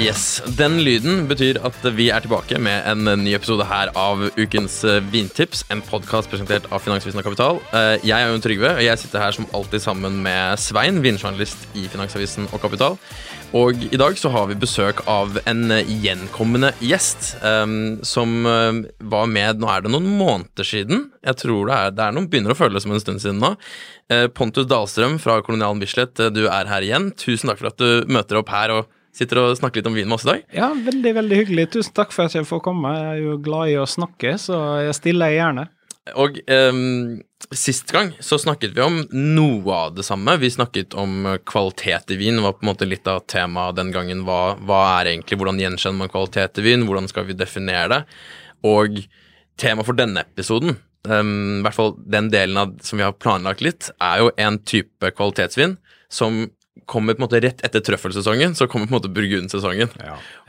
Yes, 0.00 0.40
Den 0.56 0.78
lyden 0.80 1.26
betyr 1.28 1.58
at 1.66 1.82
vi 1.92 2.06
er 2.08 2.22
tilbake 2.24 2.56
med 2.62 2.86
en 2.88 3.04
ny 3.20 3.34
episode 3.36 3.66
her 3.68 3.90
av 3.98 4.22
Ukens 4.38 4.78
eh, 4.88 5.02
vintips. 5.12 5.66
En 5.68 5.82
podkast 5.84 6.30
presentert 6.32 6.64
av 6.72 6.80
Finansavisen 6.80 7.20
og 7.20 7.26
Kapital. 7.26 7.58
Eh, 7.76 8.06
Jeg 8.08 8.16
er 8.16 8.30
Jon 8.30 8.40
Trygve, 8.40 8.70
og 8.78 8.80
jeg 8.80 9.00
sitter 9.02 9.20
her 9.20 9.34
som 9.36 9.48
alltid 9.52 9.82
sammen 9.84 10.22
med 10.24 10.56
Svein, 10.62 11.02
vinjournalist 11.04 11.66
i 11.76 11.84
Finansavisen 11.92 12.48
og 12.48 12.62
Kapital. 12.62 12.96
Og 13.52 13.82
i 13.90 13.98
dag 14.00 14.16
så 14.16 14.30
har 14.32 14.46
vi 14.48 14.56
besøk 14.62 15.02
av 15.10 15.36
en 15.50 15.74
gjenkommende 15.74 16.70
gjest 16.80 17.34
um, 17.42 17.98
som 18.06 18.46
var 18.46 19.26
med 19.26 19.58
Nå 19.60 19.68
er 19.68 19.82
det 19.84 19.90
noen 19.92 20.06
måneder 20.06 20.64
siden. 20.64 21.10
Jeg 21.26 21.40
tror 21.42 21.66
det 21.68 21.76
er, 21.76 21.92
det 21.98 22.06
er 22.06 22.14
noen 22.14 22.30
begynner 22.30 22.54
å 22.54 22.60
føles 22.60 22.86
som 22.86 22.94
en 22.94 23.02
stund 23.02 23.20
siden 23.20 23.42
nå. 23.42 23.52
Pontus 24.38 24.70
Dahlstrøm 24.70 25.18
fra 25.20 25.40
Kolonialen 25.44 25.82
Bislett, 25.82 26.14
du 26.30 26.44
er 26.46 26.70
her 26.70 26.86
igjen. 26.86 27.10
Tusen 27.18 27.50
takk 27.50 27.60
for 27.60 27.72
at 27.74 27.82
du 27.82 28.08
møter 28.14 28.38
opp 28.40 28.54
her 28.54 28.76
og 28.78 28.88
sitter 29.16 29.42
og 29.42 29.58
snakker 29.58 29.80
litt 29.80 29.90
om 29.90 29.98
vin 29.98 30.08
med 30.08 30.18
oss 30.18 30.26
i 30.26 30.32
dag. 30.32 30.46
Ja, 30.54 30.70
veldig, 30.74 31.12
veldig 31.18 31.42
hyggelig. 31.42 31.66
Tusen 31.74 31.96
takk 31.96 32.14
for 32.14 32.30
at 32.30 32.36
jeg 32.36 32.48
får 32.48 32.62
komme. 32.64 32.94
Jeg 32.96 33.10
er 33.10 33.20
jo 33.24 33.36
glad 33.42 33.72
i 33.72 33.78
å 33.80 33.88
snakke, 33.88 34.36
så 34.40 34.60
jeg 34.86 34.96
stiller 34.98 35.34
gjerne. 35.34 35.66
Og 36.18 36.38
um, 36.48 37.20
sist 37.54 37.92
gang 37.92 38.12
så 38.24 38.38
snakket 38.40 38.72
vi 38.74 38.82
om 38.82 39.00
noe 39.12 39.74
av 39.76 39.94
det 39.94 40.04
samme. 40.06 40.36
Vi 40.40 40.50
snakket 40.50 40.96
om 40.98 41.26
kvalitet 41.46 42.14
i 42.14 42.18
vin. 42.20 42.42
var 42.42 42.56
på 42.56 42.64
en 42.64 42.70
måte 42.72 42.88
litt 42.88 43.08
av 43.10 43.24
temaet 43.30 43.78
den 43.78 43.92
gangen. 43.94 44.24
Hva, 44.26 44.56
hva 44.58 44.82
er 44.98 45.12
egentlig, 45.12 45.38
Hvordan 45.40 45.60
gjenkjenner 45.60 46.04
man 46.04 46.12
kvalitet 46.12 46.62
i 46.62 46.66
vin? 46.66 46.86
Hvordan 46.88 47.10
skal 47.10 47.28
vi 47.28 47.38
definere 47.38 47.88
det? 47.92 48.00
Og 48.66 49.02
temaet 49.60 49.88
for 49.88 49.98
denne 49.98 50.24
episoden, 50.24 50.78
um, 51.08 51.60
i 51.60 51.62
hvert 51.66 51.76
fall 51.76 51.94
den 52.00 52.30
delen 52.32 52.58
av 52.60 52.74
som 52.84 53.00
vi 53.00 53.06
har 53.06 53.16
planlagt 53.16 53.64
litt, 53.64 53.92
er 54.00 54.24
jo 54.24 54.32
en 54.40 54.58
type 54.64 55.12
kvalitetsvin 55.16 55.76
som 56.10 56.46
kommer 56.88 57.16
på 57.16 57.22
en 57.22 57.26
måte 57.26 57.40
rett 57.42 57.64
etter 57.66 57.82
trøffelsesongen, 57.84 58.54
så 58.58 58.68
kommer 58.70 58.88
på 58.88 58.94
en 58.94 58.98
måte 58.98 59.12
burgundsesongen. 59.14 59.92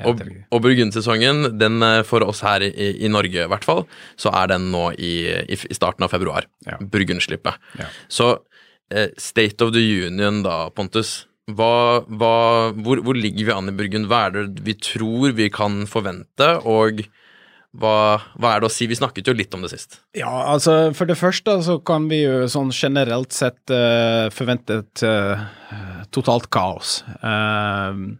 og, 0.07 0.21
og 0.51 0.63
burgundsesongen, 0.63 1.57
den 1.61 1.81
eh, 1.85 2.01
for 2.07 2.25
oss 2.27 2.43
her 2.45 2.63
i, 2.67 2.91
i 3.05 3.11
Norge 3.11 3.45
i 3.45 3.49
hvert 3.51 3.67
fall, 3.67 3.83
så 4.19 4.33
er 4.43 4.53
den 4.53 4.69
nå 4.73 4.89
i, 4.97 5.13
i, 5.45 5.57
i 5.57 5.77
starten 5.77 6.07
av 6.07 6.13
februar. 6.13 6.47
Ja. 6.67 6.79
Burgundslippet. 6.81 7.59
Ja. 7.81 7.89
Så 8.11 8.31
eh, 8.93 9.09
State 9.17 9.65
of 9.65 9.73
the 9.75 9.83
Union 10.05 10.41
da, 10.45 10.63
Pontus. 10.75 11.25
Hva, 11.51 12.05
hva, 12.07 12.35
hvor, 12.79 13.01
hvor 13.03 13.17
ligger 13.17 13.49
vi 13.49 13.55
an 13.55 13.71
i 13.71 13.75
Burgund? 13.75 14.07
Hva 14.11 14.27
er 14.27 14.37
det 14.37 14.63
vi 14.63 14.77
tror 14.77 15.33
vi 15.35 15.49
kan 15.53 15.83
forvente, 15.89 16.53
og 16.69 17.01
hva, 17.79 18.19
hva 18.35 18.51
er 18.51 18.61
det 18.61 18.67
å 18.67 18.73
si? 18.73 18.87
Vi 18.89 18.97
snakket 18.99 19.29
jo 19.31 19.35
litt 19.37 19.53
om 19.55 19.63
det 19.63 19.71
sist. 19.71 20.01
Ja, 20.17 20.31
altså 20.51 20.91
for 20.97 21.07
det 21.07 21.19
første 21.19 21.55
så 21.63 21.77
kan 21.87 22.09
vi 22.11 22.23
jo 22.25 22.49
sånn 22.51 22.73
generelt 22.75 23.31
sett 23.35 23.71
uh, 23.71 24.27
forvente 24.35 24.81
et 24.83 25.03
uh, 25.07 25.45
totalt 26.11 26.49
kaos. 26.51 26.99
Uh, 27.23 28.17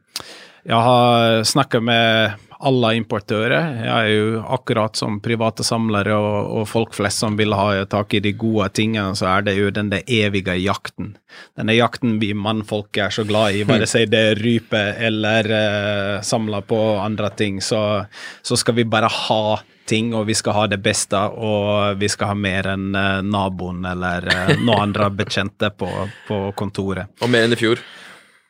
jeg 0.64 0.88
har 0.88 1.44
snakka 1.48 1.82
med 1.84 2.48
alle 2.62 2.94
importører. 3.00 3.80
Jeg 3.82 3.92
er 3.92 4.12
jo 4.12 4.42
akkurat 4.58 4.98
som 5.00 5.20
private 5.24 5.66
samlere 5.66 6.16
og, 6.16 6.52
og 6.62 6.68
folk 6.70 6.96
flest 6.98 7.24
som 7.24 7.38
vil 7.40 7.56
ha 7.58 7.84
tak 7.90 8.14
i 8.18 8.22
de 8.24 8.34
gode 8.38 8.70
tingene, 8.78 9.16
så 9.18 9.30
er 9.34 9.48
det 9.48 9.58
jo 9.58 9.72
den 9.74 9.92
der 9.94 10.06
evige 10.06 10.56
jakten. 10.62 11.16
Denne 11.58 11.76
jakten 11.78 12.20
vi 12.22 12.34
mannfolk 12.38 12.98
er 13.02 13.14
så 13.14 13.26
glad 13.28 13.58
i, 13.58 13.66
bare 13.72 13.90
si 13.90 14.06
det 14.10 14.24
er 14.32 14.42
rype 14.42 14.82
eller 15.02 15.52
uh, 15.52 16.16
samler 16.26 16.66
på 16.68 16.80
andre 17.02 17.32
ting, 17.38 17.62
så, 17.64 18.06
så 18.42 18.60
skal 18.60 18.78
vi 18.78 18.88
bare 18.90 19.12
ha 19.12 19.60
ting, 19.92 20.14
og 20.16 20.28
vi 20.30 20.36
skal 20.38 20.56
ha 20.56 20.68
det 20.72 20.80
beste, 20.84 21.18
og 21.20 21.98
vi 22.00 22.08
skal 22.12 22.32
ha 22.32 22.36
mer 22.38 22.70
enn 22.72 22.94
eh, 22.96 23.24
naboen 23.28 23.84
eller 23.90 24.28
uh, 24.30 24.54
noen 24.62 24.86
andre 24.86 25.10
bekjente 25.24 25.72
på, 25.76 25.90
på 26.30 26.40
kontoret. 26.56 27.12
Og 27.20 27.32
mer 27.34 27.48
enn 27.48 27.58
i 27.58 27.60
fjor. 27.60 27.82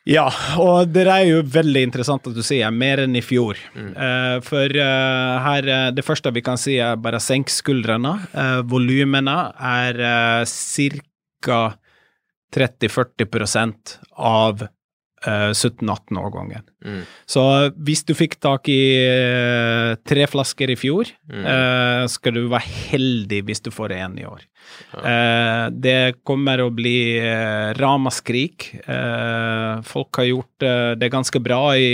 Ja, 0.08 0.24
og 0.58 0.90
det 0.90 1.04
er 1.06 1.22
jo 1.28 1.42
veldig 1.46 1.84
interessant 1.86 2.26
at 2.26 2.34
du 2.34 2.42
sier 2.42 2.72
mer 2.74 3.04
enn 3.04 3.14
i 3.14 3.22
fjor. 3.22 3.58
Eh, 3.78 4.38
for 4.42 4.74
uh, 4.74 5.36
her 5.44 5.68
eh, 5.70 5.90
Det 5.94 6.02
første 6.02 6.32
vi 6.34 6.42
kan 6.42 6.58
si, 6.58 6.74
er 6.82 6.98
bare 6.98 7.20
senk 7.22 7.52
skuldrene. 7.52 8.16
Uh, 8.34 8.60
Volumene 8.66 9.36
er 9.54 10.02
uh, 10.02 10.56
ca. 11.46 11.62
30-40% 12.52 13.94
av 14.20 14.66
17-18-årgangen. 15.24 16.66
Mm. 16.84 17.02
Så 17.30 17.42
hvis 17.78 18.04
du 18.08 18.14
fikk 18.18 18.38
tak 18.42 18.68
i 18.68 18.80
eh, 19.00 19.94
tre 20.08 20.26
flasker 20.30 20.70
i 20.74 20.76
fjor, 20.78 21.10
Mm. 21.32 21.44
eh, 21.48 22.06
skal 22.12 22.34
du 22.36 22.42
være 22.50 22.66
heldig 22.92 23.38
hvis 23.46 23.62
du 23.64 23.70
får 23.72 23.92
en 23.96 24.18
i 24.20 24.24
år. 24.28 24.42
Eh, 25.02 25.70
det 25.72 26.22
kommer 26.28 26.60
å 26.60 26.68
bli 26.74 27.16
eh, 27.18 27.72
ramaskrik. 27.78 28.66
Eh, 28.84 29.80
folk 29.88 30.20
har 30.20 30.28
gjort 30.28 30.66
eh, 30.66 30.92
det 31.00 31.08
ganske 31.14 31.40
bra 31.42 31.72
i 31.76 31.88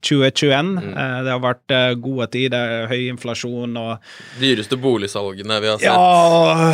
2021. 0.00 0.72
Mm. 0.78 0.96
Eh, 0.96 1.18
det 1.26 1.34
har 1.34 1.42
vært 1.44 1.74
gode 2.02 2.26
tider, 2.32 2.86
høy 2.90 3.08
inflasjon 3.12 3.76
og 3.80 4.08
Dyreste 4.40 4.78
boligsalgene 4.80 5.60
vi 5.62 5.70
har 5.70 5.78
sett. 5.78 5.90
ja, 5.92 6.72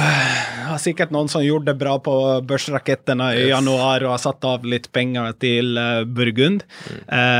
det 0.62 0.70
var 0.70 0.82
sikkert 0.82 1.12
noen 1.14 1.28
som 1.32 1.42
gjorde 1.44 1.72
det 1.72 1.78
bra 1.80 1.96
på 2.02 2.14
børsrakettene 2.48 3.30
i 3.42 3.48
januar 3.50 4.04
og 4.06 4.14
har 4.14 4.22
satt 4.22 4.44
av 4.48 4.64
litt 4.68 4.90
penger 4.94 5.34
til 5.42 5.74
Burgund. 6.14 6.64
Eh, 7.08 7.37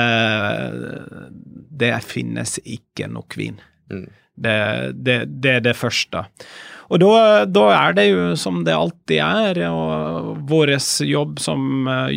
det 1.78 1.92
finnes 2.06 2.58
ikke 2.64 3.08
nok 3.12 3.36
vin. 3.38 3.60
Mm. 3.92 4.08
Det, 4.38 4.58
det, 4.94 5.18
det 5.42 5.54
er 5.58 5.64
det 5.66 5.76
første. 5.78 6.24
Og 6.88 7.02
da, 7.02 7.44
da 7.44 7.64
er 7.76 7.96
det 7.96 8.06
jo 8.08 8.24
som 8.40 8.62
det 8.64 8.76
alltid 8.76 9.20
er, 9.20 9.60
og 9.68 10.38
vår 10.48 10.76
jobb 11.04 11.40
som 11.42 11.88
eh, 11.90 12.12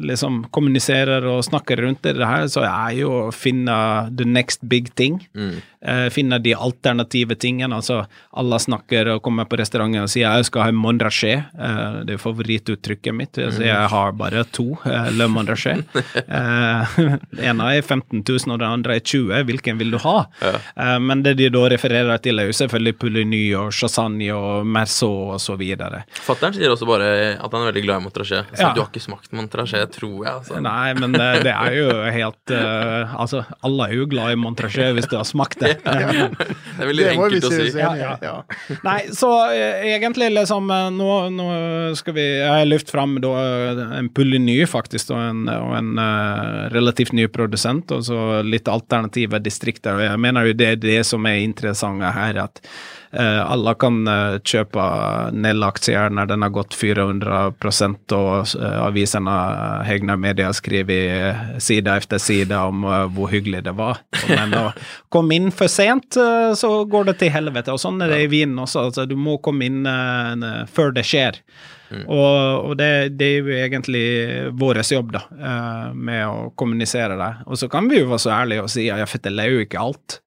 liksom 0.00 0.44
kommuniserer 0.54 1.24
og 1.30 1.44
snakker 1.46 1.82
rundt 1.84 2.02
det 2.02 2.16
her, 2.18 2.46
så 2.50 2.64
er 2.66 2.96
jo 2.98 3.10
å 3.26 3.32
finne 3.34 3.76
the 4.16 4.24
next 4.24 4.60
big 4.68 4.92
thing. 4.98 5.20
Mm. 5.34 5.54
Eh, 5.84 6.06
finne 6.10 6.38
de 6.40 6.54
alternative 6.56 7.36
tingene. 7.36 7.76
Altså, 7.76 8.04
alle 8.32 8.56
snakker 8.62 9.10
og 9.14 9.22
kommer 9.26 9.44
på 9.44 9.58
restauranten 9.60 10.00
og 10.06 10.08
sier 10.08 10.24
jeg 10.32 10.48
skal 10.48 10.62
ha 10.64 10.72
en 10.72 10.78
Mondraché. 10.80 11.34
Eh, 11.52 11.98
det 12.08 12.16
er 12.16 12.22
favorittuttrykket 12.22 13.14
mitt. 13.16 13.36
Så 13.36 13.62
jeg 13.64 13.88
har 13.92 14.12
bare 14.16 14.44
to 14.54 14.70
eh, 14.88 15.10
Le 15.16 15.28
Mondraché. 15.28 15.76
Eh, 16.24 16.94
den 16.96 17.44
ene 17.44 17.66
er 17.76 17.82
15 17.82 18.22
000, 18.26 18.52
og 18.54 18.58
den 18.60 18.66
andre 18.66 18.96
er 18.96 19.02
20 19.04 19.44
Hvilken 19.48 19.78
vil 19.78 19.92
du 19.92 19.98
ha? 20.02 20.24
Eh, 20.42 20.96
men 21.02 21.22
det 21.24 21.34
de 21.38 21.48
da 21.52 21.64
refererer 21.70 22.18
til, 22.22 22.38
er 22.40 22.48
jo 22.48 22.54
selvfølgelig 22.56 22.94
Pouligny 23.02 23.42
og 23.58 23.72
Chassagne 23.76 24.30
og 24.34 24.66
Merceau 24.66 25.34
og 25.34 25.40
så 25.42 25.56
videre. 25.60 26.04
Fattern 26.24 26.54
sier 26.56 26.72
også 26.72 26.88
bare 26.88 27.10
at 27.36 27.44
han 27.50 27.60
er 27.62 27.70
veldig 27.70 27.84
glad 27.86 28.00
i 28.00 28.04
Montrachet. 28.06 28.50
Så 28.54 28.62
Ja. 28.64 28.72
Du 28.74 28.80
har 28.82 28.88
ikke 28.90 29.04
smakt 29.04 29.32
Montrachet, 29.36 29.83
tror 29.92 30.16
jeg. 30.24 30.32
Altså. 30.32 30.60
Nei, 30.64 30.94
men 30.98 31.14
det 31.14 31.52
er 31.52 31.76
jo 31.76 31.88
helt 32.14 32.52
uh, 32.54 33.14
Altså, 33.20 33.42
alle 33.64 33.88
er 33.88 33.96
jo 33.98 34.06
glad 34.10 34.34
i 34.34 34.38
Montrachet 34.40 34.94
hvis 34.96 35.08
du 35.10 35.16
har 35.18 35.26
smakt 35.28 35.60
det. 35.62 35.76
Det 35.84 36.82
er 36.82 36.88
veldig 36.90 37.04
Det 37.04 37.10
enkelt 37.12 37.46
å 37.46 37.50
si. 37.52 37.66
Ja. 37.78 38.34
Nei, 38.82 38.96
så 39.14 39.28
eh, 39.52 39.84
egentlig 39.94 40.30
liksom 40.34 40.70
eh, 40.74 40.88
Nå, 40.94 41.10
nå 41.34 41.48
skal 41.98 42.16
vi 42.16 42.24
Jeg 42.24 42.50
har 42.50 42.66
løftet 42.66 42.90
fram 42.94 43.14
da 43.22 43.32
en 44.00 44.10
en 44.14 44.46
ny, 44.46 44.56
faktisk, 44.68 45.12
og 45.14 45.20
en, 45.20 45.44
og 45.50 45.74
en 45.76 45.92
uh, 46.00 46.66
relativt 46.72 47.14
ny 47.16 47.26
produsent, 47.32 47.92
og 47.94 48.04
så 48.06 48.40
litt 48.46 48.68
alternative 48.70 49.40
distrikter. 49.42 49.98
Og 49.98 50.06
jeg 50.06 50.22
mener 50.22 50.48
jo 50.48 50.56
det 50.58 50.68
er 50.72 50.80
det 50.80 50.98
som 51.06 51.26
er 51.28 51.42
interessant 51.44 52.02
her, 52.16 52.40
at 52.46 52.62
alle 53.20 53.74
kan 53.78 54.00
eh, 54.10 54.36
kjøpe 54.42 54.84
Nell-aksjer 55.36 56.14
når 56.14 56.30
den 56.32 56.44
har 56.46 56.52
gått 56.54 56.74
400 56.74 57.42
og 58.14 58.54
avisene 58.84 59.34
Hegnar 59.86 60.18
Media 60.20 60.50
skriver 60.56 61.12
eh, 61.14 61.42
side 61.58 61.94
etter 61.94 62.18
side 62.22 62.56
om 62.56 62.84
eh, 62.88 63.04
hvor 63.14 63.30
hyggelig 63.32 63.64
det 63.68 63.76
var. 63.78 64.02
Men 64.28 64.54
å 64.58 64.64
komme 65.14 65.38
inn 65.38 65.52
for 65.54 65.70
sent, 65.70 66.18
eh, 66.20 66.52
så 66.58 66.72
går 66.90 67.10
det 67.10 67.18
til 67.22 67.32
helvete. 67.34 67.74
Og 67.74 67.82
sånn 67.82 68.02
er 68.04 68.14
det 68.14 68.24
i 68.24 68.32
vinen 68.32 68.58
også. 68.64 68.88
Altså, 68.88 69.06
du 69.08 69.16
må 69.18 69.38
komme 69.44 69.68
inn 69.70 69.86
eh, 69.86 70.64
før 70.70 70.94
det 70.96 71.06
skjer. 71.08 71.40
Og, 71.94 72.70
og 72.70 72.72
det, 72.80 73.14
det 73.20 73.26
er 73.28 73.36
jo 73.38 73.54
egentlig 73.54 74.04
vår 74.58 74.80
jobb, 74.82 75.12
da, 75.14 75.24
eh, 75.30 75.88
med 75.94 76.24
å 76.26 76.50
kommunisere 76.58 77.18
det. 77.20 77.30
Og 77.46 77.60
så 77.60 77.70
kan 77.70 77.88
vi 77.90 78.00
jo 78.00 78.10
være 78.10 78.24
så 78.24 78.34
ærlige 78.40 78.66
og 78.66 78.72
si 78.72 78.88
at 78.90 79.04
jeg 79.04 79.12
forteller 79.12 79.52
jo 79.52 79.64
ikke 79.64 79.82
alt. 79.84 80.18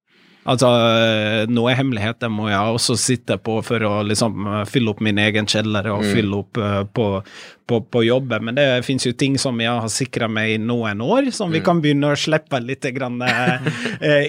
Altså, 0.47 0.67
eh, 0.71 1.41
noe 1.51 1.73
hemmeligheter 1.75 2.29
må 2.31 2.45
jeg 2.47 2.75
også 2.77 2.95
sitte 2.99 3.35
på 3.43 3.57
for 3.67 3.83
å 3.83 3.97
liksom 4.07 4.45
eh, 4.47 4.61
fylle 4.69 4.93
opp 4.93 5.01
min 5.03 5.19
egen 5.19 5.45
kjeller 5.49 5.89
og 5.91 6.05
fylle 6.07 6.39
opp 6.39 6.59
eh, 6.63 6.77
på, 6.95 7.07
på, 7.67 7.79
på 7.91 8.03
jobben, 8.07 8.45
men 8.47 8.55
det 8.55 8.67
finnes 8.87 9.03
jo 9.09 9.11
ting 9.19 9.35
som 9.41 9.59
jeg 9.59 9.73
har 9.75 9.91
sikra 9.91 10.29
meg 10.31 10.53
i 10.53 10.57
noen 10.63 11.03
år, 11.03 11.27
som 11.35 11.51
vi 11.51 11.59
kan 11.65 11.81
begynne 11.83 12.13
å 12.13 12.19
slippe 12.19 12.61
litt 12.63 12.87
grann, 12.95 13.19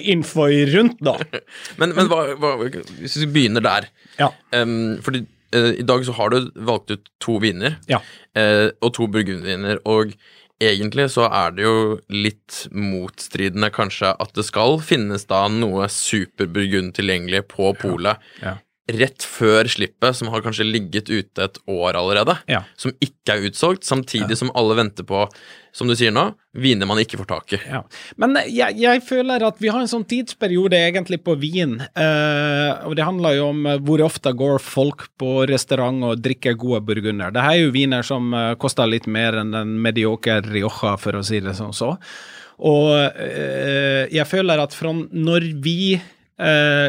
info 0.03 0.47
rundt, 0.73 0.99
da. 0.99 1.15
Men, 1.79 1.93
men 1.95 2.09
hva, 2.11 2.23
hva, 2.39 2.53
hvis 2.99 3.15
vi 3.23 3.27
begynner 3.31 3.63
der 3.63 3.87
Ja. 4.19 4.27
um, 4.59 4.97
Fordi 5.05 5.21
eh, 5.55 5.71
i 5.79 5.85
dag 5.87 6.03
så 6.05 6.15
har 6.17 6.33
du 6.33 6.49
valgt 6.67 6.91
ut 6.91 7.07
to 7.23 7.37
viner 7.39 7.77
Ja. 7.87 8.01
eh, 8.35 8.69
og 8.81 8.91
to 8.97 9.07
burgundviner, 9.07 9.79
og 9.87 10.11
egentlig 10.59 11.09
så 11.13 11.27
er 11.31 11.53
det 11.55 11.63
jo 11.63 11.99
litt 12.11 12.65
motstridende 12.75 13.71
kanskje 13.73 14.11
at 14.19 14.33
det 14.35 14.45
skal 14.47 14.79
finnes 14.83 15.25
da 15.29 15.45
noe 15.51 15.87
superburgund 15.91 16.95
tilgjengelig 16.97 17.45
på 17.53 17.71
polet 17.79 18.19
Ja. 18.43 18.57
Rett 18.97 19.21
før 19.27 19.67
slippet, 19.69 20.15
som 20.17 20.29
har 20.33 20.41
kanskje 20.45 20.65
ligget 20.65 21.09
ute 21.11 21.43
et 21.45 21.57
år 21.69 21.97
allerede, 21.99 22.37
Ja. 22.49 22.63
som 22.77 22.91
ikke 23.03 23.35
er 23.35 23.47
utsolgt, 23.49 23.83
samtidig 23.85 24.37
som 24.39 24.49
alle 24.57 24.75
venter 24.79 25.03
på, 25.05 25.27
som 25.71 25.87
du 25.87 25.93
sier 25.95 26.09
nå, 26.11 26.23
viner 26.57 26.87
man 26.89 26.97
ikke 26.97 27.19
får 27.21 27.27
tak 27.29 27.53
i. 27.53 27.59
Ja. 27.69 27.83
Men 28.17 28.33
jeg, 28.49 28.79
jeg 28.81 29.03
føler 29.05 29.43
at 29.45 29.59
vi 29.61 29.69
har 29.69 29.79
en 29.83 29.91
sånn 29.91 30.07
tidsperiode 30.09 30.73
egentlig 30.79 31.19
på 31.23 31.35
vin, 31.39 31.77
eh, 31.81 32.71
og 32.89 32.95
det 32.97 33.05
handler 33.05 33.37
jo 33.37 33.49
om 33.51 33.65
eh, 33.69 33.77
hvor 33.85 34.01
ofte 34.07 34.33
går 34.33 34.57
folk 34.63 35.07
på 35.21 35.45
restaurant 35.51 36.03
og 36.09 36.23
drikker 36.25 36.57
gode 36.57 36.81
burgunder. 36.89 37.31
Det 37.35 37.45
er 37.45 37.59
jo 37.61 37.71
viner 37.75 38.01
som 38.07 38.33
eh, 38.33 38.55
koster 38.59 38.89
litt 38.89 39.05
mer 39.07 39.37
enn 39.43 39.53
en 39.53 39.77
medioker 39.85 40.41
Rioja, 40.49 40.95
for 40.97 41.19
å 41.19 41.23
si 41.25 41.39
det 41.45 41.53
sånn 41.59 41.75
så. 41.77 41.93
Og 42.59 42.89
eh, 43.15 44.09
jeg 44.11 44.25
føler 44.27 44.59
at 44.59 44.73
fra 44.75 44.91
når 44.91 45.45
vi 45.63 45.99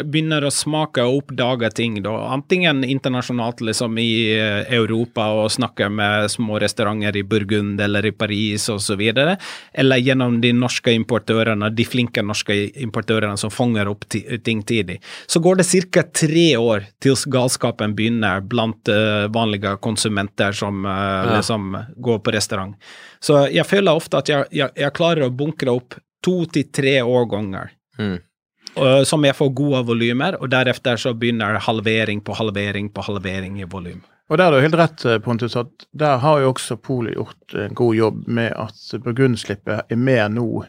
begynner 0.06 0.44
å 0.47 0.50
smake 0.55 1.02
og 1.02 1.25
oppdage 1.25 1.70
ting, 1.75 1.97
da, 2.05 2.12
antingen 2.31 2.85
internasjonalt 2.87 3.62
liksom 3.67 3.99
i 3.99 4.11
eh, 4.37 4.61
Europa 4.76 5.26
og 5.35 5.50
snakke 5.50 5.88
med 5.91 6.31
små 6.31 6.61
restauranter 6.62 7.19
i 7.19 7.25
Burgund 7.26 7.81
eller 7.82 8.06
i 8.06 8.12
Paris 8.14 8.69
osv., 8.70 9.02
eller 9.02 9.99
gjennom 9.99 10.38
de 10.41 10.52
norske 10.55 10.94
importørene, 10.94 11.73
de 11.75 11.87
flinke 11.88 12.23
norske 12.23 12.55
importørene 12.85 13.35
som 13.41 13.50
fanger 13.50 13.91
opp 13.91 14.06
ting 14.11 14.62
tidlig, 14.62 15.00
så 15.26 15.43
går 15.43 15.61
det 15.61 15.69
ca. 15.91 16.06
tre 16.23 16.47
år 16.61 16.87
til 17.02 17.19
galskapen 17.31 17.97
begynner 17.99 18.44
blant 18.47 18.88
eh, 18.88 19.26
vanlige 19.35 19.75
konsumenter 19.82 20.55
som 20.55 20.85
ja. 20.87 21.37
liksom 21.37 21.75
går 21.99 22.23
på 22.23 22.37
restaurant. 22.38 22.79
Så 23.20 23.49
jeg 23.50 23.67
føler 23.67 23.99
ofte 23.99 24.23
at 24.23 24.31
jeg, 24.31 24.47
jeg, 24.55 24.70
jeg 24.79 24.94
klarer 24.97 25.26
å 25.26 25.35
bunkre 25.35 25.75
opp 25.75 25.99
to 26.23 26.44
til 26.52 26.70
tre 26.70 27.00
årganger 27.02 27.75
Mm. 28.00 28.19
Og- 28.77 29.07
som 29.07 29.25
jeg 29.25 29.37
får 29.37 29.55
gode 29.55 29.87
volumer, 29.87 30.37
og 30.41 30.51
deretter 30.51 30.97
så 30.97 31.15
begynner 31.15 31.59
halvering 31.59 32.23
på 32.25 32.35
halvering 32.37 32.93
på 32.93 33.03
halvering 33.03 33.61
i 33.61 33.65
volum. 33.65 34.03
Og 34.31 34.39
der 34.39 34.47
er 34.47 34.51
du 34.51 34.61
helt 34.61 34.79
rett, 34.79 35.05
eh, 35.05 35.19
Pontus, 35.19 35.57
at 35.57 35.87
der 35.97 36.19
har 36.19 36.41
jo 36.41 36.53
også 36.53 36.77
Polet 36.77 37.15
gjort 37.15 37.55
en 37.55 37.75
god 37.75 37.95
jobb 37.95 38.29
med 38.29 38.53
at 38.57 39.03
burgundslippet 39.03 39.91
er 39.91 39.97
mer 39.97 40.29
nå 40.29 40.65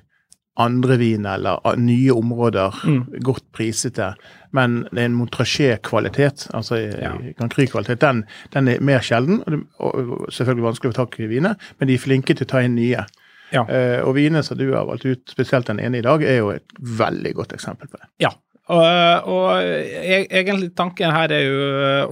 andre 0.58 0.98
vin 0.98 1.26
eller 1.26 1.60
ah, 1.64 1.78
nye 1.80 2.12
områder, 2.14 2.76
godt 3.24 3.44
prisete. 3.56 4.14
Men 4.52 4.82
det 4.92 5.00
er 5.00 5.06
en 5.06 5.16
Montrachet-kvalitet, 5.16 6.50
altså 6.54 6.76
ja. 6.76 7.14
Grand 7.38 7.54
Cru-kvalitet, 7.54 8.02
den, 8.02 8.24
den 8.54 8.68
er 8.68 8.84
mer 8.84 9.00
sjelden. 9.06 9.40
Og 9.80 10.28
selvfølgelig 10.34 10.68
vanskelig 10.68 10.92
å 10.92 10.94
få 10.94 11.00
tak 11.06 11.20
i 11.22 11.30
viner, 11.32 11.56
men 11.80 11.88
de 11.88 11.96
er 11.96 12.04
flinke 12.04 12.36
til 12.36 12.50
å 12.50 12.52
ta 12.52 12.64
inn 12.66 12.76
nye. 12.76 13.06
Ja. 13.52 13.66
Eh, 13.68 14.00
og 14.06 14.16
vinene 14.16 14.44
som 14.48 14.58
du 14.60 14.70
har 14.74 14.88
valgt 14.88 15.06
ut, 15.06 15.26
spesielt 15.32 15.68
den 15.68 15.80
ene 15.84 16.00
i 16.00 16.06
dag, 16.06 16.24
er 16.24 16.40
jo 16.42 16.54
et 16.56 16.80
veldig 16.80 17.36
godt 17.42 17.54
eksempel 17.58 17.92
på 17.92 18.00
det. 18.00 18.10
Ja. 18.28 18.32
Og, 18.72 19.26
og 19.28 19.48
e- 19.66 20.28
egentlig 20.30 20.70
tanken 20.78 21.12
her 21.12 21.32
er 21.34 21.42
jo 21.44 21.64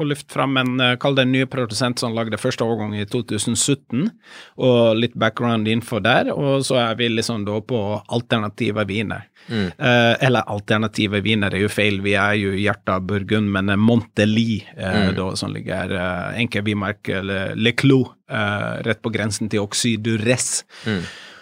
å 0.01 0.03
løfte 0.03 0.33
fram 0.33 0.57
en, 0.59 0.73
eh, 0.83 0.95
kall 0.99 1.15
det 1.15 1.23
en 1.23 1.31
ny 1.31 1.45
produsent 1.47 2.01
som 2.01 2.11
lagde 2.17 2.39
første 2.41 2.65
årgang 2.65 2.97
i 2.97 3.05
2017, 3.07 4.09
og 4.65 4.97
litt 4.99 5.15
background 5.15 5.69
info 5.71 6.01
der, 6.03 6.33
og 6.33 6.65
så 6.67 6.81
er 6.81 6.97
vi 6.99 7.07
liksom 7.13 7.45
da 7.47 7.61
på 7.63 7.79
alternative 8.11 8.83
viner. 8.89 9.29
Eh, 9.77 10.15
eller 10.27 10.43
alternative 10.51 11.21
viner 11.25 11.55
er 11.55 11.63
jo 11.63 11.71
feil, 11.71 12.01
vi 12.03 12.17
er 12.19 12.35
jo 12.41 12.51
i 12.57 12.65
hjertet 12.65 12.91
av 12.97 13.07
Burgund, 13.07 13.53
men 13.55 13.69
eh, 13.71 13.79
Monteli, 13.79 14.59
eh, 14.75 15.13
da, 15.15 15.29
som 15.39 15.53
ligger 15.55 15.95
eh, 15.95 16.41
enkel 16.43 16.65
bimerke, 16.67 17.21
eller 17.21 17.55
Le 17.55 17.71
Clou, 17.77 18.03
eh, 18.29 18.83
rett 18.89 19.01
på 19.05 19.13
grensen 19.15 19.47
til 19.53 19.63
Oxydures. 19.63 20.65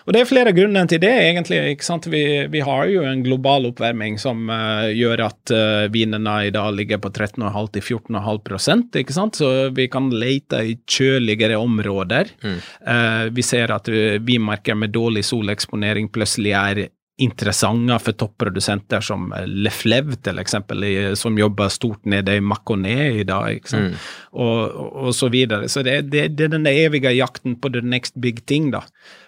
Og 0.08 0.16
det 0.16 0.22
er 0.22 0.30
flere 0.30 0.54
grunner 0.56 0.88
til 0.88 1.02
det, 1.04 1.12
egentlig. 1.12 1.58
ikke 1.74 1.84
sant? 1.84 2.06
Vi, 2.08 2.24
vi 2.48 2.62
har 2.64 2.88
jo 2.88 3.04
en 3.04 3.26
global 3.26 3.68
oppvarming 3.68 4.16
som 4.22 4.46
uh, 4.48 4.88
gjør 4.96 5.26
at 5.26 5.52
uh, 5.52 5.90
vinene 5.92 6.38
i 6.48 6.54
dag 6.56 6.72
ligger 6.78 7.02
på 7.04 7.12
13,5-14,5 7.12 9.02
ikke 9.02 9.16
sant? 9.16 9.36
Så 9.42 9.52
vi 9.76 9.90
kan 9.92 10.08
lete 10.16 10.64
i 10.64 10.78
kjøligere 10.88 11.60
områder. 11.60 12.32
Eh, 12.48 13.26
vi 13.36 13.44
ser 13.44 13.74
at 13.76 13.92
uh, 13.92 14.16
vinmarker 14.24 14.80
med 14.80 14.96
dårlig 14.96 15.26
soleksponering 15.28 16.08
plutselig 16.14 16.56
er 16.56 16.84
interessante 17.18 17.98
for 18.04 18.18
topprodusenter 18.18 19.02
som 19.02 19.32
eh, 19.34 19.48
Leflev, 19.48 20.14
til 20.26 20.42
eksempel, 20.42 20.86
som 21.18 21.38
jobber 21.40 21.72
stort 21.74 22.06
nede 22.06 22.38
i 22.38 22.44
Maconet 22.44 23.22
i 23.22 23.26
dag, 23.28 23.64
sant? 23.70 23.98
Og, 24.38 24.78
og, 25.08 25.10
så 25.18 25.32
videre. 25.34 25.70
Så 25.72 25.82
det, 25.86 26.12
det, 26.14 26.28
det 26.38 26.48
er 26.48 26.54
den 26.54 26.70
evige 26.70 27.16
jakten 27.18 27.58
på 27.62 27.72
the 27.74 27.82
next 27.82 28.18
big 28.22 28.44
thing, 28.46 28.70
da. 28.76 28.84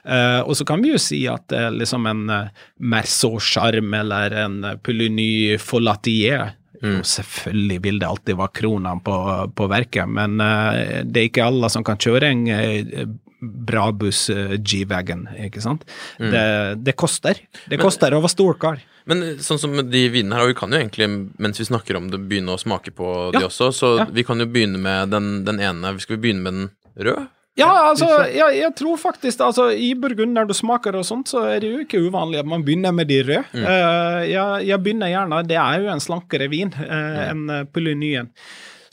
Uh, 0.10 0.42
og 0.48 0.56
så 0.58 0.66
kan 0.66 0.82
vi 0.82 0.94
jo 0.94 1.02
si 1.02 1.24
at 1.30 1.52
uh, 1.54 1.68
liksom 1.74 2.08
en 2.10 2.24
uh, 2.32 2.64
Merceau 2.80 3.42
Charme 3.44 4.00
eller 4.00 4.34
en 4.46 4.64
uh, 4.66 4.78
Pouligny 4.82 5.58
Follatier 5.62 6.56
jo, 6.80 7.02
Selvfølgelig 7.04 7.80
vil 7.84 7.98
det 8.00 8.08
alltid 8.08 8.38
være 8.40 8.56
kronene 8.56 9.02
på, 9.04 9.16
på 9.56 9.68
verket, 9.72 10.08
men 10.08 10.40
uh, 10.40 11.02
det 11.04 11.24
er 11.24 11.28
ikke 11.28 11.50
alle 11.50 11.70
som 11.72 11.84
kan 11.86 12.00
kjøre 12.00 12.32
en 12.32 12.46
uh, 12.48 13.10
Brabus 13.42 14.26
uh, 14.34 14.56
G-Wagon, 14.58 15.28
ikke 15.46 15.64
sant. 15.64 15.86
Det, 16.20 16.46
det 16.84 16.96
koster. 17.00 17.40
Det 17.72 17.80
koster 17.82 18.16
å 18.16 18.24
være 18.24 18.34
stor 18.36 18.60
kar. 18.62 18.84
Men 19.10 19.40
sånn 19.42 19.60
som 19.62 19.74
de 19.74 20.04
vinene 20.14 20.38
her, 20.38 20.46
og 20.46 20.52
vi 20.52 20.60
kan 20.60 20.74
jo 20.74 20.78
egentlig, 20.78 21.08
mens 21.42 21.60
vi 21.62 21.66
snakker 21.66 21.98
om 21.98 22.12
det, 22.12 22.22
begynne 22.30 22.54
å 22.54 22.62
smake 22.62 22.94
på 22.94 23.32
de 23.34 23.42
også, 23.48 23.72
så 23.74 23.90
Ja. 23.98 24.06
vi 24.06 24.24
kan 24.28 24.40
jo 24.40 24.46
begynne 24.46 24.78
med 24.78 25.10
den, 25.10 25.44
den 25.48 25.60
ene. 25.60 25.96
Skal 26.00 26.18
vi 26.18 26.28
begynne 26.28 26.46
med 26.46 26.54
den 26.54 26.70
røde? 27.08 27.28
Ja, 27.60 27.70
altså, 27.90 28.08
jeg, 28.32 28.56
jeg 28.60 28.72
tror 28.78 28.98
faktisk 29.02 29.42
altså, 29.44 29.70
I 29.74 29.92
Burgund, 30.00 30.32
når 30.38 30.50
du 30.50 30.56
smaker 30.56 30.96
og 31.00 31.06
sånt, 31.08 31.32
så 31.32 31.44
er 31.50 31.60
det 31.64 31.72
jo 31.74 31.84
ikke 31.84 32.02
uvanlig 32.06 32.40
at 32.40 32.48
man 32.48 32.64
begynner 32.64 32.94
med 32.96 33.10
de 33.10 33.20
røde. 33.26 33.44
Eh, 33.52 34.24
jeg, 34.32 34.68
jeg 34.70 34.84
begynner 34.86 35.12
gjerne 35.12 35.44
Det 35.48 35.58
er 35.60 35.84
jo 35.84 35.92
en 35.92 36.04
slankere 36.04 36.48
vin 36.52 36.72
uh, 36.78 37.22
enn 37.26 37.46
uh, 37.52 37.64
Poulignyen. 37.68 38.32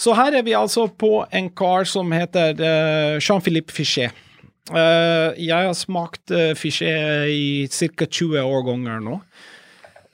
Så 0.01 0.17
her 0.17 0.35
er 0.37 0.45
vi 0.45 0.57
altså 0.57 0.89
på 0.89 1.23
en 1.33 1.51
kar 1.57 1.87
som 1.89 2.11
heter 2.13 2.59
uh, 2.59 3.17
Jean-Philippe 3.23 3.73
Fichet. 3.73 4.25
Eh, 4.73 5.37
jeg 5.47 5.69
har 5.69 5.77
smakt 5.79 6.33
uh, 6.35 6.53
Fichet 6.59 7.31
i 7.31 7.69
ca. 7.71 8.07
20 8.07 8.43
årganger 8.43 9.05
nå. 9.05 9.21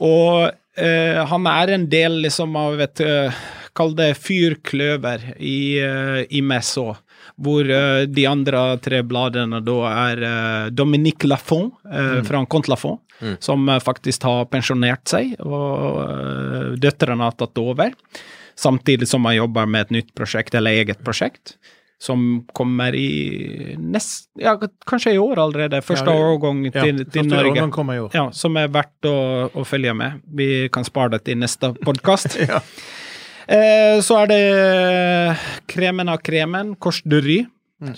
Og 0.02 0.50
eh, 0.76 1.21
han 1.30 1.49
er 1.49 1.73
en 1.76 1.88
del 1.90 2.23
liksom 2.26 2.56
av 2.59 2.80
et 2.82 3.02
Kall 3.73 3.94
det 3.97 4.11
fyrkløver 4.21 5.23
i, 5.40 5.80
i 5.80 6.40
Messot, 6.44 6.99
hvor 7.40 7.64
uh, 7.64 8.04
de 8.04 8.26
andre 8.28 8.64
tre 8.85 9.00
bladene 9.06 9.62
da 9.64 9.76
er 9.88 10.21
uh, 10.21 10.66
Dominique 10.68 11.25
Lafont 11.25 11.73
uh, 11.88 12.21
fra 12.26 12.42
Comte 12.52 12.68
Lafont, 12.68 13.00
som 13.40 13.68
eh, 13.68 13.78
faktisk 13.80 14.25
har 14.26 14.49
pensjonert 14.50 15.06
seg, 15.06 15.37
og 15.47 16.76
døtrene 16.82 17.28
har 17.28 17.37
tatt 17.38 17.61
over. 17.62 17.94
Samtidig 18.59 19.06
som 19.09 19.25
han 19.28 19.37
jobber 19.37 19.68
med 19.71 19.87
et 19.87 19.94
nytt 19.97 20.11
prosjekt, 20.18 20.56
eller 20.59 20.82
eget 20.82 21.00
prosjekt. 21.06 21.54
Som 22.02 22.23
kommer 22.56 22.97
i 22.99 23.76
nest, 23.78 24.25
ja, 24.42 24.56
kanskje 24.90 25.12
i 25.14 25.21
år 25.23 25.38
allerede. 25.38 25.78
Første 25.87 26.11
Ja, 26.11 26.25
årgang 26.32 26.64
Ja, 26.66 26.82
til, 26.82 27.04
til 27.04 27.21
første 27.23 27.28
Norge. 27.30 27.52
årgang 27.52 27.71
kommer 27.76 27.94
i 27.94 28.00
år. 28.02 28.11
Ja, 28.16 28.25
som 28.35 28.56
er 28.59 28.66
verdt 28.75 29.06
å, 29.06 29.14
å 29.54 29.62
følge 29.68 29.94
med. 29.94 30.18
Vi 30.35 30.49
kan 30.75 30.82
spare 30.88 31.14
det 31.14 31.23
til 31.28 31.38
neste 31.38 31.71
podkast. 31.87 32.35
Ja. 32.50 32.59
eh, 33.47 34.00
så 34.02 34.16
er 34.25 34.26
det 34.32 34.40
kremen 35.71 36.11
av 36.11 36.18
kremen, 36.26 36.75
Kors 36.82 37.02
de 37.06 37.21
Ry, 37.23 37.38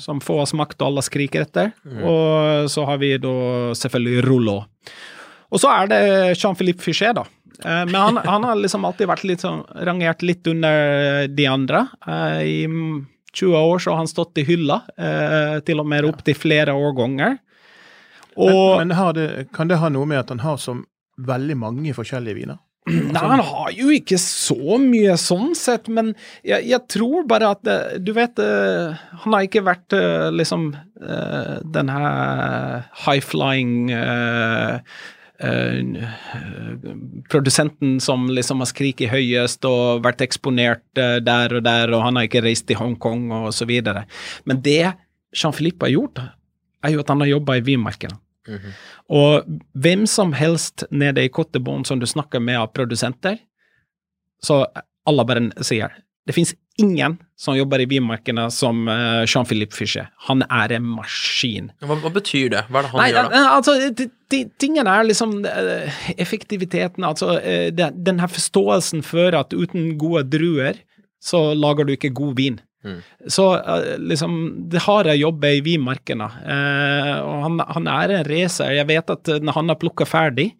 som 0.00 0.20
få 0.24 0.38
har 0.42 0.46
smakt 0.48 0.80
og 0.80 0.86
alle 0.92 1.02
skriker 1.04 1.44
etter. 1.44 1.72
Og 2.04 2.68
så 2.72 2.84
har 2.88 3.00
vi 3.00 3.14
da 3.20 3.32
selvfølgelig 3.76 4.22
Rouleau. 4.28 4.64
Og 5.52 5.60
så 5.60 5.68
er 5.70 5.90
det 5.92 6.02
Jean-Philippe 6.40 6.82
Fichet, 6.82 7.16
da. 7.20 7.24
Eh, 7.64 7.84
men 7.88 7.94
han, 8.00 8.16
han 8.24 8.44
har 8.48 8.56
liksom 8.60 8.84
alltid 8.88 9.08
vært 9.10 9.24
litt 9.28 9.44
sånn 9.44 9.60
rangert 9.86 10.24
litt 10.26 10.44
under 10.50 11.28
de 11.30 11.46
andre. 11.48 11.84
Eh, 12.08 12.40
I 12.44 12.56
20 13.34 13.56
år 13.58 13.82
så 13.82 13.94
har 13.94 14.02
han 14.02 14.10
stått 14.10 14.38
i 14.38 14.46
hylla, 14.46 14.82
eh, 14.96 15.58
til 15.66 15.82
og 15.82 15.88
med 15.90 16.08
opptil 16.08 16.38
flere 16.38 16.74
årganger. 16.74 17.38
Og 18.34 18.78
Men, 18.80 18.90
men 18.90 19.14
det, 19.14 19.48
kan 19.54 19.70
det 19.70 19.78
ha 19.78 19.90
noe 19.92 20.06
med 20.10 20.24
at 20.24 20.32
han 20.34 20.42
har 20.42 20.58
så 20.58 20.76
veldig 21.18 21.56
mange 21.58 21.94
forskjellige 21.94 22.40
viner? 22.40 22.62
Nei, 22.90 23.20
han 23.20 23.40
har 23.40 23.70
jo 23.72 23.88
ikke 23.94 24.18
så 24.20 24.76
mye 24.80 25.14
sånn 25.20 25.54
sett, 25.56 25.88
men 25.88 26.12
jeg, 26.44 26.66
jeg 26.68 26.82
tror 26.92 27.24
bare 27.28 27.54
at 27.54 27.70
eh, 27.70 27.94
Du 28.04 28.12
vet, 28.16 28.36
eh, 28.42 28.92
han 29.22 29.36
har 29.36 29.46
ikke 29.46 29.64
vært 29.64 29.96
eh, 29.96 30.28
liksom 30.34 30.72
denne 30.74 31.62
den 31.74 31.90
her 31.92 32.84
high-flying 33.04 33.90
produsenten 37.28 38.00
som 38.00 38.28
liksom 38.30 38.60
har 38.62 38.70
skriket 38.70 39.10
høyest 39.12 39.64
og 39.68 40.04
vært 40.04 40.22
eksponert 40.26 41.00
eh, 41.00 41.16
der 41.24 41.56
og 41.58 41.64
der, 41.66 41.92
og 41.94 42.04
han 42.06 42.18
har 42.18 42.28
ikke 42.28 42.44
reist 42.44 42.66
til 42.68 42.78
Hongkong 42.80 43.30
og 43.34 43.50
så 43.56 43.66
videre. 43.68 44.04
Men 44.48 44.62
det 44.64 44.92
Jean-Philippe 45.34 45.88
har 45.88 45.94
gjort, 45.96 46.22
er 46.84 46.94
jo 46.94 47.02
at 47.02 47.10
han 47.10 47.24
har 47.24 47.32
jobba 47.34 47.58
i 47.58 47.64
vinmarkedet. 47.66 48.16
Og 49.08 49.46
hvem 49.72 50.02
som 50.10 50.34
helst 50.36 50.84
nede 50.92 51.22
i 51.24 51.30
Kottebånd 51.32 51.86
som 51.88 52.00
du 52.00 52.04
snakker 52.06 52.42
med 52.44 52.58
av 52.60 52.74
produsenter, 52.76 53.38
så 54.44 54.66
alle 55.08 55.24
bare 55.24 55.46
sier 55.64 55.94
det 56.28 56.32
fins 56.36 56.52
ingen 56.80 57.18
som 57.36 57.56
jobber 57.56 57.82
i 57.84 57.86
vinmarkedene 57.88 58.46
som 58.52 58.86
eh, 58.88 59.24
Jean-Philippe 59.28 59.76
Fischer. 59.76 60.06
Han 60.28 60.44
er 60.48 60.72
en 60.76 60.86
maskin. 60.96 61.70
Hva, 61.84 61.96
hva 62.00 62.12
betyr 62.14 62.48
det? 62.52 62.62
Hva 62.72 62.80
er 62.80 62.86
det 62.86 62.92
han 62.94 63.00
Nei, 63.02 63.08
gjør, 63.12 63.28
da? 63.28 63.40
eh, 63.40 63.48
altså, 63.56 63.74
tingene 64.60 64.90
er 64.90 65.06
liksom 65.08 65.40
eh, 65.48 66.02
effektiviteten, 66.20 67.06
altså 67.06 67.38
eh, 67.40 67.70
den 67.74 68.20
her 68.22 68.30
forståelsen 68.30 69.04
for 69.06 69.36
at 69.38 69.54
uten 69.54 69.94
gode 70.00 70.26
druer, 70.34 70.80
så 71.24 71.52
lager 71.56 71.86
du 71.86 71.94
ikke 71.94 72.12
god 72.16 72.34
vin. 72.38 72.60
Mm. 72.84 73.00
Så 73.32 73.46
eh, 73.56 73.94
liksom, 73.98 74.36
det 74.72 74.82
har 74.84 75.08
jeg 75.08 75.22
jobbet 75.22 75.58
i 75.58 75.64
vinmarkene, 75.64 76.28
eh, 76.44 77.16
og 77.24 77.46
han, 77.46 77.64
han 77.78 77.90
er 77.94 78.18
en 78.18 78.28
racer. 78.28 78.74
Jeg 78.76 78.90
vet 78.90 79.14
at 79.16 79.34
når 79.40 79.60
han 79.60 79.72
har 79.72 79.80
plukka 79.80 80.08
ferdig, 80.08 80.50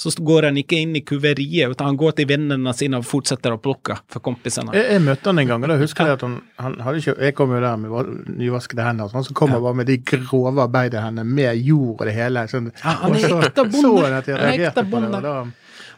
så 0.00 0.10
går 0.24 0.46
han 0.48 0.56
ikke 0.56 0.78
inn 0.80 0.94
i 0.96 1.02
kuveriet, 1.04 1.68
utan 1.74 1.90
han 1.90 1.98
går 2.00 2.14
til 2.16 2.28
vennene 2.30 2.72
sine 2.72 2.96
og 2.96 3.04
fortsetter 3.04 3.52
å 3.52 3.58
plukke 3.60 3.98
for 4.08 4.24
kompisene. 4.24 4.72
Jeg, 4.72 4.86
jeg 4.94 5.02
møtte 5.04 5.28
han 5.28 5.42
en 5.42 5.50
gang, 5.50 5.66
og 5.66 5.68
da 5.68 5.76
husker 5.82 6.08
jeg 6.08 6.16
at 6.16 6.24
han, 6.24 6.38
han 6.56 6.78
hadde 6.86 7.02
ikke 7.02 7.16
Jeg 7.20 7.34
kom 7.36 7.52
jo 7.52 7.60
der 7.60 7.76
med 7.82 7.90
va- 7.92 8.06
nyvaskede 8.40 8.86
hender, 8.86 9.10
og 9.10 9.12
sånn, 9.12 9.26
så 9.28 9.36
han 9.50 9.60
bare 9.66 9.76
med 9.82 9.90
de 9.92 9.98
grove 10.00 10.56
arbeiderhendene 10.64 11.26
med 11.28 11.60
jord 11.68 12.00
og 12.00 12.06
det 12.08 12.14
hele. 12.16 12.46
Sånn, 12.48 12.72
Ja, 12.80 12.96
han 13.02 13.18
er 13.18 13.36
ekte 13.50 13.66
bonde. 13.68 13.82
Så 13.84 13.92
han 14.06 14.16
at 14.22 14.26
jeg 14.32 14.38
er 14.38 14.46
reagerte 14.48 14.86
på 14.88 15.02
det. 15.04 15.34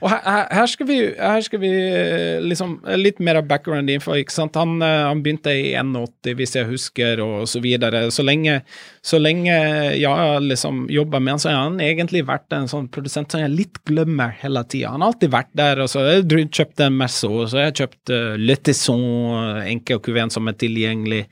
Og 0.02 0.11
her, 0.11 0.49
her, 0.50 0.66
skal 0.66 0.88
vi, 0.88 0.97
her 1.14 1.44
skal 1.47 1.61
vi 1.62 1.71
eh, 1.71 2.42
liksom 2.42 2.75
eh, 2.82 2.99
Litt 2.99 3.21
mer 3.23 3.38
av 3.38 3.47
background 3.50 3.90
info. 3.92 4.16
ikke 4.18 4.35
sant? 4.35 4.59
Han, 4.59 4.82
eh, 4.82 5.04
han 5.06 5.23
begynte 5.23 5.54
i 5.54 5.73
81, 5.78 6.35
hvis 6.38 6.56
jeg 6.59 6.68
husker, 6.71 7.23
og 7.23 7.47
så 7.50 7.62
videre. 7.62 8.04
Så 8.14 8.25
lenge, 8.26 8.59
så 9.06 9.21
lenge 9.23 9.54
jeg 9.94 10.42
liksom 10.42 10.85
jobba 10.92 11.21
med 11.23 11.37
han, 11.37 11.42
så 11.44 11.52
har 11.52 11.62
han 11.68 11.80
egentlig 11.82 12.25
vært 12.26 12.54
en 12.56 12.68
sånn 12.71 12.90
produsent 12.92 13.30
som 13.30 13.44
jeg 13.44 13.54
litt 13.54 13.82
glemmer 13.88 14.35
hele 14.42 14.64
tida. 14.66 14.92
Han 14.97 15.06
har 15.06 15.14
alltid 15.14 15.35
vært 15.35 15.52
der. 15.59 15.85
og 15.85 15.90
så 15.92 16.02
har 16.02 16.18
jeg 16.18 16.50
kjøpt 16.50 16.82
en 16.82 16.99
Merceau, 16.99 17.47
så 17.47 17.61
har 17.61 17.68
jeg 17.71 17.78
kjøpt 17.82 18.12
uh, 18.14 18.35
Le 18.40 18.56
Tesson, 18.59 19.04
enke 19.68 19.97
og 19.99 20.04
kuven 20.06 20.32
som 20.35 20.50
er 20.50 20.59
tilgjengelig. 20.59 21.25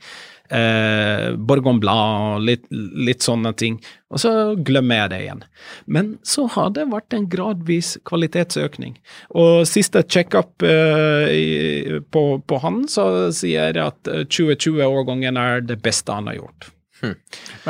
Eh, 0.51 1.31
Borgon 1.37 1.79
Blad 1.79 2.35
og 2.35 2.41
litt, 2.43 2.65
litt 2.71 3.23
sånne 3.23 3.53
ting. 3.55 3.77
Og 4.11 4.19
så 4.19 4.31
glemmer 4.67 5.03
jeg 5.05 5.11
det 5.13 5.19
igjen. 5.23 5.43
Men 5.87 6.09
så 6.27 6.43
har 6.51 6.73
det 6.75 6.89
vært 6.91 7.15
en 7.15 7.29
gradvis 7.31 7.93
kvalitetsøkning. 8.09 8.97
Og 9.39 9.63
siste 9.69 10.03
checkup 10.03 10.65
eh, 10.67 11.97
på, 12.11 12.25
på 12.43 12.59
han, 12.65 12.83
så 12.91 13.05
sier 13.35 13.71
jeg 13.71 13.85
at 13.85 14.11
eh, 14.11 14.25
2020-årgangen 14.27 15.39
er 15.39 15.63
det 15.63 15.79
beste 15.85 16.11
han 16.19 16.27
har 16.27 16.41
gjort. 16.41 16.69
men 17.01 17.15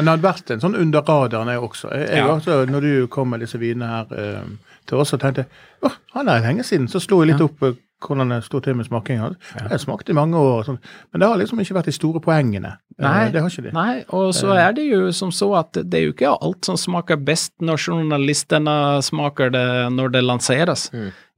det 0.03 0.09
hadde 0.11 0.25
vært 0.25 0.49
en 0.51 0.59
sånn 0.65 0.73
under 0.75 1.05
radaren, 1.07 1.47
jeg 1.53 1.61
også. 1.63 1.91
Jeg, 1.95 2.09
jeg 2.09 2.17
Ja. 2.25 2.33
også. 2.33 2.57
Når 2.67 2.81
du 2.87 3.07
kom 3.13 3.29
med 3.31 3.39
disse 3.45 3.61
vinene 3.61 3.87
her 3.87 4.17
eh, 4.17 4.70
til 4.89 4.97
oss, 5.01 5.13
og 5.13 5.19
tenkte 5.21 5.45
åh, 5.83 5.95
han 6.15 6.27
er 6.29 6.41
lenge 6.45 6.63
siden. 6.67 6.87
Så 6.91 6.99
slo 7.03 7.21
jeg 7.23 7.33
litt 7.33 7.41
opp 7.45 7.63
eh, 7.63 7.73
hvordan 8.01 8.31
det 8.33 8.39
sto 8.47 8.59
til 8.65 8.73
med 8.79 8.87
smakinga. 8.87 9.27
Jeg 9.59 9.67
har 9.69 9.77
smakt 9.83 10.09
i 10.09 10.13
mange 10.17 10.39
år, 10.41 10.63
sånn. 10.65 10.79
men 11.11 11.21
det 11.21 11.27
har 11.29 11.37
liksom 11.37 11.59
ikke 11.61 11.75
vært 11.77 11.85
de 11.91 11.93
store 11.93 12.19
poengene. 12.25 12.71
Eh, 12.97 13.03
Nei, 13.05 13.29
det 13.29 13.41
har 13.43 13.49
ikke 13.53 13.67
de. 13.67 13.73
Nei, 13.77 14.03
og 14.09 14.31
så 14.33 14.55
er 14.57 14.73
det 14.73 14.87
jo 14.89 15.11
som 15.13 15.29
så 15.31 15.51
at 15.59 15.73
det 15.77 15.99
er 15.99 16.07
jo 16.07 16.13
ikke 16.15 16.31
alt 16.33 16.65
som 16.65 16.77
smaker 16.81 17.21
best 17.21 17.53
når 17.61 17.77
journalistene 17.85 18.75
smaker 19.05 19.53
det 19.53 19.65
når 19.93 20.15
det 20.17 20.23
lanseres. 20.25 20.87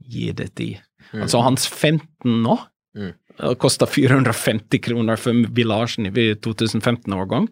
Gi 0.07 0.31
det 0.31 0.53
tid. 0.55 0.79
Altså 1.13 1.43
hans 1.45 1.67
15 1.67 2.41
nå 2.43 2.59
Mm. 2.93 3.09
Det 3.38 3.54
kosta 3.62 3.88
450 3.90 4.82
kroner 4.84 5.20
for 5.20 5.48
Villasjen 5.58 6.08
i 6.10 6.12
2015-årgang. 6.44 7.48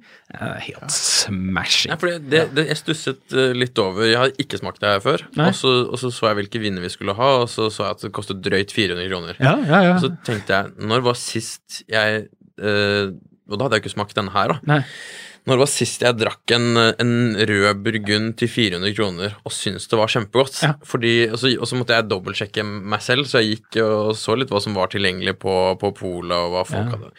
Helt 0.65 0.93
smashing. 0.93 1.91
Nei, 1.91 1.99
fordi 2.01 2.19
det, 2.31 2.43
det, 2.55 2.67
jeg 2.69 2.79
stusset 2.79 3.35
eh, 3.35 3.55
litt 3.57 3.77
over 3.81 4.05
Jeg 4.07 4.19
har 4.21 4.35
ikke 4.41 4.61
smakt 4.61 4.83
det 4.83 4.93
her 4.93 5.01
før. 5.03 5.25
Og 5.35 5.57
så, 5.57 5.73
og 5.87 5.97
så 6.01 6.13
så 6.13 6.29
jeg 6.29 6.41
hvilke 6.41 6.61
viner 6.63 6.85
vi 6.85 6.93
skulle 6.93 7.15
ha, 7.17 7.31
og 7.43 7.49
så 7.51 7.69
så 7.73 7.87
jeg 7.87 7.97
at 7.97 8.05
det 8.05 8.13
kostet 8.15 8.43
drøyt 8.45 8.75
400 8.75 9.09
kroner. 9.09 9.41
Ja, 9.41 9.57
ja, 9.65 9.81
ja. 9.89 9.97
Og 9.97 10.05
så 10.05 10.13
tenkte 10.27 10.59
jeg, 10.59 10.71
når 10.91 11.05
var 11.09 11.19
sist 11.19 11.81
jeg 11.89 12.25
eh, 12.61 13.13
Og 13.51 13.59
da 13.59 13.67
hadde 13.67 13.79
jeg 13.79 13.85
ikke 13.85 13.93
smakt 13.97 14.15
denne 14.17 14.33
her, 14.35 14.55
da. 14.55 14.59
Nei. 14.75 14.81
Når 15.49 15.57
var 15.57 15.69
sist 15.73 16.03
jeg 16.05 16.17
drakk 16.21 16.51
en, 16.53 16.67
en 17.01 17.13
rød 17.49 17.79
burgund 17.81 18.35
til 18.37 18.47
400 18.51 18.91
kroner 18.93 19.31
og 19.41 19.53
syntes 19.55 19.87
det 19.89 19.97
var 19.97 20.11
kjempegodt? 20.13 20.59
Ja. 20.61 20.75
Fordi, 20.85 21.13
og, 21.31 21.39
så, 21.41 21.49
og 21.57 21.65
så 21.65 21.79
måtte 21.79 21.97
jeg 21.97 22.05
dobbeltsjekke 22.11 22.65
meg 22.67 23.01
selv, 23.01 23.25
så 23.25 23.41
jeg 23.41 23.55
gikk 23.55 23.79
og 23.81 24.11
så 24.21 24.35
litt 24.37 24.53
hva 24.53 24.61
som 24.61 24.77
var 24.77 24.91
tilgjengelig 24.93 25.33
på, 25.41 25.55
på 25.81 25.89
polet, 25.97 26.35
og 26.37 26.53
hva 26.53 26.61
folk 26.69 26.85
Ja. 26.85 26.91
hadde. 26.99 27.09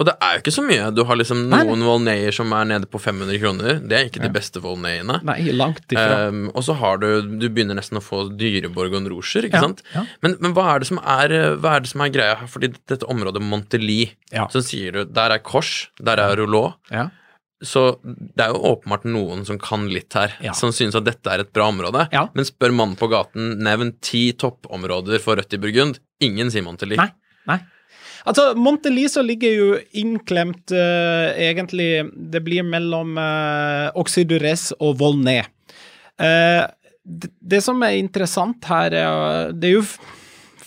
Og 0.00 0.06
det 0.08 0.14
er 0.24 0.32
jo 0.38 0.40
ikke 0.40 0.54
så 0.54 0.62
mye. 0.64 0.86
Du 0.96 1.02
har 1.04 1.18
liksom 1.20 1.42
noen 1.52 1.82
Volneyer 1.84 2.32
som 2.32 2.52
er 2.56 2.64
nede 2.70 2.88
på 2.88 2.96
500 3.02 3.36
kroner. 3.42 3.80
Det 3.84 3.98
er 3.98 4.06
ikke 4.08 4.22
de 4.24 4.30
beste 4.32 4.62
Volneyene. 4.64 5.18
Nei, 5.28 5.52
langt 5.52 5.92
ifra. 5.92 6.30
Um, 6.32 6.46
og 6.56 6.64
så 6.64 6.72
har 6.80 6.96
du 7.02 7.08
Du 7.40 7.46
begynner 7.52 7.76
nesten 7.76 8.00
å 8.00 8.04
få 8.04 8.22
dyre 8.32 8.70
og 8.72 8.80
Rouger, 8.80 9.44
ikke 9.44 9.60
Ja, 9.60 9.60
sant? 9.66 9.82
ja. 9.94 10.06
Men, 10.24 10.36
men 10.40 10.54
hva, 10.56 10.70
er 10.74 10.80
det 10.80 10.88
som 10.88 10.98
er, 11.04 11.34
hva 11.60 11.76
er 11.76 11.84
det 11.84 11.90
som 11.92 12.00
er 12.00 12.08
greia 12.14 12.34
her? 12.40 12.48
Fordi 12.48 12.72
dette 12.88 13.04
området 13.12 13.42
Montelie, 13.44 14.14
Ja. 14.32 14.46
så 14.48 14.62
sier 14.64 14.92
du 14.92 15.04
Der 15.04 15.30
er 15.36 15.38
Kors, 15.38 15.88
der 16.00 16.16
er 16.16 16.36
Rouleau. 16.40 16.74
Ja. 16.90 17.10
Så 17.62 18.00
det 18.08 18.40
er 18.40 18.54
jo 18.54 18.62
åpenbart 18.72 19.04
noen 19.04 19.44
som 19.44 19.58
kan 19.60 19.84
litt 19.92 20.14
her, 20.16 20.32
Ja. 20.40 20.52
som 20.56 20.70
synes 20.72 20.94
at 20.96 21.04
dette 21.04 21.28
er 21.28 21.40
et 21.44 21.52
bra 21.52 21.68
område. 21.68 22.08
Ja. 22.10 22.28
Men 22.32 22.44
spør 22.48 22.72
mannen 22.72 22.96
på 22.96 23.10
gaten, 23.12 23.58
nevn 23.60 23.92
ti 24.00 24.32
toppområder 24.32 25.20
for 25.20 25.36
rødt 25.36 25.52
i 25.52 25.58
Burgund. 25.60 25.98
Ingen 26.24 26.48
sier 26.50 26.64
Montelie. 26.64 26.96
Nei. 26.96 27.10
Nei. 27.46 27.58
Altså, 28.28 28.50
Montelisa 28.58 29.22
ligger 29.24 29.54
jo 29.54 29.68
innklemt 29.96 30.74
uh, 30.74 31.30
egentlig 31.40 32.04
Det 32.12 32.42
blir 32.44 32.66
mellom 32.66 33.16
uh, 33.16 33.88
Oxydures 34.00 34.70
og 34.78 34.98
Volnay. 35.00 35.42
Uh, 36.20 36.66
det, 37.04 37.30
det 37.40 37.62
som 37.64 37.80
er 37.86 37.96
interessant 37.98 38.64
her, 38.68 38.92
er 38.92 39.54
Det 39.56 39.70
er 39.70 39.78
jo 39.78 39.86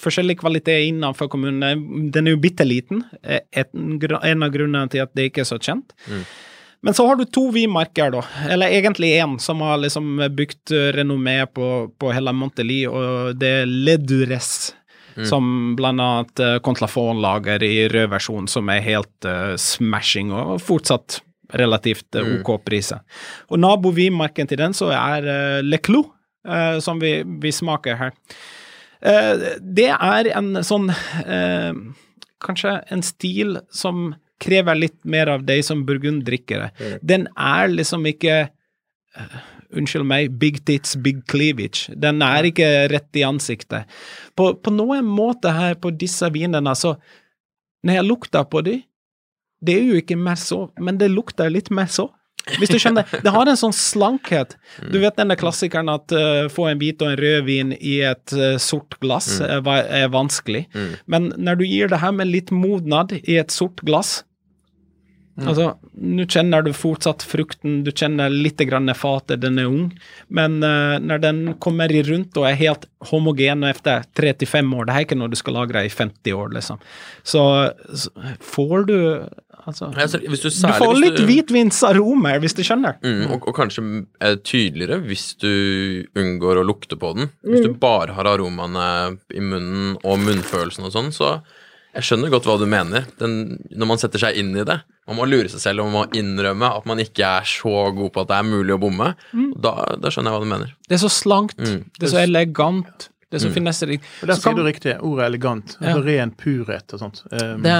forskjellig 0.03 0.38
kvalitet 0.41 0.89
innenfor 0.89 1.29
kommunene. 1.31 2.10
Den 2.12 2.27
er 2.27 2.36
jo 2.36 2.41
bitte 2.43 2.65
liten. 2.67 3.03
eh, 3.24 3.39
En, 3.55 4.43
av 4.43 4.51
grunnene 4.51 4.89
til 4.91 5.03
at 5.05 5.13
det 5.15 5.29
ikke 5.29 5.45
er 5.45 5.48
så 5.48 5.60
kjent. 5.62 5.93
Men 6.83 6.93
så 6.93 7.05
har 7.07 7.15
du 7.15 7.24
to 7.24 7.45
vinmarker, 7.55 8.12
da. 8.12 8.24
Eller 8.51 8.74
egentlig 8.75 9.13
én, 9.15 9.38
som 9.39 9.62
har 9.63 9.77
liksom 9.79 10.17
bygd 10.36 10.74
eh, 10.75 10.89
renommé 10.98 11.45
på, 11.48 11.69
på 11.95 12.12
hele 12.12 12.33
Montelie, 12.36 12.89
og 12.89 13.38
det 13.39 13.53
er 13.62 13.69
Ledures. 13.72 14.74
Som 15.29 15.75
blant 15.77 16.01
annet 16.01 16.41
uh, 16.41 16.55
Contlafon 16.65 17.22
lager 17.22 17.63
i 17.65 17.86
rød 17.91 18.10
versjon, 18.15 18.48
som 18.50 18.72
er 18.74 18.82
helt 18.86 19.27
uh, 19.29 19.53
smashing, 19.60 20.34
og 20.34 20.58
fortsatt 20.63 21.20
relativt 21.53 22.17
uh, 22.17 22.39
OK 22.39 22.55
priser. 22.65 23.03
Og 23.53 23.62
nabovinmarken 23.62 24.50
til 24.50 24.62
den 24.63 24.74
så 24.77 24.89
er 24.96 25.29
uh, 25.29 25.62
Le 25.62 25.77
Clou, 25.84 26.08
uh, 26.50 26.79
som 26.82 27.01
vi, 27.03 27.20
vi 27.43 27.53
smaker 27.53 28.00
her. 28.00 28.17
Eh, 29.03 29.48
det 29.60 29.89
er 29.91 30.29
en 30.38 30.55
sånn 30.63 30.88
eh, 31.27 31.75
Kanskje 32.43 32.77
en 32.91 33.03
stil 33.03 33.58
som 33.72 34.13
krever 34.43 34.75
litt 34.75 34.98
mer 35.08 35.29
av 35.32 35.46
deg 35.48 35.62
som 35.63 35.86
burgunddrikkere. 35.88 36.74
Den 37.00 37.29
er 37.39 37.70
liksom 37.72 38.03
ikke 38.10 38.34
eh, 38.41 39.38
Unnskyld 39.74 40.08
meg, 40.08 40.38
big 40.39 40.62
tits, 40.68 40.96
big 40.96 41.24
cleavage. 41.30 41.94
Den 42.00 42.22
er 42.25 42.50
ikke 42.50 42.70
rett 42.92 43.20
i 43.20 43.25
ansiktet. 43.27 43.89
På, 44.38 44.53
på 44.56 44.74
noen 44.74 45.08
måte 45.10 45.53
her 45.53 45.77
på 45.82 45.94
disse 45.98 46.30
vinene, 46.34 46.75
så 46.75 46.96
Når 47.84 47.98
jeg 47.98 48.08
lukter 48.08 48.44
på 48.48 48.62
dem, 48.63 48.84
det 49.60 49.74
er 49.75 49.88
jo 49.89 49.98
ikke 50.00 50.15
mer 50.15 50.38
så, 50.39 50.70
men 50.80 50.96
det 51.00 51.10
lukter 51.12 51.50
litt 51.51 51.68
mer 51.72 51.89
så. 51.92 52.06
Hvis 52.60 52.72
du 52.72 52.77
skjønner. 52.80 53.08
Det 53.24 53.32
har 53.32 53.48
en 53.48 53.60
sånn 53.60 53.75
slankhet. 53.75 54.58
Du 54.92 54.98
vet 55.00 55.15
denne 55.20 55.38
klassikeren 55.39 55.92
at 55.92 56.12
uh, 56.15 56.50
få 56.51 56.68
en 56.70 56.80
hvit 56.82 57.00
og 57.03 57.13
en 57.13 57.20
rød 57.20 57.46
vin 57.48 57.72
i 57.77 57.98
et 58.03 58.36
uh, 58.36 58.56
sort 58.60 58.98
glass 59.03 59.38
er, 59.44 59.63
er 59.63 60.12
vanskelig. 60.12 60.65
Men 61.08 61.32
når 61.38 61.62
du 61.62 61.65
gir 61.68 61.92
det 61.92 62.01
her 62.03 62.15
med 62.15 62.32
litt 62.32 62.51
modnad 62.56 63.15
i 63.22 63.39
et 63.39 63.51
sort 63.51 63.84
glass 63.88 64.22
Altså, 65.42 65.72
nå 65.98 66.28
kjenner 66.30 66.62
du 66.62 66.72
fortsatt 66.78 67.24
frukten, 67.25 67.80
du 67.84 67.90
kjenner 67.92 68.30
litt 68.30 68.58
grann 68.70 68.86
fatet, 68.94 69.40
den 69.42 69.58
er 69.58 69.66
ung, 69.66 69.88
men 70.30 70.60
uh, 70.62 71.00
når 71.02 71.22
den 71.24 71.40
kommer 71.60 71.90
i 71.90 72.04
rundt 72.06 72.38
og 72.38 72.46
er 72.46 72.54
helt 72.60 72.86
homogen 73.10 73.63
etter 73.66 74.06
tre 74.13 74.34
til 74.38 74.48
fem 74.48 74.70
år, 74.78 74.86
det 74.86 74.94
er 74.94 75.08
ikke 75.08 75.18
noe 75.18 75.32
du 75.34 75.36
skal 75.40 75.58
lagre 75.58 75.82
i 75.88 75.90
50 75.90 76.38
år, 76.38 76.54
liksom, 76.54 76.78
så, 77.25 77.48
så 77.94 78.13
får 78.40 78.86
du 78.92 78.98
Altså 79.63 79.88
Ja, 79.96 80.06
så 80.12 80.20
du, 80.20 80.28
Du 80.28 80.74
får 80.75 80.98
litt 81.00 81.16
du- 81.16 81.24
hvitvinsaromer, 81.24 82.40
hvis 82.44 82.52
du 82.58 82.63
skjønner. 82.68 82.98
Mm, 83.00 83.30
og, 83.32 83.46
og 83.48 83.56
kanskje 83.56 83.84
eh, 84.20 84.34
tydeligere 84.44 84.98
hvis 85.08 85.38
du 85.40 86.04
unngår 86.20 86.60
å 86.60 86.66
lukte 86.68 86.98
på 87.00 87.13
den. 87.16 87.30
Hvis 87.48 87.62
Mm. 87.63 87.68
du 87.72 87.80
bare 87.80 88.12
har 88.18 88.28
aromaene 88.28 89.18
i 89.32 89.40
munnen 89.40 89.96
og 90.04 90.20
munnfølelsen 90.20 90.84
og 90.84 90.92
sånn, 90.92 91.13
så 91.16 91.30
Jeg 91.94 92.08
skjønner 92.08 92.32
godt 92.34 92.48
hva 92.50 92.56
du 92.58 92.66
mener, 92.66 93.04
den, 93.20 93.34
når 93.78 93.90
man 93.92 94.00
setter 94.02 94.18
seg 94.24 94.38
inn 94.42 94.52
i 94.58 94.64
det. 94.66 94.80
Man 95.06 95.18
må 95.20 95.28
lure 95.30 95.50
seg 95.52 95.62
selv 95.62 95.84
og 95.84 95.92
man 95.92 95.96
må 96.00 96.18
innrømme 96.18 96.70
at 96.80 96.86
man 96.90 96.98
ikke 97.04 97.22
er 97.28 97.46
så 97.46 97.74
god 97.94 98.10
på 98.16 98.24
at 98.24 98.32
det 98.32 98.38
er 98.40 98.48
mulig 98.50 98.74
å 98.74 98.80
bomme. 98.82 99.12
Da, 99.62 99.74
da 100.02 100.10
skjønner 100.14 100.32
jeg 100.32 100.38
hva 100.40 100.44
du 100.46 100.50
mener. 100.56 100.72
Det 100.90 100.98
er 100.98 101.04
så 101.04 101.12
slankt, 101.14 101.60
Mm. 101.62 101.84
det 102.00 102.08
er 102.08 102.14
så 102.16 102.22
elegant, 102.24 103.10
det 103.30 103.38
er 103.40 103.44
så 103.46 103.52
finesserikt. 103.54 104.06
Og 104.24 104.28
Der 104.32 104.40
sier 104.42 104.58
du 104.58 104.64
riktig. 104.66 104.96
Ordet 105.06 105.26
elegant. 105.30 105.78
Ja. 105.82 105.92
Altså 105.94 106.06
ren 106.08 106.32
purhet 106.38 106.94
og 106.98 107.00
sånt. 107.02 107.22
Um, 107.32 107.62
det, 107.66 107.78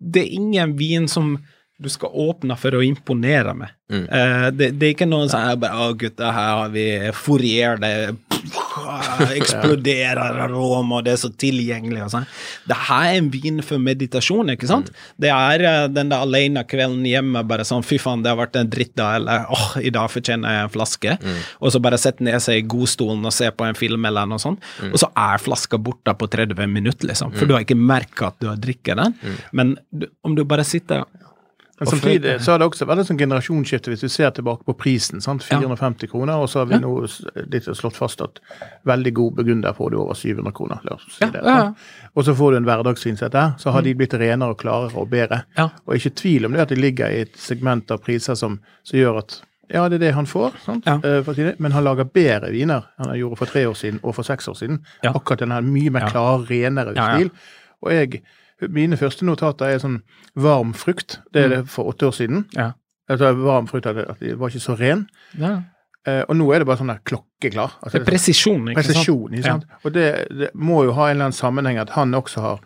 det 0.00 0.22
er 0.26 0.34
ingen 0.42 0.76
vin 0.78 1.08
som 1.08 1.38
du 1.78 1.88
skal 1.92 2.10
åpne 2.10 2.56
for 2.58 2.74
å 2.74 2.82
imponere 2.82 3.52
med. 3.54 3.74
Mm. 3.88 4.04
Eh, 4.04 4.46
det, 4.52 4.66
det 4.76 4.88
er 4.88 4.94
ikke 4.96 5.06
noen 5.08 5.30
sånn 5.30 5.46
er 5.48 5.60
bare, 5.62 5.78
Å, 5.78 5.92
gutta, 5.96 6.32
her 6.34 6.48
har 6.58 6.72
vi 6.74 6.86
Fourier, 7.16 7.78
det 7.80 7.92
eksploderer 9.38 10.40
aroma, 10.44 10.98
og 10.98 11.06
det 11.06 11.14
er 11.14 11.20
så 11.22 11.30
tilgjengelig 11.30 12.02
og 12.04 12.10
sånn. 12.12 12.26
Det 12.68 12.78
her 12.88 13.06
er 13.12 13.20
en 13.20 13.28
vin 13.30 13.62
for 13.64 13.82
meditasjon, 13.82 14.50
ikke 14.52 14.68
sant? 14.70 14.90
Det 15.22 15.30
er 15.32 15.64
eh, 15.68 15.84
den 15.92 16.10
der 16.10 16.26
alene 16.26 16.64
kvelden 16.66 17.06
hjemme, 17.06 17.44
bare 17.48 17.66
sånn 17.68 17.86
fy 17.86 18.00
faen, 18.02 18.24
det 18.26 18.32
har 18.32 18.40
vært 18.40 18.58
en 18.58 18.72
dritt 18.74 18.96
da, 18.98 19.12
eller 19.20 19.46
åh, 19.54 19.70
i 19.78 19.94
dag 19.94 20.10
fortjener 20.10 20.58
jeg 20.58 20.66
en 20.66 20.74
flaske. 20.74 21.14
Og 21.62 21.74
så 21.74 21.82
bare 21.84 22.00
sette 22.02 22.26
ned 22.26 22.42
seg 22.42 22.58
i 22.58 22.66
godstolen 22.74 23.22
og 23.22 23.34
se 23.34 23.52
på 23.54 23.68
en 23.68 23.78
film 23.78 24.10
eller 24.10 24.26
noe 24.26 24.42
sånt. 24.42 24.66
Og 24.90 24.98
så 24.98 25.12
er 25.14 25.42
flaska 25.42 25.78
borte 25.78 26.16
på 26.18 26.26
30 26.34 26.58
minutter, 26.66 27.06
liksom. 27.12 27.32
For 27.38 27.46
du 27.46 27.54
har 27.54 27.62
ikke 27.62 27.78
merka 27.78 28.32
at 28.32 28.42
du 28.42 28.50
har 28.50 28.58
drikket 28.58 28.98
den. 28.98 29.16
Men 29.54 29.76
du, 29.94 30.10
om 30.26 30.34
du 30.34 30.42
bare 30.48 30.66
sitter 30.66 31.06
Men 31.80 31.86
samtidig 31.92 32.32
så 32.42 32.52
har 32.52 32.58
det 32.58 32.66
også 32.66 32.86
vært 32.88 32.98
et 33.04 33.06
sånn 33.10 33.18
generasjonsskifte 33.20 33.92
hvis 33.92 34.02
vi 34.02 34.08
ser 34.10 34.30
tilbake 34.34 34.64
på 34.66 34.74
prisen. 34.78 35.20
sant? 35.22 35.44
450 35.46 36.08
kroner, 36.10 36.34
og 36.42 36.48
så 36.50 36.58
har 36.64 36.66
vi 36.72 36.78
nå 36.82 36.92
litt 37.52 37.68
slått 37.78 37.96
fast 37.96 38.20
at 38.24 38.40
veldig 38.88 39.12
god 39.14 39.36
begrunner 39.38 39.72
får 39.76 39.90
du 39.94 39.98
over 40.02 40.14
700 40.18 40.52
kroner. 40.56 40.80
La 40.84 40.96
oss 40.96 41.06
si 41.14 41.24
Ja, 41.24 41.30
det, 41.30 41.42
ja, 41.44 41.58
sant? 41.68 41.76
Og 42.14 42.24
så 42.26 42.34
får 42.34 42.50
du 42.52 42.56
en 42.58 42.64
hverdagsinnsett 42.66 43.32
der. 43.32 43.52
så 43.58 43.70
har 43.70 43.82
de 43.86 43.94
blitt 43.94 44.14
renere 44.14 44.50
og 44.56 44.58
klarere 44.58 44.96
og 44.98 45.08
bedre. 45.10 45.42
Ja. 45.56 45.68
Og 45.86 45.94
ikke 45.94 46.10
tvil 46.18 46.46
om 46.46 46.52
det 46.52 46.60
at 46.66 46.68
de 46.74 46.80
ligger 46.80 47.08
i 47.14 47.20
et 47.26 47.36
segment 47.38 47.90
av 47.94 48.02
priser 48.02 48.34
som, 48.34 48.58
som 48.82 48.98
gjør 48.98 49.18
at 49.22 49.42
ja, 49.70 49.82
det 49.88 49.98
er 49.98 50.06
det 50.06 50.14
han 50.16 50.24
får, 50.26 50.54
sant? 50.64 50.86
Ja. 50.88 50.94
Eh, 51.04 51.54
men 51.60 51.72
han 51.72 51.84
lager 51.84 52.04
bedre 52.08 52.48
viner 52.50 52.86
enn 52.98 53.10
han 53.10 53.18
gjorde 53.20 53.36
for 53.36 53.46
tre 53.52 53.66
år 53.68 53.74
siden 53.76 53.98
og 54.02 54.14
for 54.16 54.24
seks 54.24 54.48
år 54.48 54.54
siden. 54.56 54.78
Ja. 55.04 55.12
Akkurat 55.12 55.42
denne 55.44 55.60
mye 55.62 55.90
mer 55.92 56.06
Ja. 56.06 56.08
klar, 56.08 56.38
renere 56.48 56.94
Ja, 56.96 57.10
ja. 57.10 57.16
stil. 57.18 57.30
Og 57.84 57.92
jeg, 57.92 58.22
mine 58.68 58.96
første 58.96 59.24
notater 59.24 59.66
er 59.66 59.78
sånn 59.78 60.00
varm 60.36 60.72
frukt. 60.74 61.20
Det 61.32 61.44
er 61.44 61.48
det 61.48 61.68
for 61.68 61.84
åtte 61.92 62.06
år 62.08 62.12
siden. 62.12 62.44
Mm. 62.50 62.56
Ja. 62.58 62.70
Altså, 63.10 63.32
varm 63.38 63.66
frukt, 63.68 63.86
at 63.86 64.18
det- 64.20 64.36
var 64.38 64.48
ikke 64.50 64.60
så 64.60 64.78
ren. 64.78 65.06
ja. 65.38 65.62
Eh, 66.06 66.22
og 66.28 66.36
nå 66.36 66.54
er 66.54 66.58
det 66.60 66.66
bare 66.66 66.78
sånn 66.78 66.86
der 66.88 67.00
klokkeklar. 67.04 67.72
Altså, 67.82 67.98
Det 67.98 68.00
er 68.08 68.10
presisjon, 68.10 68.68
ikke 68.68 68.82
sant? 68.82 68.94
presisjon. 68.94 69.32
Ikke 69.34 69.42
sant? 69.44 69.64
Og 69.84 69.92
det, 69.92 70.28
det 70.30 70.50
må 70.54 70.84
jo 70.84 70.92
ha 70.92 71.08
en 71.08 71.16
eller 71.16 71.24
annen 71.26 71.32
sammenheng 71.36 71.76
at 71.78 71.90
han 71.90 72.12
også 72.14 72.40
har 72.40 72.60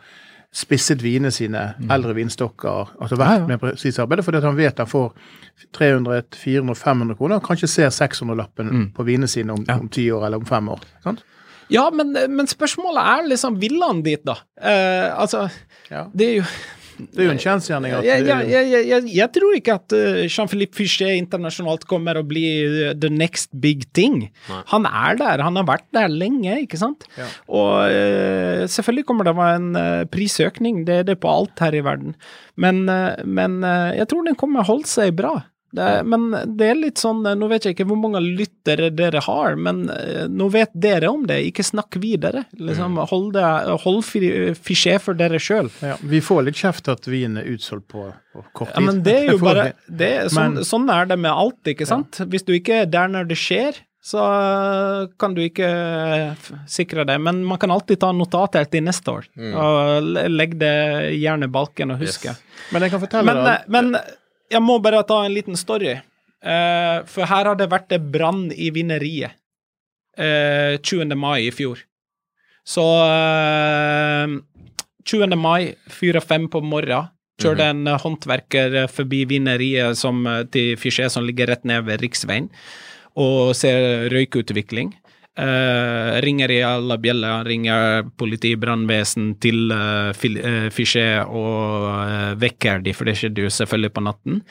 spisset 0.52 1.00
vinene 1.02 1.30
sine, 1.32 1.74
eldre 1.90 2.14
vinstokker, 2.14 2.90
altså 3.00 3.16
vært 3.16 3.28
Mm. 3.28 3.32
Ja, 3.32 3.38
ja. 3.40 3.46
med 3.46 3.60
presis 3.60 3.98
arbeid, 3.98 4.22
fordi 4.22 4.40
han 4.42 4.54
vet 4.56 4.76
han 4.78 4.86
får 4.86 5.12
300, 5.72 6.22
400, 6.34 6.74
500 6.76 7.16
kroner, 7.16 7.36
og 7.36 7.42
kanskje 7.42 7.68
ser 7.68 7.88
600-lappen 7.90 8.92
på 8.94 9.04
vinene 9.04 9.26
sine 9.28 9.50
om, 9.52 9.58
Mm. 9.58 9.68
Ja. 9.68 9.78
om 9.78 9.88
ti 9.88 10.10
år 10.10 10.26
eller 10.26 10.36
om 10.38 10.44
fem 10.44 10.68
år. 10.68 10.80
Sant? 11.02 11.22
Ja, 11.72 11.88
men, 11.94 12.12
men 12.12 12.50
spørsmålet 12.50 13.02
er 13.14 13.32
liksom 13.32 13.58
Vil 13.62 13.78
han 13.82 14.04
dit, 14.04 14.22
da? 14.26 14.38
Uh, 14.58 15.08
altså, 15.22 15.48
Ja. 15.90 16.06
det 16.14 16.28
er 16.28 16.38
jo 16.40 16.46
Det 17.02 17.22
er 17.22 17.26
jo 17.26 17.32
en 17.32 17.40
kjensgjerning 17.40 17.92
jeg, 18.04 18.24
jeg, 18.28 18.66
jeg, 18.86 19.06
jeg, 19.16 19.28
tror 19.34 19.54
ikke 19.56 19.74
at 19.78 19.94
eh, 19.96 20.18
Jean-Philippe 20.28 20.76
Fichet 20.76 21.16
internasjonalt 21.16 21.86
kommer 21.90 22.20
å 22.20 22.24
bli 22.26 22.44
eh, 22.62 22.92
the 22.94 23.08
next 23.10 23.50
big 23.64 23.86
thing. 23.96 24.28
Han 24.70 24.86
er 24.86 25.16
der, 25.18 25.42
han 25.42 25.56
har 25.58 25.66
vært 25.66 25.88
der 25.96 26.12
lenge, 26.12 26.60
ikke 26.62 26.78
sant? 26.78 27.08
Ja. 27.18 27.26
Og 27.48 27.90
eh, 27.90 28.62
selvfølgelig 28.70 29.06
kommer 29.08 29.26
det 29.26 29.34
å 29.34 29.40
være 29.40 29.58
en 29.58 30.08
prisøkning, 30.12 30.84
det 30.86 31.00
er 31.00 31.08
det 31.08 31.18
på 31.24 31.32
alt 31.32 31.64
her 31.64 31.74
i 31.74 31.82
verden. 31.82 32.14
Men, 32.60 32.84
men 33.24 33.62
jeg 33.96 34.06
tror 34.12 34.28
den 34.28 34.38
kommer 34.38 34.62
å 34.62 34.68
holde 34.68 34.90
seg 34.90 35.16
bra. 35.18 35.38
Det, 35.72 35.84
men 36.04 36.26
det 36.58 36.66
er 36.68 36.74
litt 36.76 37.00
sånn, 37.00 37.22
eh, 37.26 37.32
nå 37.40 37.46
vet 37.48 37.64
jeg 37.64 37.72
ikke 37.76 37.86
hvor 37.88 37.96
mange 37.96 38.20
lyttere 38.20 38.90
dere 38.92 39.22
har, 39.24 39.54
men 39.56 39.86
eh, 39.88 40.26
nå 40.28 40.50
vet 40.52 40.68
dere 40.76 41.08
om 41.08 41.22
det, 41.26 41.38
ikke 41.48 41.64
snakk 41.64 41.96
videre. 42.02 42.42
Liksom, 42.60 42.98
hold, 43.08 43.30
det, 43.38 43.46
hold 43.86 44.02
fi- 44.04 44.52
Fichet 44.52 45.00
for 45.00 45.16
dere 45.16 45.40
sjøl. 45.40 45.70
ja, 45.80 45.96
Vi 46.02 46.20
får 46.20 46.42
litt 46.50 46.60
kjeft 46.60 46.90
at 46.92 47.08
vin 47.08 47.38
er 47.40 47.48
utsolgt 47.54 47.88
på, 47.88 48.04
på 48.34 48.44
kort 48.52 48.74
tid. 48.74 48.76
Ja, 48.82 48.84
men 48.90 49.00
det 49.06 49.16
er 49.22 49.30
jo 49.32 49.38
bare 49.48 49.70
det 49.88 50.12
sånn, 50.34 50.58
Men- 50.60 50.68
sånn 50.68 50.90
er 50.92 51.08
det 51.08 51.18
med 51.24 51.32
alt, 51.32 51.62
ikke 51.72 51.88
sant? 51.88 52.20
Hvis 52.28 52.44
du 52.44 52.52
ikke 52.58 52.82
er 52.82 52.92
der 52.92 53.08
når 53.08 53.32
det 53.32 53.40
skjer, 53.40 53.80
så 54.02 54.20
kan 55.16 55.32
du 55.36 55.40
ikke 55.44 55.66
f- 56.34 56.52
sikre 56.68 57.04
det. 57.08 57.16
Men 57.22 57.44
man 57.48 57.58
kan 57.62 57.70
alltid 57.70 58.00
ta 58.02 58.12
notater 58.12 58.66
til 58.68 58.82
neste 58.86 59.12
år, 59.14 59.28
og 59.54 60.08
legg 60.32 60.56
det 60.60 60.72
gjerne 61.20 61.46
i 61.48 61.52
balken 61.54 61.94
og 61.94 62.02
huske. 62.02 62.34
Yes. 62.34 62.66
Men 62.74 62.82
jeg 62.86 62.92
kan 62.94 63.02
fortelle 63.04 63.30
Men, 63.30 63.44
deg 63.46 63.70
men 63.72 63.94
jeg 64.50 64.62
må 64.64 64.78
bare 64.82 65.04
ta 65.06 65.22
en 65.24 65.34
liten 65.34 65.58
story. 65.58 65.98
Uh, 66.42 67.06
for 67.06 67.28
her 67.28 67.46
har 67.46 67.56
det 67.58 67.70
vært 67.70 67.94
en 67.94 68.10
brann 68.10 68.44
i 68.50 68.72
vineriet 68.74 69.36
uh, 70.18 70.74
20. 70.82 71.14
mai 71.14 71.46
i 71.46 71.52
fjor. 71.54 71.84
Så 72.66 72.82
uh, 72.82 74.40
20. 75.04 75.36
mai, 75.38 75.74
fire-fem 75.90 76.48
på 76.50 76.62
morgenen, 76.64 77.10
kjørte 77.42 77.68
en 77.72 77.86
eh, 77.88 78.00
håndverker 78.00 78.78
eh, 78.82 78.90
forbi 78.90 79.24
vineriet 79.30 79.98
som, 79.98 80.22
eh, 80.28 80.44
til 80.52 80.76
Fichet 80.80 81.12
som 81.14 81.26
ligger 81.26 81.50
rett 81.50 81.66
ned 81.68 81.86
ved 81.88 82.02
riksveien, 82.04 82.50
og 83.18 83.54
ser 83.58 84.08
røykutvikling. 84.12 84.94
Eh, 85.32 86.20
ringer 86.20 86.50
i 86.52 86.58
alle 86.66 86.98
bjeller, 87.00 87.46
ringer 87.48 88.02
politi, 88.20 88.52
brannvesen 88.60 89.30
til 89.40 89.72
uh, 89.72 90.12
Fichet 90.12 91.24
og 91.24 91.86
uh, 91.88 92.32
vekker 92.36 92.84
de, 92.84 92.92
for 92.92 93.08
det 93.08 93.16
skjedde 93.16 93.46
jo 93.46 93.52
selvfølgelig 93.52 93.94
på 93.96 94.04
natten. 94.04 94.42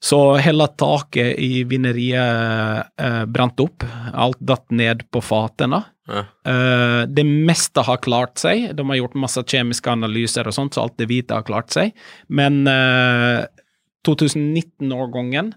Så 0.00 0.18
hele 0.40 0.66
taket 0.80 1.38
i 1.38 1.62
vineriet 1.68 2.90
uh, 2.98 3.24
brant 3.30 3.62
opp. 3.62 3.86
Alt 4.10 4.40
datt 4.42 4.66
ned 4.74 5.06
på 5.12 5.22
fatene. 5.22 5.84
Ja. 6.10 6.24
Eh, 6.52 7.02
det 7.06 7.24
meste 7.24 7.84
har 7.86 8.00
klart 8.02 8.40
seg. 8.42 8.70
De 8.76 8.86
har 8.88 8.98
gjort 8.98 9.18
masse 9.18 9.42
kjemiske 9.46 9.92
analyser 9.92 10.48
og 10.48 10.56
sånt, 10.56 10.74
så 10.74 10.84
alt 10.84 10.96
det 10.98 11.08
hvite 11.10 11.36
har 11.36 11.46
klart 11.46 11.70
seg. 11.74 11.94
Men 12.28 12.64
eh, 12.70 13.44
2019-årgangen 14.08 15.52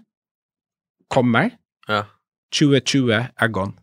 kommer. 1.12 1.54
Ja. 1.90 2.04
2020 2.54 3.16
er 3.18 3.50
gone. 3.50 3.74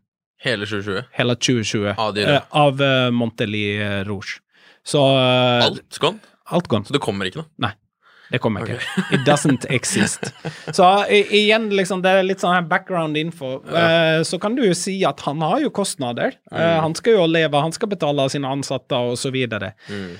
Hele 0.41 0.65
2020. 0.65 1.03
Hele 1.17 1.35
2020. 1.37 1.93
Av 1.97 2.13
de, 2.13 2.25
Eh, 2.25 2.41
av 2.49 2.81
uh, 2.81 3.11
Monteli 3.13 3.65
eh, 3.77 4.01
Rouge. 4.07 4.39
Så 4.83 5.01
uh, 5.13 5.65
Alt 5.67 5.99
gone? 6.01 6.19
alt 6.51 6.67
gone. 6.67 6.85
Så 6.85 6.93
det 6.93 7.01
kommer 7.03 7.29
ikke 7.29 7.43
noe? 7.43 7.51
Nei. 7.61 7.75
Det 8.31 8.39
kommer 8.39 8.63
ikke. 8.63 8.79
It 9.11 9.25
doesn't 9.27 9.65
exist. 9.75 10.29
Så 10.71 10.87
i, 11.11 11.19
igjen, 11.41 11.67
liksom, 11.75 11.99
det 12.03 12.13
er 12.15 12.23
litt 12.23 12.39
sånn 12.39 12.55
her 12.55 12.63
background 12.63 13.19
info. 13.19 13.57
Eh, 13.67 14.21
så 14.27 14.39
kan 14.39 14.55
du 14.55 14.63
jo 14.63 14.75
si 14.77 15.01
at 15.07 15.19
han 15.27 15.43
har 15.43 15.59
jo 15.65 15.71
kostnader. 15.75 16.37
Mm. 16.47 16.79
han 16.87 16.95
skal 16.95 17.19
jo 17.19 17.25
leve, 17.27 17.59
han 17.59 17.75
skal 17.75 17.91
betale 17.91 18.29
sine 18.31 18.47
ansatte 18.47 18.95
og 18.95 19.19
så 19.19 19.33
videre. 19.35 19.73
Mm. 19.91 20.13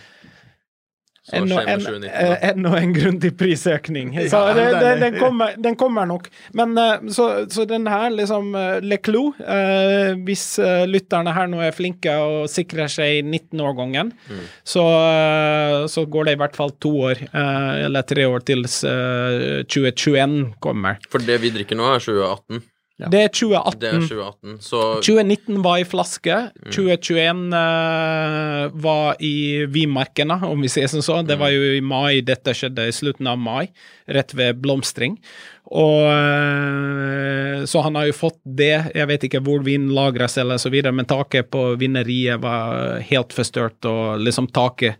Så 1.21 1.35
Ennå 1.37 1.53
skjer 1.53 1.67
med 1.67 1.73
en, 1.75 1.81
2019, 1.85 2.09
eh, 2.09 2.29
da. 2.31 2.37
ennå 2.49 2.69
en 2.79 2.93
grundig 2.95 3.29
prisøkning. 3.37 4.07
Så 4.31 4.39
Ja, 4.41 4.53
det, 4.57 4.63
det, 4.73 4.79
den- 4.81 4.99
den, 5.03 5.17
kommer, 5.21 5.51
den 5.61 5.75
kommer 5.77 6.07
nok. 6.09 6.29
Men 6.57 6.73
eh, 6.81 7.03
så, 7.13 7.27
så 7.53 7.65
den 7.69 7.85
her, 7.87 8.07
liksom 8.09 8.55
uh, 8.57 8.79
Le 8.81 8.97
Clou 8.97 9.27
eh, 9.37 10.15
Hvis 10.25 10.45
eh, 10.59 10.87
lytterne 10.89 11.29
her 11.35 11.45
nå 11.51 11.61
er 11.61 11.75
flinke 11.77 12.15
og 12.17 12.49
sikrer 12.49 12.89
seg 12.89 13.21
19-årgangen, 13.29 14.09
Mm. 14.31 14.41
så, 14.65 14.81
eh, 14.97 15.85
så 15.93 16.05
går 16.09 16.25
det 16.25 16.33
i 16.33 16.39
hvert 16.41 16.55
fall 16.57 16.71
to 16.81 16.89
år, 17.11 17.21
eh, 17.29 17.85
eller 17.85 18.01
tre 18.07 18.25
år 18.25 18.41
til 18.47 18.65
eh, 18.65 19.61
2021 19.69 20.53
kommer. 20.63 20.97
For 21.11 21.21
det 21.21 21.37
vi 21.43 21.51
drikker 21.53 21.77
nå, 21.77 21.85
er 21.95 22.01
2018. 22.01 22.63
Det 23.09 23.21
er 23.25 23.31
2018. 23.33 23.79
Det 23.81 23.89
er 23.89 24.03
2018. 24.05 24.57
Så 24.61 24.81
2019 25.01 25.61
var 25.65 25.79
i 25.81 25.87
flaske. 25.87 26.37
2021 26.67 27.41
uh, 27.55 28.67
var 28.83 29.23
i 29.23 29.33
vinmarkene, 29.71 30.37
om 30.45 30.61
vi 30.61 30.69
sier 30.69 30.91
som 30.91 31.01
så. 31.05 31.21
Det 31.25 31.39
var 31.41 31.53
jo 31.53 31.71
i 31.77 31.81
mai 31.81 32.21
dette 32.25 32.53
skjedde, 32.57 32.85
i 32.89 32.93
slutten 32.95 33.29
av 33.31 33.39
mai, 33.41 33.71
rett 34.11 34.35
ved 34.37 34.61
blomstring. 34.61 35.17
Og 35.71 36.03
eh, 36.11 37.63
Så 37.69 37.81
han 37.85 37.95
har 37.95 38.09
jo 38.09 38.17
fått 38.17 38.39
det. 38.43 38.91
Jeg 38.97 39.07
vet 39.07 39.27
ikke 39.27 39.41
hvor 39.45 39.63
vin 39.63 39.87
lagres 39.95 40.37
eller 40.41 40.59
så 40.59 40.71
videre, 40.73 40.91
men 40.95 41.07
taket 41.07 41.51
på 41.53 41.71
vineriet 41.79 42.41
var 42.43 42.99
helt 43.07 43.35
forstørt, 43.35 43.79
og 43.87 44.19
liksom 44.19 44.49
taket 44.51 44.99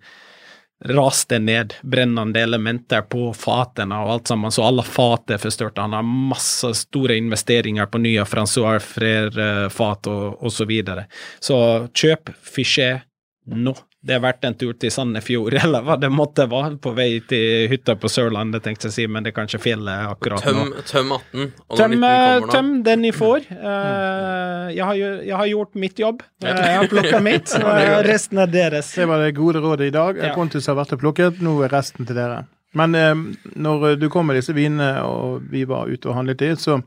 raste 0.89 1.39
ned 1.39 1.73
brennende 1.81 2.41
elementer 2.41 3.01
på 3.01 3.29
fatene 3.37 3.99
og 4.01 4.13
alt 4.15 4.31
sammen, 4.31 4.51
så 4.51 4.65
alle 4.65 4.85
fat 4.85 5.35
er 5.35 5.41
forstørt. 5.41 5.77
Han 5.81 5.93
har 5.93 6.07
masse 6.07 6.73
store 6.81 7.19
investeringer 7.21 7.89
på 7.91 8.01
nye 8.01 8.25
Francois 8.25 8.85
Frère-fat 8.85 10.09
og, 10.11 10.41
osv. 10.41 10.57
så 10.57 10.69
videre. 10.69 11.05
Så 11.39 11.61
kjøp 11.93 12.33
Fichet 12.41 13.07
nå. 13.45 13.75
Det 14.01 14.15
er 14.15 14.21
verdt 14.23 14.45
en 14.47 14.55
tur 14.57 14.73
til 14.81 14.91
Sandefjord, 14.93 15.53
eller 15.63 15.85
hva 15.85 15.97
det 16.01 16.09
måtte 16.13 16.47
være, 16.49 16.77
på 16.81 16.93
vei 16.97 17.09
til 17.29 17.67
hytta 17.71 17.95
på 18.01 18.09
Sørlandet, 18.09 18.63
tenkte 18.65 18.87
jeg 18.87 18.93
å 18.93 18.95
si, 18.95 19.07
men 19.11 19.25
det 19.25 19.33
er 19.33 19.37
kanskje 19.37 19.61
fjellet 19.61 20.07
akkurat 20.09 20.47
nå. 20.47 20.63
Tøm, 20.63 20.71
tøm 20.89 21.13
18. 21.17 21.51
Og 21.67 21.75
når 21.75 21.83
Tøm, 21.83 21.97
19 21.97 22.07
eh, 22.07 22.23
kommer 22.31 22.47
nå 22.47 22.55
tøm 22.55 22.71
den 22.87 23.05
i 23.05 23.13
får. 23.21 23.49
Uh, 23.51 24.71
jeg, 24.73 24.85
har, 24.85 25.01
jeg 25.01 25.37
har 25.43 25.51
gjort 25.51 25.83
mitt 25.85 26.01
jobb. 26.01 26.25
Uh, 26.41 26.49
jeg 26.49 26.79
har 26.79 26.89
plukka 26.95 27.21
mitt. 27.23 27.53
og 27.61 28.07
resten 28.07 28.41
er 28.41 28.55
deres. 28.55 28.89
Det 28.97 29.07
var 29.11 29.21
det 29.21 29.35
gode 29.37 29.61
rådet 29.61 29.91
i 29.91 29.93
dag. 29.93 30.17
Ja. 30.17 30.33
Pontus 30.37 30.69
har 30.71 30.79
vært 30.79 30.97
og 30.97 31.03
plukket, 31.03 31.43
nå 31.45 31.59
er 31.67 31.73
resten 31.73 32.09
til 32.09 32.17
dere. 32.17 32.43
Men 32.77 32.95
eh, 32.95 33.15
når 33.59 33.95
du 33.99 34.07
kom 34.09 34.29
med 34.29 34.39
disse 34.39 34.55
vinene, 34.55 34.93
og 35.03 35.47
vi 35.51 35.65
var 35.67 35.91
ute 35.91 36.09
og 36.09 36.15
handlet 36.19 36.43
i, 36.47 36.53
så 36.59 36.79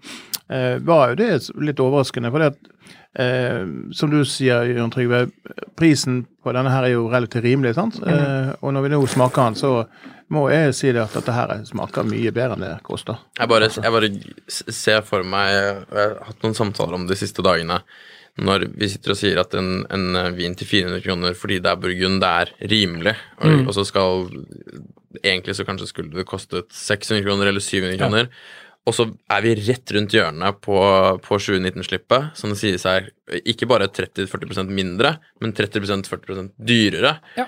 eh, 0.49 0.79
var 0.85 1.13
jo 1.13 1.19
det 1.21 1.33
litt 1.61 1.83
overraskende. 1.83 2.33
For 2.33 2.45
det 2.45 2.53
at, 2.55 2.73
eh, 3.21 3.61
som 3.93 4.13
du 4.13 4.23
sier, 4.29 4.65
Jørn 4.71 4.93
Trygve, 4.95 5.27
prisen 5.77 6.25
på 6.45 6.55
denne 6.57 6.73
her 6.73 6.89
er 6.89 6.97
jo 6.97 7.07
relativt 7.13 7.45
rimelig. 7.45 7.75
sant? 7.77 8.01
Eh, 8.01 8.55
og 8.61 8.75
når 8.75 8.87
vi 8.87 8.95
nå 8.95 9.03
smaker 9.13 9.51
den, 9.51 9.61
så 9.61 9.75
må 10.33 10.47
jeg 10.51 10.73
si 10.75 10.91
det 10.93 11.05
at 11.05 11.15
dette 11.15 11.35
her 11.37 11.53
smaker 11.69 12.07
mye 12.09 12.33
bedre 12.35 12.57
enn 12.57 12.65
det 12.65 12.75
koster. 12.87 13.21
Jeg 13.39 13.51
bare, 13.51 13.69
jeg 13.69 13.93
bare 13.93 14.11
ser 14.49 15.05
for 15.05 15.27
meg 15.27 15.51
Jeg 15.53 15.85
har 15.93 16.15
hatt 16.31 16.47
noen 16.47 16.57
samtaler 16.57 16.97
om 16.97 17.05
de 17.07 17.19
siste 17.19 17.45
dagene. 17.45 17.83
Når 18.43 18.67
vi 18.75 18.89
sitter 18.91 19.15
og 19.15 19.19
sier 19.21 19.39
at 19.39 19.55
en, 19.55 19.85
en 19.95 20.19
vin 20.35 20.57
til 20.59 20.67
400 20.67 21.05
kroner 21.05 21.37
fordi 21.39 21.61
det 21.63 21.71
er 21.71 21.79
burgund, 21.79 22.19
det 22.25 22.31
er 22.43 22.51
rimelig, 22.73 23.15
og, 23.39 23.69
og 23.69 23.73
så 23.77 23.87
skal 23.91 24.29
Egentlig 25.23 25.55
så 25.55 25.63
kanskje 25.63 25.87
skulle 25.87 26.11
det 26.11 26.25
kostet 26.27 26.73
600 26.75 27.23
kroner 27.23 27.47
eller 27.47 27.63
700 27.63 28.01
kroner. 28.01 28.27
Og 28.85 28.97
så 28.97 29.07
er 29.31 29.45
vi 29.45 29.53
rett 29.61 29.93
rundt 29.95 30.13
hjørnet 30.13 30.59
på, 30.65 30.75
på 31.23 31.39
2019-slippet, 31.39 32.33
som 32.35 32.51
det 32.51 32.59
sies 32.59 32.83
her. 32.89 33.07
ikke 33.47 33.69
bare 33.71 33.87
30-40% 33.89 34.75
mindre, 34.75 35.15
men 35.41 35.55
30-40 35.57 36.51
dyrere. 36.59 37.15
Ja. 37.39 37.47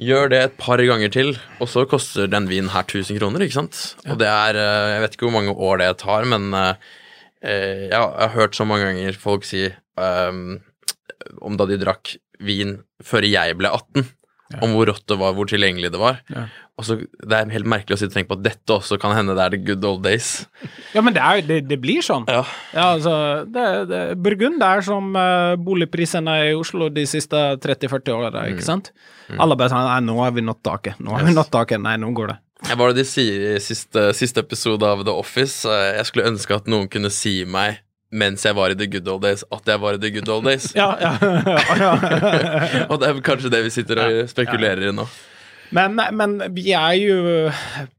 Gjør 0.00 0.30
det 0.32 0.42
et 0.42 0.58
par 0.60 0.80
ganger 0.82 1.12
til, 1.12 1.34
og 1.60 1.68
så 1.68 1.86
koster 1.88 2.28
den 2.32 2.50
vinen 2.50 2.72
her 2.74 2.84
1000 2.84 3.20
kroner, 3.20 3.46
ikke 3.46 3.60
sant? 3.60 3.80
Og 4.08 4.18
det 4.20 4.28
er 4.28 4.56
eh, 4.56 4.90
Jeg 4.94 5.04
vet 5.04 5.16
ikke 5.16 5.28
hvor 5.28 5.38
mange 5.38 5.54
år 5.54 5.80
det 5.80 5.88
tar, 6.00 6.28
men 6.28 6.50
eh, 7.42 7.88
jeg 7.90 7.98
har 7.98 8.34
hørt 8.36 8.56
så 8.58 8.66
mange 8.68 8.88
ganger 8.90 9.16
folk 9.20 9.44
si 9.48 9.66
um, 9.96 10.58
om 11.40 11.56
da 11.60 11.66
de 11.68 11.78
drakk 11.80 12.16
vin 12.40 12.78
før 13.04 13.26
jeg 13.28 13.56
ble 13.60 13.68
18, 13.68 14.06
om 14.64 14.72
hvor 14.74 14.88
rått 14.90 15.04
det 15.06 15.16
var, 15.20 15.34
hvor 15.36 15.46
tilgjengelig 15.46 15.92
det 15.94 16.00
var. 16.00 16.16
Ja. 16.32 16.48
Og 16.80 16.86
så 16.88 16.94
Det 16.96 17.36
er 17.36 17.50
helt 17.52 17.68
merkelig 17.68 17.94
å 17.94 18.00
sitte 18.00 18.14
og 18.14 18.16
tenke 18.16 18.30
på 18.32 18.38
at 18.38 18.44
dette 18.46 18.72
også 18.72 18.96
kan 18.98 19.12
hende 19.12 19.34
det 19.36 19.42
er 19.44 19.52
the 19.52 19.58
good 19.68 19.84
old 19.84 20.00
days. 20.02 20.46
Ja, 20.96 21.02
men 21.06 21.14
det, 21.14 21.20
er, 21.22 21.42
det, 21.46 21.58
det 21.70 21.76
blir 21.78 22.00
sånn. 22.02 22.24
Ja. 22.26 22.40
Ja, 22.74 22.86
altså, 22.96 23.12
det, 23.46 23.66
det, 23.92 24.00
Burgund 24.24 24.64
er 24.64 24.80
som 24.82 25.12
uh, 25.14 25.54
boligprisene 25.60 26.34
i 26.48 26.54
Oslo 26.58 26.88
de 26.90 27.04
siste 27.06 27.36
30-40 27.62 28.10
åra, 28.16 28.46
ikke 28.50 28.64
sant? 28.66 28.90
Alle 29.36 29.54
bare 29.60 29.70
sånn 29.70 29.86
Nei, 29.86 30.00
nå 30.08 30.16
har 30.24 30.32
vi 30.34 30.42
nådd 30.42 30.64
taket. 30.66 30.98
Nå 30.98 31.12
har 31.14 31.22
vi 31.22 31.30
Yes. 31.30 31.38
nådd 31.38 31.52
taket. 31.54 31.84
Nei, 31.84 31.94
nå 32.02 32.10
går 32.16 32.32
det. 32.32 32.38
Hva 32.66 32.76
var 32.76 32.92
det 32.92 33.02
de 33.02 33.06
sier 33.08 33.44
i 33.54 33.60
siste, 33.62 34.10
siste 34.16 34.42
episode 34.42 34.86
av 34.86 35.04
The 35.06 35.14
Office? 35.16 35.64
Jeg 35.68 36.08
skulle 36.08 36.28
ønske 36.28 36.58
at 36.58 36.68
noen 36.70 36.90
kunne 36.92 37.12
si 37.14 37.40
meg 37.48 37.80
mens 38.10 38.42
jeg 38.42 38.56
var 38.58 38.72
i 38.72 38.74
the 38.74 38.88
good 38.90 39.06
old 39.08 39.22
days, 39.22 39.44
at 39.54 39.68
jeg 39.70 39.78
var 39.78 39.94
i 39.94 40.00
the 40.02 40.10
good 40.10 40.28
old 40.28 40.44
days. 40.48 40.72
Ja, 40.74 40.90
ja. 40.98 41.12
ja. 41.78 42.86
Og 42.90 42.98
det 42.98 43.06
er 43.06 43.20
kanskje 43.22 43.52
det 43.54 43.62
vi 43.68 43.70
sitter 43.70 44.02
og 44.02 44.16
spekulerer 44.32 44.88
i 44.90 44.94
nå. 44.94 45.06
Men, 45.76 46.00
men 46.18 46.36
vi 46.56 46.72
er 46.74 46.94
jo 46.98 47.50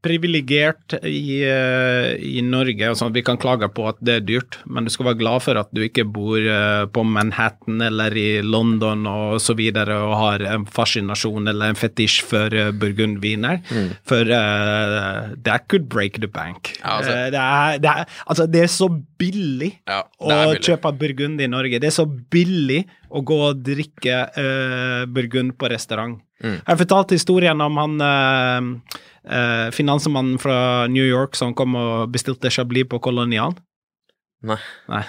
privilegert 0.04 0.96
i, 1.08 1.40
eh, 1.46 2.14
i 2.20 2.42
Norge. 2.44 2.92
sånn, 2.98 3.12
Vi 3.14 3.22
kan 3.24 3.38
klage 3.40 3.68
på 3.72 3.86
at 3.88 3.96
det 4.04 4.14
er 4.18 4.26
dyrt, 4.28 4.58
men 4.66 4.84
du 4.84 4.90
skal 4.92 5.06
være 5.10 5.20
glad 5.22 5.42
for 5.42 5.58
at 5.60 5.70
du 5.72 5.80
ikke 5.86 6.04
bor 6.04 6.36
eh, 6.38 6.84
på 6.92 7.04
Manhattan 7.06 7.80
eller 7.82 8.14
i 8.18 8.42
London 8.44 9.06
og 9.08 9.38
så 9.40 9.56
videre 9.58 9.96
og 10.04 10.16
har 10.20 10.44
en 10.54 10.66
fascinasjon 10.68 11.48
eller 11.48 11.72
en 11.72 11.78
fetisj 11.78 12.20
for 12.28 12.48
burgundviner. 12.72 13.62
burgundviner. 13.62 13.96
For 14.08 14.22
uh, 14.28 15.34
that 15.44 15.68
could 15.68 15.88
break 15.88 16.20
the 16.20 16.28
bank. 16.28 16.74
Ja, 16.82 16.98
altså- 16.98 17.12
Eh, 17.12 17.30
det, 17.30 17.38
er, 17.40 17.78
det, 17.78 17.90
er, 17.90 18.04
altså, 18.26 18.46
det 18.50 18.62
er 18.62 18.70
så 18.72 18.88
billig 19.18 19.72
Ja, 19.86 20.02
å 20.20 20.30
er 20.30 20.46
billig. 20.54 20.62
kjøpe 20.64 20.92
burgund 20.98 21.40
i 21.40 21.46
Norge. 21.46 21.78
Det 21.80 21.88
er 21.90 21.96
så 21.96 22.06
billig 22.06 22.86
å 23.12 23.20
gå 23.24 23.36
og 23.50 23.62
drikke 23.62 24.16
uh, 24.36 25.04
burgund 25.06 25.56
på 25.58 25.68
restaurant. 25.70 26.20
Mm. 26.42 26.60
Jeg 26.66 26.80
fortalte 26.82 27.16
historien 27.16 27.62
om 27.62 27.80
han 27.80 27.98
eh, 28.06 28.94
eh, 29.38 29.66
finansmannen 29.74 30.38
fra 30.42 30.86
New 30.90 31.06
York 31.06 31.38
som 31.38 31.54
kom 31.54 31.76
og 31.78 32.12
bestilte 32.14 32.50
Chablis 32.50 32.88
på 32.90 33.00
Kolonial. 33.02 33.54
Nei. 34.42 34.58
Nei. 34.90 35.02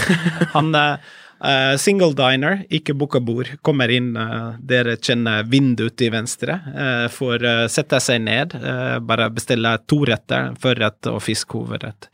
han 0.54 0.72
uh, 0.72 1.10
uh, 1.44 1.74
single 1.76 2.14
diner, 2.16 2.62
ikke 2.72 2.96
booka 2.96 3.20
bord, 3.20 3.50
kommer 3.66 3.92
inn. 3.92 4.14
Uh, 4.16 4.56
dere 4.64 4.96
kjenner 4.96 5.44
vinduet 5.52 5.98
til 6.00 6.14
venstre. 6.14 6.56
Uh, 6.72 7.06
får 7.12 7.44
sette 7.68 8.00
seg 8.00 8.24
ned, 8.24 8.56
bare 9.04 9.28
bestille 9.36 9.76
to 9.84 10.00
retter, 10.08 10.54
førrett 10.64 11.12
og 11.12 11.20
fiskhovedrett. 11.26 12.08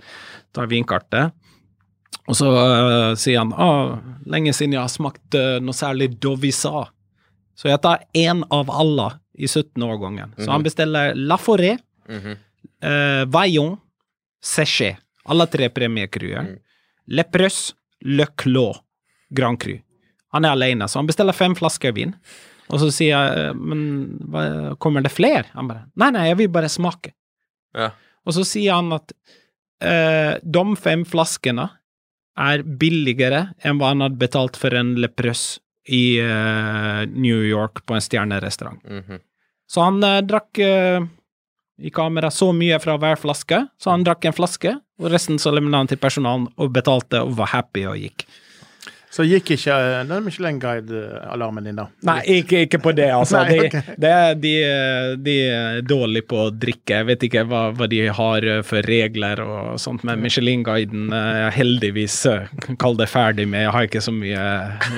Tar 0.56 0.72
vinkartet. 0.72 1.36
Og 2.26 2.34
så 2.34 2.50
uh, 2.50 3.14
sier 3.18 3.42
han 3.42 3.54
å, 3.54 3.70
lenge 4.26 4.54
siden 4.56 4.74
jeg 4.74 4.82
har 4.82 4.92
smakt 4.92 5.36
uh, 5.38 5.58
noe 5.62 5.76
særlig 5.76 6.16
Dovisa. 6.22 6.88
Så 7.56 7.70
jeg 7.70 7.80
tar 7.84 8.04
én 8.16 8.42
av 8.52 8.70
alle 8.70 9.10
i 9.36 9.48
17-årgangen. 9.48 10.34
Så 10.36 10.50
han 10.50 10.64
bestiller 10.64 11.14
La 11.16 11.38
Forêt, 11.40 11.80
-hmm. 12.08 12.36
uh, 12.84 13.24
Vaillon, 13.26 13.76
Séché. 14.44 14.96
Alle 15.24 15.46
tre 15.46 15.68
premiekruer. 15.68 16.40
Mm. 16.40 17.24
Preus, 17.32 17.74
Le 18.00 18.26
Clos, 18.36 18.76
Grand 19.30 19.60
Cru. 19.60 19.78
Han 20.32 20.44
er 20.44 20.54
alene, 20.54 20.88
så 20.88 20.98
han 20.98 21.06
bestiller 21.06 21.32
fem 21.32 21.54
flasker 21.54 21.92
vin. 21.92 22.14
Og 22.68 22.80
så 22.80 22.90
sier 22.90 23.14
jeg, 23.14 23.38
"Eh, 23.38 23.54
men 23.54 24.18
hva, 24.26 24.76
kommer 24.78 25.02
det 25.02 25.12
flere? 25.12 25.44
Han 25.54 25.68
bare, 25.68 25.86
nei, 25.96 26.10
nei, 26.10 26.28
jeg 26.28 26.36
vil 26.36 26.48
bare 26.48 26.68
smake. 26.68 27.12
Ja. 27.74 27.90
Og 28.26 28.34
så 28.34 28.44
sier 28.44 28.74
han 28.74 28.92
at 28.92 29.12
eh, 29.80 30.38
de 30.42 30.76
fem 30.76 31.04
flaskene 31.04 31.70
er 32.36 32.62
billigere 32.62 33.54
enn 33.64 33.78
hva 33.78 33.88
han 33.94 34.00
hadde 34.00 34.18
betalt 34.18 34.56
for 34.56 34.74
en 34.74 34.94
Le 34.96 35.08
Preus 35.08 35.60
i 35.86 36.18
uh, 36.22 37.04
New 37.12 37.44
York 37.46 37.84
på 37.86 37.94
en 37.94 38.02
stjernerestaurant. 38.02 38.82
Mhm. 38.84 39.22
Så 39.66 39.82
han 39.82 40.02
uh, 40.04 40.20
drakk 40.22 40.58
uh, 40.62 41.06
i 41.82 41.90
kamera 41.90 42.30
så 42.30 42.52
mye 42.56 42.78
fra 42.82 42.96
hver 43.00 43.18
flaske, 43.20 43.60
så 43.78 43.92
han 43.92 44.04
drakk 44.06 44.24
en 44.24 44.36
flaske, 44.36 44.74
og 45.02 45.12
resten 45.12 45.38
så 45.42 45.52
levnet 45.52 45.76
han 45.76 45.90
til 45.90 46.00
personalen 46.00 46.48
og 46.56 46.72
betalte 46.74 47.20
og 47.24 47.36
var 47.38 47.52
happy 47.52 47.84
og 47.90 47.98
gikk. 48.00 48.26
Så 49.12 49.24
gikk 49.24 49.52
ikke 49.54 49.72
eh, 49.72 50.00
den 50.08 50.24
Michelin-guide-alarmen 50.26 51.64
din, 51.68 51.78
da? 51.78 51.86
Nei, 52.08 52.18
ikke, 52.40 52.64
ikke 52.66 52.80
på 52.82 52.92
det, 52.96 53.06
altså. 53.14 53.38
Nei, 53.46 53.54
de, 53.54 53.68
ok. 53.68 53.76
er, 54.10 54.34
de, 54.42 54.52
de 55.24 55.36
er 55.46 55.80
dårlige 55.86 56.26
på 56.28 56.40
å 56.46 56.50
drikke. 56.50 56.98
Jeg 57.00 57.08
vet 57.10 57.26
ikke 57.28 57.44
hva, 57.48 57.62
hva 57.76 57.88
de 57.90 58.02
har 58.18 58.48
eh, 58.50 58.62
for 58.66 58.86
regler 58.90 59.42
og 59.44 59.80
sånt, 59.80 60.04
men 60.06 60.20
Michelin-guiden 60.24 61.14
eh, 61.14 61.40
er 61.46 61.54
heldigvis 61.56 62.18
eh, 62.32 62.52
kall 62.82 62.98
det 62.98 63.08
ferdig 63.12 63.46
med. 63.48 63.64
Jeg 63.68 63.74
har 63.76 63.88
ikke 63.88 64.04
så 64.04 64.14
mye 64.14 64.44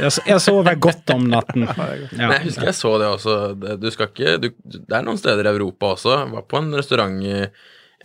Jeg, 0.01 0.13
jeg 0.33 0.43
sover 0.43 0.79
godt 0.89 1.15
om 1.15 1.29
natten. 1.29 1.69
Ja. 1.79 2.29
Nei, 2.31 2.39
jeg 2.39 2.49
husker 2.49 2.69
jeg 2.69 2.77
så 2.77 2.91
det 3.01 3.09
også. 3.09 3.35
Du 3.81 3.87
skal 3.93 4.09
ikke, 4.11 4.33
du, 4.43 4.49
det 4.75 4.95
er 4.97 5.05
noen 5.05 5.19
steder 5.21 5.47
i 5.47 5.51
Europa 5.53 5.93
også. 5.95 6.15
Jeg 6.15 6.31
var 6.33 6.45
på 6.49 6.59
en 6.61 6.71
restaurant 6.77 7.19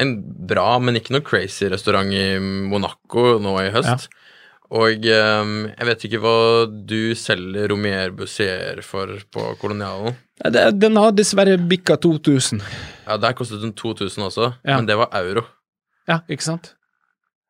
En 0.01 0.11
bra, 0.49 0.67
men 0.83 0.97
ikke 0.99 1.15
noe 1.15 1.25
crazy 1.25 1.69
restaurant 1.71 2.11
i 2.13 2.37
Monaco 2.41 3.37
nå 3.41 3.55
i 3.63 3.71
høst. 3.73 4.09
Og 4.73 5.05
um, 5.05 5.49
jeg 5.69 5.85
vet 5.85 6.03
ikke 6.07 6.19
hva 6.23 6.35
du 6.89 7.13
selger 7.19 7.69
Romier 7.69 8.09
Bussier 8.17 8.79
for 8.81 9.11
på 9.31 9.51
Kolonialen. 9.61 10.15
Det- 10.49 10.79
Den 10.81 10.95
har 10.97 11.11
dessverre 11.13 11.57
bikka 11.69 11.95
2000. 12.01 12.61
Ja, 13.07 13.17
Der 13.17 13.33
kostet 13.37 13.61
den 13.61 13.73
2000 13.73 14.23
også, 14.25 14.53
Ja. 14.65 14.77
men 14.77 14.87
det 14.87 14.97
var 14.97 15.09
euro. 15.13 15.43
Ja, 16.07 16.19
ikke 16.27 16.43
sant? 16.43 16.73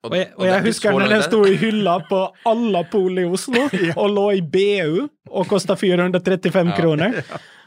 Og, 0.03 0.12
Og 0.12 0.17
jeg, 0.17 0.33
og 0.38 0.45
jeg 0.45 0.62
husker 0.65 0.91
når 0.91 1.07
den 1.07 1.21
sto 1.23 1.45
i 1.47 1.55
hylla 1.55 1.99
på 2.09 2.27
alle 2.45 2.83
pol 2.91 3.17
i 3.19 3.23
Oslo, 3.23 3.69
og 4.01 4.09
lå 4.12 4.25
i 4.36 4.41
BU 4.41 5.07
og 5.31 5.47
kosta 5.47 5.75
435 5.79 6.67
Ja. 6.69 6.75
kroner. 6.75 7.23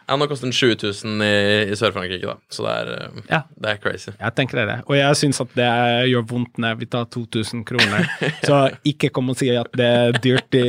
Ja, 0.06 0.14
nå 0.16 0.28
koster 0.30 0.46
den 0.46 0.54
7000 0.54 1.22
i, 1.26 1.30
i 1.72 1.76
Sør-Frankrike, 1.78 2.28
da. 2.28 2.36
Så 2.52 2.62
det 2.62 2.74
er, 2.76 2.90
eh, 2.94 3.22
Ja. 3.32 3.40
det 3.58 3.70
er 3.72 3.80
crazy. 3.82 4.12
Jeg 4.20 4.34
tenker 4.38 4.60
det. 4.68 4.76
Og 4.86 4.94
jeg 4.96 5.18
syns 5.18 5.40
at 5.42 5.54
det 5.58 5.66
gjør 6.12 6.26
vondt 6.30 6.60
når 6.62 6.78
vi 6.78 6.86
tar 6.92 7.08
2000 7.10 7.64
kroner. 7.66 8.06
Så 8.46 8.60
ikke 8.86 9.10
kom 9.10 9.32
og 9.34 9.38
si 9.40 9.50
at 9.50 9.72
det 9.74 9.88
er 9.98 10.20
dyrt 10.22 10.54
i, 10.54 10.66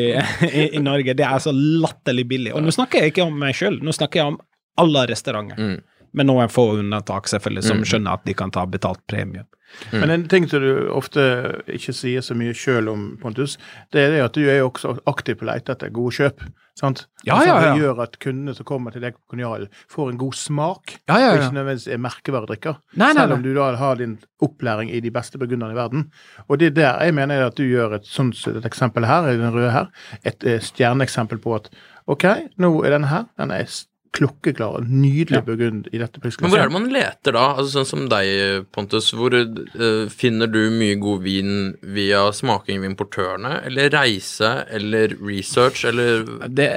i, 0.47 0.63
i 0.80 0.82
Norge. 0.82 1.13
Det 1.13 1.26
er 1.28 1.38
så 1.43 1.54
latterlig 1.54 2.26
billig. 2.32 2.56
Og 2.58 2.65
nå 2.65 2.73
snakker 2.73 3.04
jeg 3.06 3.13
ikke 3.13 3.28
om 3.30 3.38
meg 3.45 3.54
sjøl, 3.58 3.78
nå 3.86 3.93
snakker 3.93 4.23
jeg 4.23 4.34
om 4.34 4.39
alle 4.82 5.06
restauranter. 5.13 5.58
Mm. 5.62 5.78
Med 6.17 6.25
noen 6.30 6.49
få 6.49 6.71
unntak, 6.80 7.30
selvfølgelig, 7.30 7.63
som 7.69 7.86
skjønner 7.86 8.17
at 8.17 8.25
de 8.25 8.34
kan 8.38 8.51
ta 8.53 8.65
betalt 8.65 9.03
premie. 9.10 9.45
Men 9.91 10.10
en 10.13 10.23
ting 10.32 10.45
som 10.47 10.63
du 10.63 10.88
ofte 10.95 11.21
ikke 11.67 11.91
sier 11.93 12.23
så 12.23 12.36
mye 12.39 12.53
sjøl 12.56 12.88
om, 12.88 13.01
Pontus, 13.21 13.58
det 13.93 14.06
er 14.06 14.13
det 14.15 14.21
at 14.23 14.38
du 14.38 14.45
er 14.47 14.62
jo 14.62 14.69
også 14.71 14.93
aktiv 15.12 15.36
på 15.41 15.47
lete 15.49 15.75
etter 15.75 15.91
gode 15.93 16.15
kjøp. 16.15 16.45
sant? 16.77 17.08
Ja, 17.25 17.34
Altså, 17.36 17.47
ja, 17.49 17.56
ja. 17.58 17.73
Det 17.73 17.82
gjør 17.82 17.99
at 18.03 18.15
kundene 18.23 18.53
som 18.56 18.65
kommer 18.69 18.93
til 18.95 19.01
deg 19.01 19.15
på 19.17 19.34
Kolonialen, 19.34 19.67
får 19.89 20.12
en 20.12 20.19
god 20.21 20.38
smak, 20.38 20.93
Ja, 21.10 21.17
ja, 21.19 21.32
og 21.32 21.41
ikke 21.41 21.58
nødvendigvis 21.58 21.88
er 21.89 22.01
merkevaredrikker. 22.06 22.77
Nei, 22.95 23.12
nei, 23.13 23.23
Selv 23.23 23.34
om 23.34 23.43
du 23.43 23.49
da 23.58 23.67
har 23.75 23.95
din 23.99 24.17
opplæring 24.45 24.91
i 24.93 25.01
de 25.03 25.12
beste 25.12 25.38
burgunderne 25.41 25.73
i 25.73 25.80
verden. 25.82 26.08
Og 26.47 26.60
det 26.62 26.71
er 26.71 26.75
der 26.77 27.03
jeg 27.10 27.13
mener 27.17 27.45
at 27.47 27.58
du 27.58 27.63
gjør 27.65 27.97
et 27.99 28.08
sånt 28.08 28.39
et 28.47 28.65
eksempel 28.65 29.06
her, 29.10 29.27
i 29.34 29.38
den 29.41 29.51
røde 29.53 29.71
her, 29.73 29.91
et 30.23 30.43
et 30.47 30.63
stjerneeksempel 30.63 31.41
på 31.43 31.56
at 31.56 31.69
OK, 32.08 32.23
nå 32.58 32.71
er 32.86 32.95
denne 32.95 33.08
her, 33.12 33.25
den 33.41 33.51
er 33.51 33.65
s- 34.08 34.17
klokkeklar, 34.17 34.86
nydelig 34.88 35.43
burgund 35.46 35.88
i 35.93 35.98
dette 36.02 36.20
Men 36.24 36.50
hvor 36.52 36.60
er 36.60 36.70
det 36.70 36.74
man 36.74 36.88
leter 36.93 37.36
da? 37.36 37.43
Altså 37.58 37.72
Sånn 37.84 37.89
som 37.91 38.06
deg, 38.10 38.65
Pontus. 38.72 39.12
Hvor 39.13 39.34
uh, 39.36 40.08
finner 40.10 40.48
du 40.48 40.70
mye 40.72 40.96
god 41.00 41.22
vin 41.22 41.76
via 41.84 42.32
smaking 42.32 42.82
ved 42.82 42.91
importørene? 42.96 43.63
Eller 43.67 43.89
reise? 43.93 44.65
Eller 44.70 45.13
research? 45.22 45.86
Eller 45.86 46.24
Det 46.48 46.70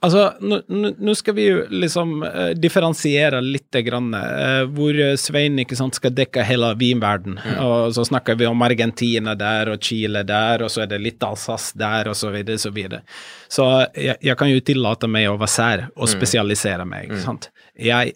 Altså, 0.00 0.20
nå- 0.38 1.14
skal 1.18 1.34
vi 1.34 1.46
jo 1.48 1.62
liksom 1.74 2.22
uh, 2.22 2.52
differensiere 2.54 3.40
litt, 3.42 3.74
grann, 3.82 4.12
uh, 4.14 4.62
hvor 4.70 4.94
Svein 5.18 5.58
ikke 5.58 5.74
sant, 5.78 5.96
skal 5.98 6.14
dekke 6.14 6.44
hele 6.46 6.68
vinverden. 6.78 7.34
Og 7.64 7.90
så 7.96 8.04
snakker 8.06 8.38
vi 8.38 8.46
om 8.46 8.62
Argentina 8.62 9.34
der 9.34 9.72
og 9.74 9.82
Chile 9.82 10.22
der, 10.28 10.62
og 10.62 10.70
så 10.70 10.84
er 10.84 10.92
det 10.92 11.00
litt 11.02 11.26
Alsace 11.26 11.74
der, 11.78 12.12
og 12.12 12.14
så 12.20 12.30
videre, 12.30 12.60
så 12.62 12.70
videre. 12.70 13.02
Så 13.50 13.66
jeg, 13.98 14.14
jeg 14.22 14.38
kan 14.38 14.52
jo 14.52 14.60
tillate 14.62 15.10
meg 15.10 15.26
å 15.32 15.34
være 15.40 15.50
sær 15.56 15.84
og 15.96 16.06
spesialisere 16.14 16.86
meg, 16.86 17.08
ikke 17.10 17.24
sant. 17.24 17.50
Jeg 17.74 18.14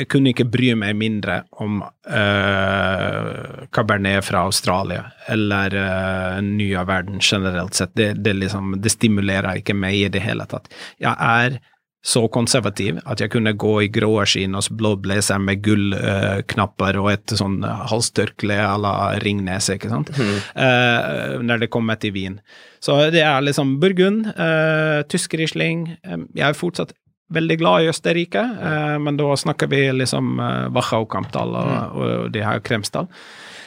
jeg 0.00 0.08
kunne 0.12 0.32
ikke 0.32 0.48
bry 0.50 0.72
meg 0.78 0.96
mindre 0.98 1.42
om 1.62 1.80
uh, 1.84 3.66
Cabernet 3.74 4.24
fra 4.26 4.44
Australia 4.48 5.04
eller 5.30 5.76
uh, 5.76 6.38
nye 6.44 6.84
verden 6.88 7.20
generelt 7.20 7.76
sett. 7.78 7.92
Det, 7.98 8.12
det, 8.24 8.36
liksom, 8.40 8.78
det 8.80 8.94
stimulerer 8.94 9.60
ikke 9.60 9.76
meg 9.76 9.98
i 9.98 10.08
det 10.12 10.24
hele 10.24 10.48
tatt. 10.50 10.70
Jeg 11.02 11.14
er 11.14 11.60
så 12.00 12.22
konservativ 12.32 12.98
at 13.04 13.20
jeg 13.20 13.28
kunne 13.34 13.52
gå 13.60 13.74
i 13.84 13.90
grå 13.92 14.14
skinn 14.28 14.56
og 14.56 14.68
blå 14.76 14.94
blazer 15.04 15.40
med 15.42 15.60
gullknapper 15.64 16.96
og 17.00 17.10
et 17.12 17.34
sånn 17.36 17.58
halstørkle 17.60 18.56
à 18.64 18.72
la 18.80 18.94
Ringnes, 19.20 19.68
ikke 19.74 19.90
sant, 19.92 20.12
Eh, 20.60 21.36
når 21.44 21.64
det 21.64 21.70
kommer 21.72 21.98
til 22.00 22.14
vin. 22.14 22.38
Så 22.80 22.96
det 23.12 23.20
er 23.22 23.42
liksom 23.44 23.76
Burgund, 23.80 24.26
uh, 24.32 25.02
tysk 25.08 25.34
Riesling 25.36 25.84
eh, 26.04 26.22
Jeg 26.34 26.46
er 26.48 26.56
fortsatt 26.56 26.94
veldig 27.34 27.56
glad 27.60 27.84
i 27.84 27.90
Østerrike, 27.90 28.42
eh, 28.42 28.96
men 29.02 29.18
da 29.18 29.28
snakker 29.38 29.70
vi 29.70 29.84
liksom 29.94 30.38
uh, 30.40 30.66
Wachau, 30.74 31.06
Kampdal 31.10 31.54
og, 31.56 31.94
og 31.94 32.32
de 32.34 32.42
her 32.44 32.62
Kremsdal. 32.66 33.08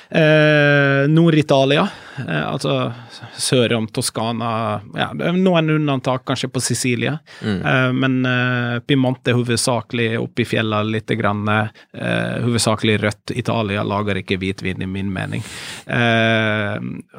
Eh, 0.09 1.07
Nord-Italia, 1.09 1.87
eh, 2.27 2.47
altså 2.47 2.93
sør 3.37 3.73
om 3.73 3.87
Toskana 3.87 4.81
ja, 4.97 5.07
Noen 5.33 5.69
unntak 5.69 6.25
kanskje 6.27 6.49
på 6.53 6.61
Sicilia, 6.61 7.17
eh, 7.41 7.91
men 7.93 8.25
eh, 8.25 8.79
Piemonte 8.85 9.33
hovedsakelig 9.33 10.17
oppe 10.19 10.43
i 10.43 10.47
fjellene 10.47 10.91
litt 10.97 11.13
grann, 11.17 11.47
eh, 11.49 12.41
hovedsakelig 12.43 12.97
rødt. 13.01 13.33
Italia 13.35 13.83
lager 13.83 14.19
ikke 14.19 14.37
hvitvin, 14.41 14.81
i 14.83 14.89
min 14.89 15.11
mening. 15.13 15.43
Eh, 15.87 16.77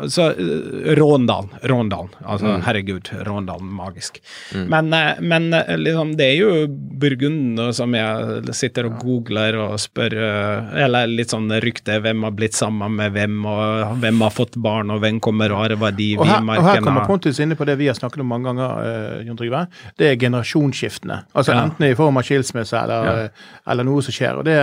så 0.09 0.29
eh, 0.31 0.95
Råndalen, 0.99 1.51
Råndalen, 1.63 2.15
altså 2.25 2.59
herregud, 2.67 3.11
Råndalen, 3.27 3.71
magisk. 3.75 4.21
Men, 4.55 4.93
eh, 4.93 5.21
men 5.21 5.53
eh, 5.55 5.77
liksom, 5.79 6.15
det 6.19 6.31
er 6.31 6.37
jo 6.43 6.67
Burgunden 6.69 7.73
som 7.75 7.95
jeg 7.97 8.55
sitter 8.55 8.89
og 8.89 9.01
googler 9.03 9.57
og 9.59 9.75
spør 9.81 10.15
Eller 10.15 11.09
litt 11.11 11.33
sånn 11.33 11.51
rykte, 11.63 11.99
hvem 12.03 12.25
har 12.27 12.35
blitt 12.37 12.57
sammen 12.57 12.74
med 12.79 13.13
hvem, 13.15 13.37
og 13.47 13.97
hvem 14.03 14.21
har 14.25 14.31
fått 14.35 14.57
barn, 14.61 14.91
og 14.91 15.01
hvem 15.03 15.21
kommer 15.23 15.53
å 15.55 15.61
arve 15.65 15.91
de 15.97 16.17
Og 16.19 16.27
her, 16.27 16.41
og 16.43 16.65
her 16.69 16.81
kommer 16.85 17.07
Pontus 17.07 17.39
inne 17.41 17.55
på 17.59 17.65
det 17.69 17.77
vi 17.79 17.87
har 17.91 17.95
snakket 17.99 18.21
om 18.25 18.29
mange 18.33 18.49
ganger, 18.51 18.85
eh, 18.85 19.25
Jon 19.29 19.37
Trygve. 19.39 19.67
Det 19.99 20.11
er 20.13 20.17
generasjonsskiftene. 20.17 21.25
Altså 21.35 21.53
Ja. 21.55 21.65
Enten 21.65 21.87
i 21.87 21.95
form 21.95 22.17
av 22.17 22.25
skilsmisse 22.25 22.75
eller, 22.83 23.05
Ja. 23.05 23.13
eh, 23.25 23.29
eller 23.71 23.85
noe 23.85 24.03
som 24.03 24.13
skjer. 24.13 24.39
Og 24.39 24.45
det, 24.45 24.57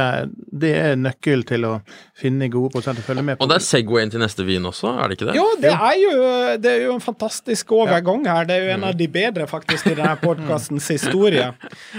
det 0.52 0.74
er 0.76 0.95
nøkkel 0.95 1.45
til 1.45 1.62
å 1.65 1.82
finne 2.17 2.50
gode 2.52 2.71
prosenter 2.74 3.02
å 3.02 3.06
følge 3.06 3.24
med 3.24 3.38
på. 3.38 3.43
Og 3.43 3.50
det 3.50 3.56
er 3.56 3.65
Segwayen 3.65 4.12
til 4.12 4.19
neste 4.19 4.45
vin 4.45 4.63
også, 4.63 4.91
er 5.04 5.08
det 5.08 5.17
ikke 5.17 5.28
det? 5.32 5.36
Jo, 5.36 5.45
det 5.62 5.71
er 5.71 5.95
jo, 6.02 6.58
det 6.62 6.71
er 6.71 6.86
jo 6.88 6.93
en 6.95 7.00
fantastisk 7.04 7.71
overgang 7.71 8.26
her. 8.28 8.45
Det 8.45 8.56
er 8.60 8.65
jo 8.67 8.74
en 8.76 8.84
av 8.89 8.97
de 8.97 9.08
bedre, 9.08 9.47
faktisk, 9.47 9.88
i 9.91 9.95
denne 9.95 10.17
podkastens 10.21 10.88
historie. 10.91 11.54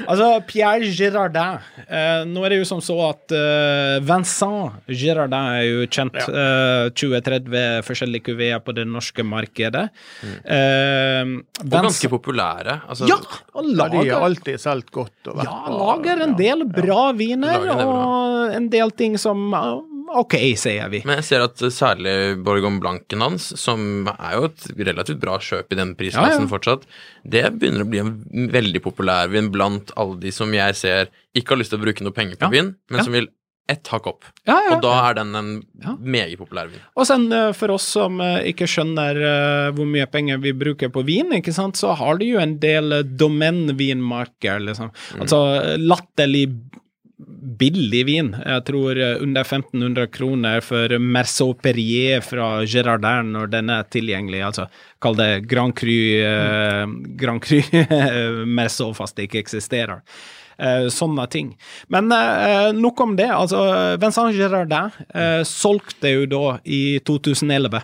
Altså, 0.06 0.42
Pierre 0.46 0.90
Girardin. 0.92 1.58
Eh, 1.88 2.24
nå 2.26 2.44
er 2.44 2.48
det 2.50 2.58
jo 2.58 2.64
som 2.64 2.80
så 2.80 2.98
at 3.10 3.32
Vincent 4.02 4.72
Girardin 4.88 5.32
er 5.56 5.62
jo 5.66 5.86
kjent. 5.86 6.01
Eh, 6.10 6.90
20-30 6.90 7.84
forskjellige 7.86 8.24
kuveer 8.30 8.58
på 8.64 8.74
det 8.74 8.86
norske 8.88 9.22
markedet. 9.26 9.88
Eh, 10.44 11.22
Og 11.62 11.70
ganske 11.70 12.10
populære. 12.12 12.80
Altså, 12.88 13.06
Ja! 13.08 13.16
Og 13.54 13.64
Ja, 13.64 13.88
de 13.88 13.96
har 13.96 14.04
lager 14.04 14.24
alltid 14.26 14.58
solgt 14.60 14.90
godt. 14.90 15.12
Og 15.28 15.36
vært 15.36 15.46
Ja, 15.46 15.70
lager 15.70 16.22
en 16.26 16.36
del 16.36 16.64
bra 16.64 17.12
viner, 17.12 17.58
Lager 17.60 17.70
en 17.72 17.78
del 17.78 17.86
bra. 17.86 18.04
og 18.06 18.54
en 18.56 18.68
del 18.68 18.90
ting 18.90 19.16
som 19.18 19.52
eh, 19.54 19.80
OK, 20.12 20.34
sier 20.60 20.88
vi. 20.92 21.00
Men 21.06 21.16
jeg 21.20 21.24
ser 21.24 21.40
at 21.46 21.56
særlig 21.72 22.36
Borgon 22.44 22.78
Blanken 22.82 23.20
hans, 23.24 23.46
som 23.58 24.06
er 24.12 24.34
jo 24.36 24.44
et 24.50 24.66
relativt 24.76 25.20
bra 25.22 25.38
kjøp 25.38 25.72
i 25.72 25.78
den 25.78 25.94
prisklassen 25.96 26.42
Ja, 26.44 26.48
ja. 26.48 26.50
fortsatt, 26.50 26.82
det 27.24 27.44
begynner 27.58 27.86
å 27.86 27.88
bli 27.88 27.98
en 28.02 28.50
veldig 28.52 28.82
populær 28.84 29.30
vin 29.32 29.48
blant 29.54 29.90
alle 29.96 30.18
de 30.20 30.30
som 30.34 30.52
jeg 30.52 30.74
ser 30.76 31.08
ikke 31.34 31.54
har 31.54 31.62
lyst 31.62 31.70
til 31.72 31.80
å 31.80 31.84
bruke 31.86 32.04
noe 32.04 32.12
penger 32.12 32.36
på 32.36 32.44
Ja, 32.44 32.48
vin, 32.52 32.74
men 32.90 32.98
ja. 33.00 33.04
som 33.06 33.12
vil 33.16 33.28
ett 33.70 33.86
hakk 33.88 34.06
opp. 34.10 34.24
Ja, 34.48 34.56
ja. 34.66 34.74
Og 34.76 34.82
da 34.82 34.92
er 35.10 35.14
den 35.20 35.34
en 35.38 35.50
Ja. 35.84 35.94
meget 35.98 36.36
populær 36.38 36.68
vin. 36.68 36.80
Og 36.96 37.06
sen 37.06 37.28
eh, 37.32 37.52
for 37.56 37.70
oss 37.70 37.86
som 37.94 38.20
eh, 38.20 38.42
ikke 38.50 38.66
skjønner 38.68 39.16
eh, 39.16 39.70
hvor 39.76 39.86
mye 39.88 40.06
penger 40.10 40.38
vi 40.42 40.52
bruker 40.52 40.90
på 40.92 41.04
vin, 41.06 41.30
ikke 41.38 41.54
sant, 41.54 41.76
så 41.80 41.94
har 41.96 42.18
du 42.18 42.26
jo 42.26 42.38
en 42.42 42.58
del 42.62 43.02
domenvinmarker, 43.16 44.60
liksom. 44.66 44.90
Altså 45.20 45.40
eh, 45.62 45.76
latterlig 45.78 46.46
billig 47.62 48.02
vin. 48.08 48.32
Jeg 48.34 48.64
tror 48.66 48.98
under 49.22 49.44
1500 49.46 50.08
kroner 50.14 50.60
for 50.64 50.90
Merceau 50.98 51.52
Perrier 51.54 52.20
fra 52.24 52.64
Girardin 52.66 53.30
når 53.36 53.50
den 53.52 53.70
er 53.70 53.86
tilgjengelig. 53.92 54.40
Altså 54.48 54.66
kall 55.02 55.14
det 55.18 55.30
Grand 55.50 55.74
Cru, 55.78 55.92
eh, 56.18 56.86
Grand 57.20 57.42
Cru 57.44 57.60
Merceau 58.58 58.90
fast 58.96 59.16
det 59.18 59.28
ikke 59.28 59.42
eksisterer. 59.44 60.02
Eh, 60.58 60.88
sånne 60.92 61.26
ting. 61.32 61.54
Men 61.92 62.12
eh, 62.12 62.72
nok 62.76 63.00
om 63.00 63.16
det. 63.16 63.30
altså 63.30 63.62
Vincent 64.00 64.36
Gerardin 64.36 64.92
eh, 65.14 65.40
solgte 65.48 66.12
jo 66.12 66.28
da 66.30 66.44
i 66.64 67.00
2011. 67.06 67.82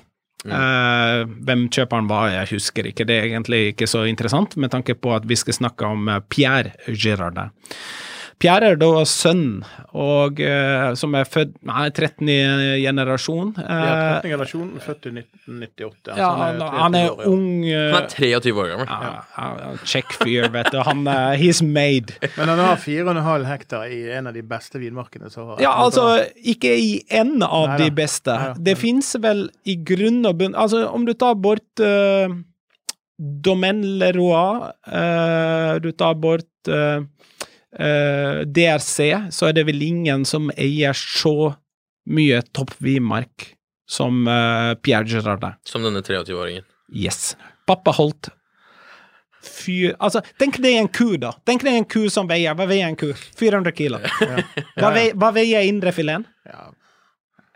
Uh, 0.49 1.27
hvem 1.45 1.65
kjøperen 1.75 2.07
var, 2.09 2.29
jeg 2.31 2.53
husker 2.55 2.87
ikke. 2.87 3.05
Det 3.09 3.17
er 3.17 3.27
egentlig 3.27 3.73
ikke 3.73 3.89
så 3.91 4.05
interessant, 4.09 4.55
med 4.57 4.71
tanke 4.73 4.95
på 4.95 5.11
at 5.17 5.27
vi 5.29 5.37
skal 5.37 5.57
snakke 5.57 5.89
om 5.89 6.07
Pierre 6.31 6.77
Girardin. 6.87 7.51
Pierre 8.39 8.73
er 8.73 8.77
da 8.79 8.89
sønn, 9.09 9.65
og, 9.99 10.39
uh, 10.39 10.93
som 10.99 11.15
er 11.19 11.27
født 11.27 11.57
Nei, 11.67 11.89
13. 11.91 12.29
generasjon. 12.85 13.51
Uh, 13.59 13.65
Eh, 13.69 14.21
13. 14.23 14.31
generasjon, 14.31 14.69
født 14.85 15.09
i 15.11 15.13
1998. 15.17 16.17
ja, 16.17 16.29
så 16.29 16.31
han, 16.39 16.63
han 16.79 16.99
er 16.99 17.09
23 17.09 17.15
år, 17.15 17.23
ja. 17.23 17.29
ung 17.33 17.47
uh, 17.67 17.95
Han 17.95 18.05
er 18.05 18.13
23 18.15 18.53
år 18.63 18.71
gammel. 18.73 18.93
ja, 18.93 19.49
ja, 19.59 19.73
Kjekk 19.93 20.17
fyr, 20.23 20.49
vet 20.55 20.71
du. 20.75 20.79
Han 20.87 21.07
er 21.11 21.39
He's 21.41 21.63
made. 21.65 22.15
Men 22.37 22.53
han 22.55 22.63
har 22.63 22.77
4,5 22.83 23.49
hektar 23.51 23.95
i 23.95 24.03
en 24.19 24.31
av 24.31 24.37
de 24.39 24.45
beste 24.47 24.83
vinmarkene 24.83 25.33
som 25.35 25.55
har 25.55 25.65
Ja, 25.65 25.75
altså, 25.83 26.07
ikke 26.39 26.75
i 26.79 27.01
en 27.11 27.43
av 27.43 27.75
nei, 27.75 27.81
de 27.85 27.91
beste. 28.03 28.35
Neida. 28.35 28.69
Det 28.71 28.79
fins 28.79 29.15
vel 29.23 29.49
i 29.67 29.79
grunn 29.83 30.23
og 30.29 30.39
bunn 30.39 30.55
Altså, 30.59 30.87
om 30.93 31.05
du 31.09 31.15
tar 31.19 31.35
bort 31.43 31.83
uh, 31.83 32.31
Domaine 33.19 33.83
Leroy, 33.99 34.71
eh, 34.87 35.81
du 35.83 35.91
tar 35.93 36.15
bort 36.15 36.69
eh, 36.69 36.75
eh, 36.75 37.03
DRC, 37.77 38.99
så 39.35 39.51
er 39.51 39.59
det 39.59 39.67
vel 39.69 39.83
ingen 39.85 40.25
som 40.29 40.49
eier 40.57 40.97
så 40.97 41.53
mye 42.09 42.41
toppvinmark 42.57 43.51
som 43.89 44.25
eh, 44.29 44.75
Pierre 44.85 45.09
Gerardin. 45.09 45.57
Som 45.69 45.85
denne 45.85 46.01
23-åringen. 46.05 46.65
Yes. 46.93 47.37
Pappa 47.69 47.93
holdt 47.97 48.31
fyr... 49.45 49.95
Altså, 50.03 50.23
tenk 50.41 50.59
deg 50.63 50.79
en 50.81 50.89
ku, 50.93 51.13
da. 51.21 51.33
Tenk 51.49 51.65
deg 51.67 51.79
en 51.79 51.87
ku 51.89 52.07
som 52.13 52.29
veier 52.31 52.57
Hva 52.59 52.67
veier 52.69 52.89
en 52.91 52.99
ku? 52.99 53.13
400 53.39 53.75
kilo. 53.77 54.01
Hva, 54.01 54.91
veier, 54.95 55.15
hva 55.19 55.31
veier 55.37 55.69
indrefileten? 55.69 56.27
Ja, 56.49 56.67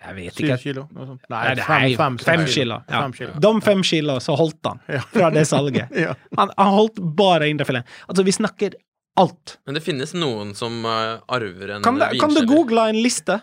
Jeg 0.06 0.16
vet 0.18 0.38
Syv 0.38 0.46
ikke. 0.46 0.60
kilo? 0.62 0.86
Noe 0.94 1.08
sånt. 1.10 1.26
Nei, 1.32 1.42
Nei, 1.58 1.64
fem, 1.66 1.96
fem, 1.98 2.20
fem 2.26 2.46
kilo. 2.50 2.80
Ja. 2.88 3.02
Fem 3.04 3.16
kilo. 3.18 3.34
De 3.44 3.52
fem 3.66 3.84
kilo, 3.86 4.16
så 4.24 4.36
holdt 4.38 4.70
han 4.70 4.80
fra 5.12 5.28
det 5.34 5.44
salget. 5.50 5.92
Han, 6.38 6.50
han 6.56 6.72
holdt 6.78 6.98
bare 7.18 7.50
indrefileten. 7.52 7.88
Altså, 8.08 8.24
vi 8.26 8.34
snakker 8.34 8.78
alt. 9.16 9.58
Men 9.66 9.74
det 9.76 9.82
finnes 9.84 10.14
noen 10.14 10.54
som 10.56 10.84
eh, 10.88 11.18
arver 11.28 11.70
en 11.76 11.82
Kan, 11.84 11.98
du- 11.98 12.18
kan 12.20 12.32
du 12.34 12.46
google 12.46 12.88
en 12.88 12.96
liste 13.02 13.40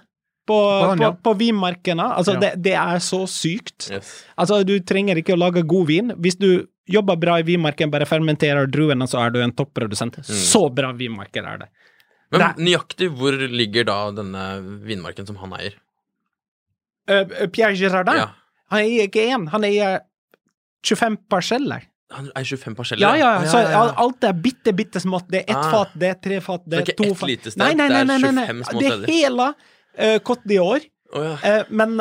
på, 0.49 0.55
På 0.57 0.95
på, 0.97 1.09
på 1.23 1.33
vinmarkene? 1.37 2.07
Altså, 2.17 2.33
Ja. 2.33 2.39
det, 2.39 2.51
det 2.65 2.73
er 2.73 2.97
så 3.05 3.19
sykt. 3.29 3.89
Yes. 3.91 4.25
Altså, 4.37 4.63
du 4.65 4.79
trenger 4.79 5.15
ikke 5.21 5.35
å 5.35 5.39
lage 5.39 5.61
god 5.67 5.85
vin. 5.87 6.09
Hvis 6.17 6.39
du 6.39 6.65
jobber 6.89 7.15
bra 7.21 7.35
i 7.37 7.43
vinmarken, 7.45 7.91
bare 7.93 8.07
fermenterer 8.09 8.65
druene, 8.65 9.05
så 9.07 9.19
er 9.27 9.29
du 9.35 9.39
en 9.43 9.51
topprodusent. 9.53 10.17
Så 10.25 10.63
bra 10.73 10.89
vinmarker 10.97 11.45
er 11.45 11.57
det. 11.65 11.69
Men 12.31 12.41
Det- 12.41 12.65
nøyaktig 12.65 13.11
hvor 13.17 13.31
ligger 13.37 13.85
da 13.85 13.99
denne 14.11 14.47
vinmarken 14.85 15.27
som 15.27 15.35
han 15.37 15.53
eier? 15.53 15.73
Uh, 17.09 17.47
Pierre 17.53 17.73
Girardin, 17.75 18.17
Ja. 18.17 18.27
han 18.69 18.79
eier 18.83 19.07
ikke 19.07 19.23
én, 19.33 19.47
han 19.49 19.63
eier 19.63 20.01
25 20.85 21.17
parseller. 21.29 21.85
Han 22.11 22.29
eier 22.35 22.45
25 22.57 22.75
parseller? 22.75 23.05
Ja, 23.05 23.17
ja, 23.19 23.31
så 23.45 23.59
ja. 23.61 23.81
Så 23.89 23.95
alt 24.05 24.23
er 24.25 24.33
bitte, 24.33 24.73
bitte 24.73 24.99
smått. 25.03 25.27
Det 25.29 25.43
er 25.43 25.51
ett 25.53 25.57
Ah. 25.59 25.71
fat, 25.71 25.91
det 25.93 26.07
er 26.09 26.15
tre 26.23 26.39
fat, 26.41 26.63
det 26.65 26.79
er, 26.79 26.85
det 26.85 26.95
er 26.95 27.03
ikke 27.05 27.11
ett 27.13 27.27
lite 27.29 27.51
sted, 27.51 27.61
Nei, 27.61 27.73
nei, 27.77 27.87
det 27.87 27.93
nei, 27.93 28.01
er 28.01 28.05
nei, 28.05 28.17
nei, 28.23 28.31
nei. 28.31 28.45
25 28.47 28.63
små 28.71 28.79
Det 28.79 28.93
er 28.93 29.11
hele 29.13 29.49
uh, 29.53 30.17
Côte 30.25 30.57
år. 30.63 30.87
Oh, 31.11 31.23
ja. 31.25 31.35
Eh, 31.41 31.63
men 31.73 31.95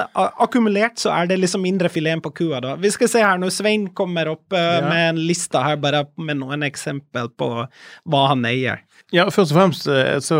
akkumulert 0.44 0.98
så 1.00 1.08
er 1.16 1.26
det 1.30 1.38
liksom 1.40 1.62
mindre 1.64 1.88
fileten 1.88 2.20
på 2.20 2.28
kua, 2.36 2.58
da. 2.60 2.74
Vi 2.76 2.90
skal 2.92 3.08
se 3.08 3.22
her 3.24 3.38
når 3.40 3.52
Svein 3.56 3.86
kommer 3.96 4.28
opp 4.34 4.52
uh, 4.52 4.58
Ja. 4.58 4.82
med 4.88 5.04
en 5.14 5.20
liste 5.28 5.60
her, 5.64 5.76
bare 5.80 6.02
med 6.16 6.36
noen 6.40 6.62
eksempel 6.66 7.28
på 7.40 7.48
hva 8.04 8.22
han 8.28 8.44
eier. 8.48 8.82
Ja, 9.12 9.24
først 9.32 9.54
og 9.54 9.56
fremst 9.56 9.88
så 10.28 10.38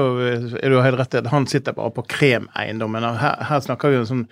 er 0.61 0.69
du 0.69 0.77
helt 0.85 0.99
rett 1.01 1.15
i 1.17 1.23
at 1.23 1.31
han 1.33 1.47
sitter 1.49 1.73
bare 1.73 1.89
på 1.97 2.05
kremeiendommen. 2.13 3.05
Her, 3.17 3.39
her 3.49 3.61
snakker 3.65 3.89
vi 3.95 4.03
om 4.03 4.05
sånn 4.11 4.27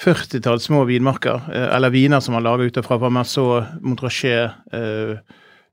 40-talls 0.00 0.64
små 0.64 0.84
vinmarker, 0.88 1.42
eh, 1.52 1.68
eller 1.76 1.92
viner 1.92 2.20
som 2.24 2.34
han 2.34 2.46
lager 2.46 2.70
ut 2.70 2.80
fra 2.86 2.98
Parmesan, 2.98 3.80
Montrachet, 3.84 4.56
eh, 4.72 5.16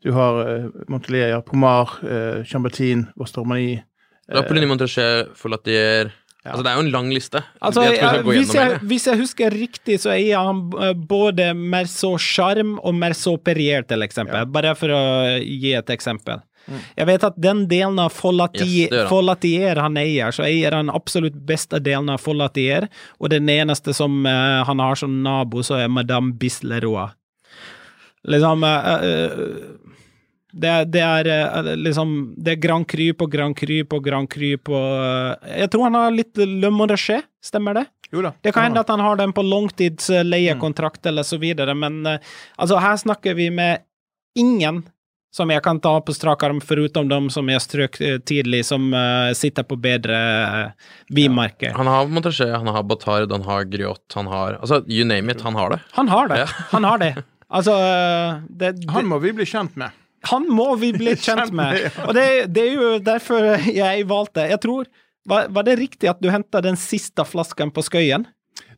du 0.04 0.12
har 0.14 0.42
eh, 0.44 0.70
Montelier, 0.92 1.32
ja, 1.32 1.42
Pomar, 1.42 1.98
Chambertin, 2.46 3.08
Vostormani. 3.16 3.80
La 4.34 4.44
Polini 4.44 4.68
Montrachet, 4.68 5.36
Folatier 5.36 6.12
Altså, 6.48 6.64
det 6.64 6.70
er 6.72 6.78
jo 6.78 6.84
en 6.86 6.92
lang 6.94 7.08
liste. 7.12 7.42
Altså, 7.60 7.82
jeg 7.84 7.98
jeg, 8.00 8.22
hvis, 8.24 8.54
jeg, 8.56 8.76
hvis 8.88 9.08
jeg 9.10 9.20
husker 9.20 9.52
riktig, 9.52 9.98
så 10.00 10.14
er 10.14 10.38
han 10.40 10.62
både 11.10 11.50
Merceau 11.52 12.16
Charme 12.16 12.78
og 12.80 12.96
Merceau 12.96 13.36
Perrier, 13.36 13.84
til 13.84 14.06
eksempel. 14.06 14.46
Bare 14.48 14.72
for 14.80 14.94
å 14.96 15.02
gi 15.44 15.74
et 15.76 15.92
eksempel. 15.92 16.40
Jeg 16.98 17.08
vet 17.10 17.24
at 17.24 17.38
den 17.42 17.66
delen 17.72 18.00
av 18.04 18.14
Follatier. 18.16 18.88
Yes, 18.90 18.96
han. 18.96 19.10
Follatier 19.12 19.82
han 19.84 19.98
eier, 20.02 20.36
så 20.36 20.46
eier 20.48 20.76
han 20.76 20.92
absolutt 20.94 21.38
beste 21.48 21.80
delen 21.84 22.12
av 22.14 22.22
Follatier, 22.24 22.90
og 23.22 23.32
den 23.34 23.50
eneste 23.54 23.96
som 23.96 24.20
uh, 24.28 24.64
han 24.68 24.84
har 24.84 25.00
som 25.00 25.22
nabo, 25.24 25.64
så 25.64 25.80
er 25.84 25.92
Madame 25.92 26.36
Bisleroa. 26.40 27.10
Liksom 28.28 28.66
uh, 28.68 28.94
uh, 29.04 29.78
det, 30.58 30.70
er- 30.70 30.88
det 30.90 31.04
er 31.04 31.28
eh, 31.28 31.76
liksom 31.76 32.14
Det 32.38 32.56
er 32.56 32.62
Grand 32.62 32.88
Cru 32.88 33.14
på 33.14 33.28
Grand 33.28 33.58
Cru 33.58 33.84
på 33.86 34.00
Grand 34.00 34.30
Cru 34.30 34.58
på 34.58 34.80
eh, 34.80 35.60
Jeg 35.62 35.72
tror 35.72 35.88
han 35.88 35.98
har 36.00 36.16
litt 36.16 36.38
Le 36.38 36.72
Montrachet, 36.74 37.28
stemmer 37.44 37.82
det? 37.82 37.86
Jo 38.12 38.24
da. 38.24 38.32
Det 38.42 38.54
kan 38.56 38.70
hende 38.70 38.80
at 38.80 38.90
han 38.90 39.04
har 39.04 39.18
den 39.20 39.34
på 39.36 39.44
langtids 39.44 40.10
mm. 40.10 40.32
eller 41.04 41.24
så 41.24 41.38
videre, 41.38 41.76
men 41.76 42.06
eh, 42.06 42.20
altså, 42.56 42.80
her 42.80 42.96
snakker 42.98 43.36
vi 43.36 43.50
med 43.52 43.84
ingen 44.36 44.86
som 45.38 45.54
jeg 45.54 45.62
kan 45.66 45.80
ta 45.84 45.94
på 46.02 46.16
strak 46.16 46.44
arm, 46.48 46.60
foruten 46.64 47.10
dem 47.12 47.30
som 47.34 47.48
jeg 47.52 47.64
strøk 47.64 48.02
eh, 48.02 48.18
tidlig, 48.26 48.64
som 48.66 48.90
uh, 48.94 49.30
sitter 49.38 49.66
på 49.68 49.78
bedre 49.80 50.18
uh, 50.18 50.92
vinmerker. 51.14 51.76
Han 51.78 51.90
har 51.90 52.10
Montrachet, 52.10 52.56
han 52.56 52.74
har 52.74 52.86
Batard, 52.90 53.32
han 53.32 53.46
har 53.46 53.70
Griot, 53.70 54.06
han 54.18 54.30
har 54.34 54.58
Altså, 54.58 54.82
you 54.90 55.06
name 55.06 55.32
it, 55.32 55.42
han 55.46 55.56
har 55.56 55.76
det. 55.76 55.82
Han 55.98 56.10
har 56.10 56.32
det. 56.32 56.44
Ja. 56.44 56.48
Han 56.74 56.88
har 56.88 57.02
det. 57.04 57.14
Altså 57.48 57.72
eh, 57.72 58.44
det, 58.50 58.72
det, 58.82 58.92
Han 58.92 59.08
må 59.08 59.20
vi 59.24 59.32
bli 59.36 59.48
kjent 59.48 59.78
med. 59.80 59.96
Han 60.28 60.48
må 60.52 60.74
vi 60.82 60.92
bli 60.96 61.14
kjent 61.16 61.54
med. 61.56 61.80
Og 62.08 62.16
det, 62.18 62.28
det 62.52 62.64
er 62.66 62.74
jo 62.74 62.96
derfor 63.04 63.46
jeg 63.62 64.08
valgte 64.10 64.48
Jeg 64.50 64.60
tror 64.64 64.88
Var, 65.30 65.52
var 65.54 65.68
det 65.68 65.78
riktig 65.80 66.10
at 66.12 66.20
du 66.24 66.32
henta 66.34 66.62
den 66.64 66.80
siste 66.80 67.24
flasken 67.28 67.72
på 67.76 67.84
Skøyen? 67.86 68.28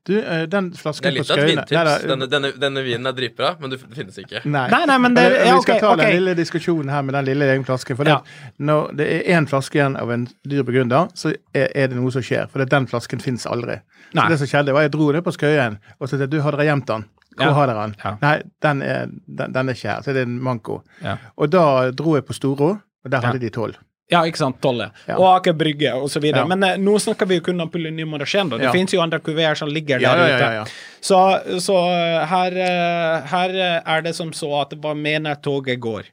Du, 0.05 0.13
eh, 0.19 0.45
den 0.47 0.69
Det 0.71 0.79
flasken 0.79 1.05
er 1.07 1.12
på 1.12 1.17
litt 1.19 1.29
av 1.31 1.38
et 1.38 1.43
Skøyene 1.43 1.65
vintips. 1.65 2.05
Denne, 2.07 2.27
denne, 2.31 2.51
denne 2.59 2.83
vinen 2.83 3.05
er 3.07 3.12
dritbra, 3.13 3.49
men 3.59 3.69
det 3.69 3.79
finnes 3.81 4.17
ikke. 4.17 4.41
Nei. 4.45 4.67
Nei, 4.71 4.85
nei, 4.85 4.97
men 4.97 5.13
det- 5.13 5.25
ja, 5.45 5.55
okay, 5.55 5.55
Vi 5.55 5.62
skal 5.62 5.79
ta 5.79 5.93
okay. 5.93 6.05
den 6.05 6.15
lille 6.23 6.35
diskusjonen 6.35 6.89
her 6.89 7.01
med 7.03 7.13
den 7.13 7.25
lille 7.25 7.45
egen 7.51 7.65
flasken. 7.65 7.95
For 7.99 8.03
det, 8.05 8.15
når 8.59 8.95
det 8.95 9.07
er 9.27 9.39
én 9.39 9.47
flaske 9.47 9.75
igjen 9.75 9.97
av 9.99 10.09
en 10.12 10.27
dyr 10.47 10.63
begrunner, 10.63 11.09
så 11.13 11.33
er, 11.53 11.67
er 11.75 11.88
det 11.88 11.97
noe 11.97 12.12
som 12.12 12.21
skjer. 12.21 12.47
For 12.49 12.59
det, 12.59 12.69
den 12.69 12.88
flasken 12.88 13.19
fins 13.21 13.45
aldri. 13.45 13.79
Nei. 14.13 14.23
Så 14.23 14.29
det 14.29 14.39
som 14.39 14.47
skjedde, 14.47 14.73
var 14.73 14.81
jeg 14.88 14.91
dro 14.91 15.12
ned 15.12 15.23
på 15.23 15.31
Skøyen 15.35 15.77
og 15.99 16.09
sa 16.09 16.15
at 16.17 16.29
du 16.29 16.39
har 16.41 16.51
dere 16.51 16.65
gjemt 16.71 16.85
den. 16.88 17.05
Hvor 17.38 17.45
Ja. 17.45 17.53
har 17.53 17.67
dere 17.67 17.83
den? 17.88 17.95
Ja. 18.03 18.17
Nei, 18.21 18.41
den 18.62 18.81
er, 18.81 19.05
den, 19.27 19.51
den 19.53 19.69
er 19.69 19.73
ikke 19.73 19.89
her. 19.93 20.01
Så 20.01 20.13
det 20.13 20.17
er 20.23 20.27
en 20.27 20.39
manko. 20.41 20.81
Ja. 21.03 21.17
Og 21.38 21.49
da 21.51 21.91
dro 21.91 22.15
jeg 22.15 22.25
på 22.25 22.33
Storo, 22.33 22.69
og 23.05 23.12
der 23.12 23.19
Ja. 23.21 23.27
hadde 23.27 23.39
de 23.39 23.49
tolv. 23.49 23.75
Ja, 24.10 24.24
ikke 24.26 24.38
sant. 24.41 24.58
Tolle. 24.62 24.88
Ja. 25.06 25.17
Og 25.19 25.28
Aker 25.36 25.54
Brygge 25.54 25.91
videre. 26.24 26.41
Ja. 26.41 26.50
Men 26.50 26.63
eh, 26.65 26.78
nå 26.82 26.95
snakker 27.00 27.28
vi 27.30 27.38
jo 27.38 27.43
kun 27.45 27.62
om 27.62 27.69
Pulini 27.69 28.06
Morasjen, 28.10 28.50
da. 28.50 28.58
Det 28.58 28.65
Ja. 28.65 28.72
finnes 28.74 28.93
jo 28.95 29.02
andre 29.04 29.19
kuveer 29.19 29.56
som 29.56 29.69
ligger 29.69 30.02
Ja, 30.02 30.15
der 30.17 30.30
ja, 30.32 30.38
ja, 30.54 30.62
ute. 30.63 30.72
Så, 31.02 31.19
så 31.62 31.78
eh, 31.93 32.26
her, 32.32 32.58
eh, 32.58 33.28
her 33.30 33.50
eh, 33.50 33.82
er 33.86 34.02
det 34.02 34.15
som 34.17 34.32
så 34.34 34.50
at 34.63 34.74
hva 34.82 34.95
mener 34.98 35.36
toget 35.45 35.80
går. 35.80 36.10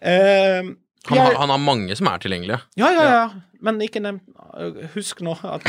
Eh, 0.00 0.62
Han, 1.08 1.18
har, 1.18 1.34
han 1.40 1.48
har 1.48 1.58
mange 1.58 1.96
som 1.96 2.06
er 2.12 2.18
tilgjengelige. 2.20 2.60
ja, 2.76 2.90
ja, 2.92 3.04
ja. 3.10 3.28
Men 3.64 3.80
ikke 3.84 4.00
nevnt 4.02 4.24
Husk 4.94 5.20
nå 5.22 5.36
at 5.46 5.66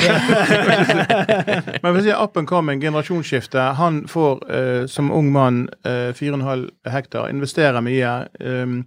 Men 1.83 1.93
hvis 1.93 2.07
jeg 2.07 2.17
up 2.17 2.37
and 2.39 2.47
coming, 2.49 2.81
generasjonsskifte, 2.81 3.61
han 3.77 4.01
får 4.09 4.39
eh, 4.49 4.85
som 4.89 5.11
ung 5.13 5.29
mann 5.33 5.63
eh, 5.85 6.09
4,5 6.17 6.63
hektar, 6.89 7.29
investerer 7.29 7.83
mye. 7.85 8.13
Um, 8.39 8.77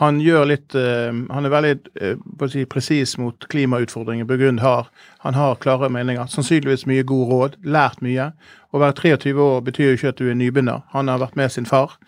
han 0.00 0.20
gjør 0.24 0.46
litt 0.48 0.76
eh, 0.78 1.10
Han 1.12 1.48
er 1.48 1.52
veldig 1.52 1.74
uh, 2.00 2.46
si, 2.48 2.64
presis 2.64 3.16
mot 3.20 3.48
klimautfordringer 3.52 4.28
Burgund 4.28 4.62
har. 4.64 4.88
Han 5.26 5.36
har 5.36 5.60
klare 5.62 5.90
meninger. 5.92 6.30
Sannsynligvis 6.32 6.86
mye 6.88 7.04
god 7.06 7.28
råd. 7.32 7.58
Lært 7.66 8.00
mye. 8.04 8.30
Å 8.72 8.80
være 8.80 8.96
23 9.02 9.36
år 9.36 9.60
betyr 9.68 9.92
jo 9.92 9.98
ikke 9.98 10.14
at 10.14 10.22
du 10.22 10.30
er 10.30 10.38
nybegynner. 10.38 10.86
Han 10.96 11.12
har 11.12 11.20
vært 11.22 11.36
med 11.36 11.52
sin 11.52 11.68
far 11.68 11.98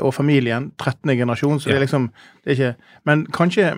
og 0.00 0.14
familien. 0.16 0.70
13. 0.80 1.12
generasjon, 1.18 1.60
så 1.60 1.68
det 1.68 1.76
er 1.76 1.82
liksom 1.84 2.06
det 2.40 2.54
er 2.54 2.56
ikke 2.56 2.94
Men 3.04 3.26
kanskje 3.36 3.74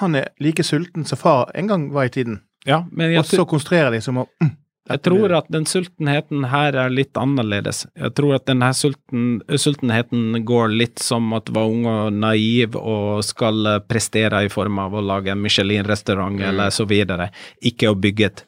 han 0.00 0.18
er 0.18 0.32
like 0.42 0.64
sulten 0.66 1.06
som 1.08 1.20
far 1.20 1.50
en 1.54 1.70
gang 1.70 1.88
var 1.94 2.10
i 2.10 2.12
tiden. 2.14 2.42
Ja, 2.64 2.84
Og 2.88 3.26
så 3.28 3.44
konstruerer 3.44 3.92
de 3.92 4.00
som 4.00 4.22
å 4.22 4.28
mm, 4.40 4.52
Jeg 4.88 5.00
tror 5.04 5.32
at 5.36 5.50
den 5.52 5.66
sultenheten 5.68 6.46
her 6.52 6.76
er 6.76 6.92
litt 6.92 7.16
annerledes. 7.16 7.86
Jeg 7.96 8.14
tror 8.16 8.34
at 8.36 8.46
denne 8.48 8.70
sulten, 8.76 9.42
sultenheten 9.48 10.44
går 10.44 10.72
litt 10.72 11.00
som 11.00 11.32
at 11.36 11.48
var 11.52 11.68
ung 11.72 11.86
og 11.88 12.12
naiv 12.12 12.76
og 12.76 13.22
skal 13.24 13.78
prestere 13.88 14.44
i 14.44 14.52
form 14.52 14.80
av 14.84 14.96
å 14.96 15.04
lage 15.04 15.32
en 15.32 15.40
Michelin-restaurant 15.44 16.40
eller 16.40 16.72
så 16.72 16.84
videre, 16.88 17.30
ikke 17.64 17.92
å 17.92 17.96
bygge 17.96 18.28
et 18.28 18.44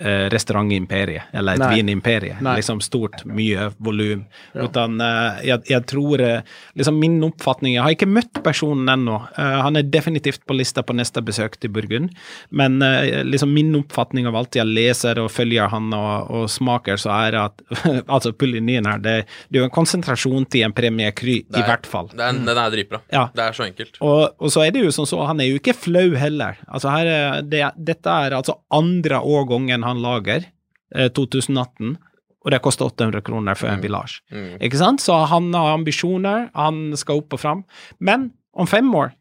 eh, 0.00 0.26
restaurantimperie 0.32 1.22
eller 1.32 1.54
et 1.54 1.62
Nei. 1.62 1.74
vinimperie. 1.76 2.36
Nei. 2.42 2.56
Liksom 2.58 2.80
stort, 2.84 3.24
mye 3.28 3.68
volum. 3.78 4.24
Utan 4.54 5.00
eh, 5.00 5.44
jeg, 5.50 5.62
jeg 5.70 5.86
tror 5.90 6.20
eh, 6.24 6.40
liksom 6.78 6.98
Min 6.98 7.16
oppfatning 7.26 7.74
Jeg 7.74 7.82
har 7.84 7.94
ikke 7.94 8.08
møtt 8.10 8.40
personen 8.44 8.88
ennå. 8.90 9.16
Eh, 9.38 9.56
han 9.66 9.76
er 9.78 9.86
definitivt 9.90 10.44
på 10.46 10.56
lista 10.56 10.82
på 10.86 10.94
neste 10.96 11.22
besøk 11.24 11.58
til 11.62 11.70
Burgund, 11.74 12.12
men 12.50 12.80
eh, 12.82 13.22
liksom 13.26 13.52
min 13.54 13.74
oppfatning 13.78 14.26
av 14.30 14.36
alt 14.40 14.56
jeg 14.58 14.66
leser 14.68 15.18
og 15.22 15.30
følger 15.34 15.70
han 15.72 15.90
og, 15.96 16.30
og 16.30 16.48
smaker, 16.52 16.98
så 17.00 17.12
er 17.28 17.38
at 17.44 17.62
altså 18.14 18.32
Pullinien 18.36 18.86
her, 18.88 18.98
det, 19.02 19.16
det 19.48 19.58
er 19.58 19.64
jo 19.64 19.68
en 19.68 19.74
konsentrasjon 19.74 20.46
til 20.50 20.66
en 20.66 20.74
Premier 20.76 21.12
Kry, 21.16 21.40
i 21.44 21.60
er- 21.60 21.66
hvert 21.68 21.86
fall. 21.90 22.10
Det 22.14 22.22
er, 22.22 22.38
den 22.44 22.50
er 22.58 22.72
dritbra. 22.74 23.00
Ja. 23.12 23.26
Det 23.34 23.44
er 23.48 23.56
så 23.56 23.66
enkelt. 23.68 23.98
Og, 24.04 24.34
og 24.38 24.52
så 24.54 24.64
er 24.66 24.74
det 24.74 24.84
jo 24.84 24.92
sånn 24.94 25.08
så, 25.08 25.20
han 25.28 25.40
er 25.42 25.50
jo 25.52 25.58
ikke 25.60 25.74
flau 25.76 26.14
heller. 26.18 26.58
Altså 26.68 26.90
her 26.94 27.10
er 27.10 27.42
det, 27.46 27.62
dette 27.90 28.10
er 28.26 28.36
altså 28.38 28.58
andre 28.74 29.20
årgangen 29.24 29.83
han 29.84 30.02
lager, 30.02 30.48
eh, 30.94 31.10
2018, 31.14 31.96
og 32.44 32.52
det 32.52 32.60
koster 32.64 32.88
800 32.90 33.24
kroner 33.24 33.56
for 33.56 33.72
en 33.72 33.80
Village. 33.80 34.20
Mm. 34.32 34.58
Ikke 34.60 34.80
sant? 34.80 35.00
Så 35.00 35.16
han 35.30 35.48
har 35.56 35.72
ambisjoner, 35.78 36.50
han 36.54 36.96
skal 37.00 37.22
opp 37.22 37.36
og 37.36 37.40
fram. 37.40 37.62
Men 38.04 38.32
om 38.52 38.68
fem 38.68 38.90
år 38.94 39.14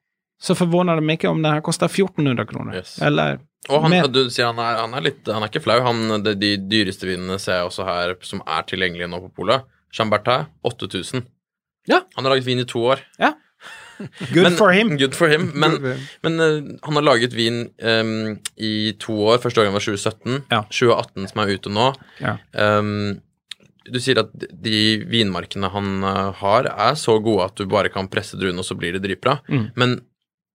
så 0.44 0.56
forvåner 0.60 1.00
det 1.00 1.06
meg 1.08 1.22
ikke 1.22 1.32
om 1.32 1.40
den 1.40 1.56
her 1.56 1.64
koster 1.64 1.88
1400 1.88 2.46
kroner. 2.50 2.76
Yes. 2.82 2.98
Eller 3.02 3.40
Og 3.72 3.86
han, 3.86 3.96
du 4.12 4.26
sier 4.28 4.50
han 4.50 4.60
er, 4.60 4.82
han 4.82 4.92
er 4.98 5.06
litt 5.06 5.30
Han 5.32 5.46
er 5.46 5.48
ikke 5.48 5.62
flau. 5.64 5.78
Han, 5.86 6.18
de, 6.26 6.34
de 6.36 6.58
dyreste 6.60 7.08
vinene 7.08 7.38
ser 7.40 7.62
jeg 7.62 7.70
også 7.70 7.86
her 7.88 8.18
som 8.28 8.42
er 8.44 8.66
tilgjengelige 8.68 9.08
nå 9.08 9.22
på 9.24 9.32
polet. 9.40 9.64
Chambertin 9.96 10.50
8000. 10.68 11.24
Ja. 11.88 12.02
Han 12.18 12.26
har 12.26 12.36
laget 12.36 12.48
vin 12.50 12.60
i 12.60 12.68
to 12.68 12.84
år. 12.92 13.06
Good 14.34 14.44
Men- 14.48 14.58
for 14.60 14.72
him. 14.76 14.96
Good 14.98 15.16
for 15.18 15.32
him. 15.32 15.52
Men, 15.56 15.78
men 16.26 16.40
uh, 16.40 16.56
han 16.86 16.98
har 17.00 17.06
laget 17.06 17.36
vin 17.38 17.68
um, 17.82 18.16
i 18.58 18.94
to 19.00 19.16
år. 19.30 19.42
Første 19.44 19.62
året 19.64 19.76
var 19.76 19.84
2017. 19.84 20.40
Ja. 20.54 20.64
2018 20.70 21.30
som 21.32 21.44
er 21.44 21.54
ute 21.58 21.74
nå. 21.74 21.92
Ja. 22.24 22.38
Um, 22.54 23.20
du 23.84 24.00
sier 24.00 24.22
at 24.22 24.32
de 24.64 24.78
vinmarkene 25.12 25.68
han 25.74 25.88
eh, 26.08 26.30
har, 26.40 26.70
er 26.72 26.94
så 26.96 27.18
gode 27.20 27.50
at 27.50 27.58
du 27.60 27.66
bare 27.68 27.90
kan 27.92 28.08
presse 28.08 28.38
druene, 28.40 28.62
og 28.64 28.68
så 28.68 28.78
blir 28.80 28.96
det 28.96 29.02
dritbra. 29.04 29.34
Mm. 29.52 29.66
Men 29.76 29.98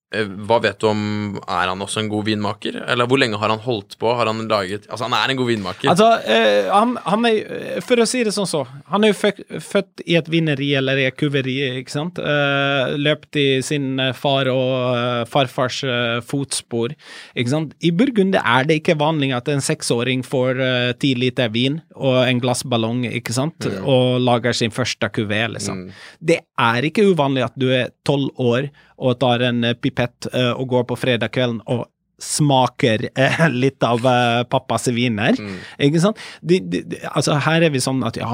hva 0.08 0.56
vet 0.64 0.78
du 0.80 0.86
om 0.88 1.00
Er 1.44 1.68
han 1.68 1.82
også 1.84 2.00
en 2.00 2.08
god 2.08 2.24
vinmaker? 2.24 2.78
Eller 2.88 3.08
hvor 3.08 3.20
lenge 3.20 3.36
har 3.36 3.52
han 3.52 3.60
holdt 3.60 3.98
på? 4.00 4.08
Har 4.16 4.30
han 4.30 4.40
laget 4.48 4.86
Altså, 4.88 5.04
han 5.04 5.16
er 5.18 5.34
en 5.34 5.36
god 5.36 5.50
vinmaker. 5.50 5.90
Altså, 5.92 6.06
eh, 6.24 6.70
han, 6.72 6.94
han 7.04 7.26
er 7.28 7.36
eh, 7.44 7.80
For 7.84 8.00
å 8.00 8.06
si 8.08 8.22
det 8.24 8.32
sånn 8.32 8.48
så, 8.48 8.62
han 8.88 9.04
er 9.04 9.12
jo 9.12 9.18
født, 9.18 9.42
født 9.60 10.04
i 10.08 10.16
et 10.16 10.30
vineri 10.32 10.70
eller 10.80 11.00
i 11.02 11.04
et 11.10 11.18
kuveri, 11.18 11.58
ikke 11.82 11.92
sant? 11.92 12.20
Eh, 12.22 12.94
løpt 12.96 13.36
i 13.36 13.46
sin 13.64 14.00
eh, 14.00 14.14
far 14.16 14.48
og 14.48 14.72
eh, 14.96 15.22
farfars 15.28 15.82
eh, 15.84 16.16
fotspor, 16.24 16.96
ikke 17.36 17.52
sant? 17.52 17.76
I 17.84 17.92
Burgund 17.92 18.38
er 18.40 18.68
det 18.68 18.80
ikke 18.80 18.96
vanlig 19.00 19.34
at 19.36 19.50
en 19.52 19.64
seksåring 19.64 20.24
får 20.26 20.62
eh, 20.64 20.90
ti 21.00 21.12
liter 21.18 21.52
vin 21.52 21.80
og 21.98 22.22
en 22.24 22.40
glassballong, 22.42 23.04
ikke 23.20 23.36
sant? 23.36 23.68
Og 23.84 24.18
lager 24.24 24.56
sin 24.56 24.72
første 24.72 25.12
kuvé, 25.12 25.44
liksom. 25.52 25.88
Det 26.24 26.40
er 26.56 26.88
ikke 26.88 27.10
uvanlig 27.12 27.44
at 27.50 27.56
du 27.60 27.68
er 27.74 27.92
tolv 28.08 28.32
år 28.40 28.70
og 28.98 29.18
tar 29.22 29.44
en 29.48 29.62
eh, 29.64 29.76
pipett 29.78 30.26
eh, 30.32 30.50
og 30.52 30.68
går 30.74 30.88
på 30.90 30.98
fredag 30.98 31.30
kvelden 31.34 31.62
og 31.70 31.86
smaker 32.18 33.08
eh, 33.14 33.44
litt 33.62 33.84
av 33.86 34.02
eh, 34.06 34.42
pappas 34.50 34.88
viner. 34.94 35.38
Ikke 35.78 36.02
sant? 36.02 36.18
De, 36.42 36.58
de, 36.60 36.82
de, 36.90 36.98
altså, 37.12 37.36
her 37.46 37.62
er 37.68 37.70
vi 37.74 37.82
sånn 37.84 38.02
at 38.06 38.18
ja, 38.18 38.28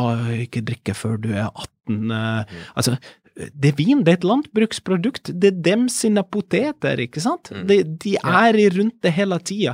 ikke 0.47 0.65
drikke 0.65 0.97
før 0.97 1.19
du 1.21 1.31
er 1.35 1.51
18. 1.51 2.01
eh, 2.17 2.57
Altså, 2.75 2.97
det 3.35 3.73
er 3.73 3.77
vin, 3.81 4.05
det 4.07 4.13
er 4.13 4.19
et 4.21 4.29
landbruksprodukt. 4.31 5.33
Det 5.35 5.49
er 5.51 5.63
dem 5.67 5.89
sine 5.91 6.23
poteter, 6.23 7.01
ikke 7.03 7.21
sant? 7.21 7.51
De, 7.67 7.81
de 7.83 8.13
er 8.23 8.55
i 8.63 8.69
rundt 8.71 9.01
det 9.03 9.11
hele 9.17 9.41
tida. 9.43 9.73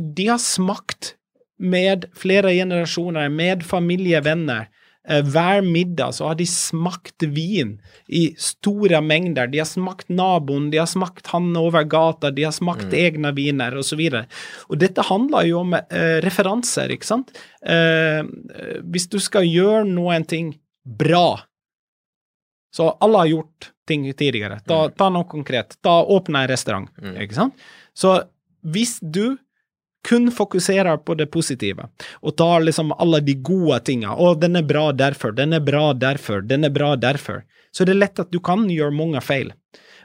De 0.00 0.24
har 0.30 0.40
smakt 0.40 1.12
med 1.60 2.06
flere 2.16 2.54
generasjoner, 2.56 3.28
med 3.28 3.62
familie, 3.64 4.22
venner. 4.24 4.66
Eh, 4.70 4.75
hver 5.06 5.62
middag 5.62 6.16
så 6.16 6.30
har 6.30 6.38
de 6.38 6.46
smakt 6.50 7.22
vin 7.30 7.76
i 8.08 8.28
store 8.40 8.98
mengder. 9.04 9.46
De 9.52 9.60
har 9.62 9.68
smakt 9.70 10.08
naboen, 10.10 10.68
de 10.72 10.80
har 10.82 10.88
smakt 10.90 11.30
han 11.30 11.52
over 11.58 11.86
gata, 11.86 12.32
de 12.34 12.46
har 12.48 12.54
smakt 12.54 12.94
egne 12.96 13.30
viner 13.36 13.76
osv. 13.78 14.02
Dette 14.82 15.06
handler 15.06 15.46
jo 15.46 15.62
om 15.62 15.76
eh, 15.78 16.18
referanser, 16.26 16.90
ikke 16.96 17.08
sant? 17.08 17.30
Eh, 17.62 18.22
eh, 18.22 18.78
hvis 18.82 19.06
du 19.12 19.20
skal 19.22 19.46
gjøre 19.46 19.84
noen 19.88 20.26
ting 20.26 20.54
bra 20.86 21.36
så 22.76 22.90
alle 23.00 23.18
har 23.18 23.26
gjort 23.26 23.70
ting 23.88 24.02
tidligere. 24.12 24.58
Ta, 24.68 24.90
ta 24.92 25.08
noe 25.08 25.24
konkret. 25.24 25.78
Ta 25.80 26.02
Åpne 26.12 26.42
en 26.44 26.50
restaurant, 26.50 26.90
ikke 27.16 27.38
sant? 27.38 27.62
Så 27.96 28.18
hvis 28.68 28.98
du 29.00 29.38
kun 30.04 30.30
fokuserer 30.30 30.96
på 30.96 31.14
det 31.14 31.26
positive, 31.26 31.88
og 32.22 32.36
tar 32.36 32.60
liksom 32.60 32.92
alle 32.98 33.20
de 33.20 33.34
gode 33.34 33.80
tinga, 33.80 34.14
'Å, 34.14 34.34
den 34.40 34.56
er 34.56 34.62
bra 34.62 34.92
derfor, 34.92 35.32
den 35.32 35.52
er 35.52 35.60
bra 35.60 35.92
derfor, 35.92 36.40
den 36.40 36.64
er 36.64 36.70
bra 36.70 36.96
derfor, 36.96 37.42
så 37.72 37.82
er 37.82 37.86
det 37.86 37.96
lett 37.96 38.20
at 38.20 38.30
du 38.30 38.40
kan 38.40 38.68
gjøre 38.70 38.94
mange 38.94 39.20
feil. 39.20 39.52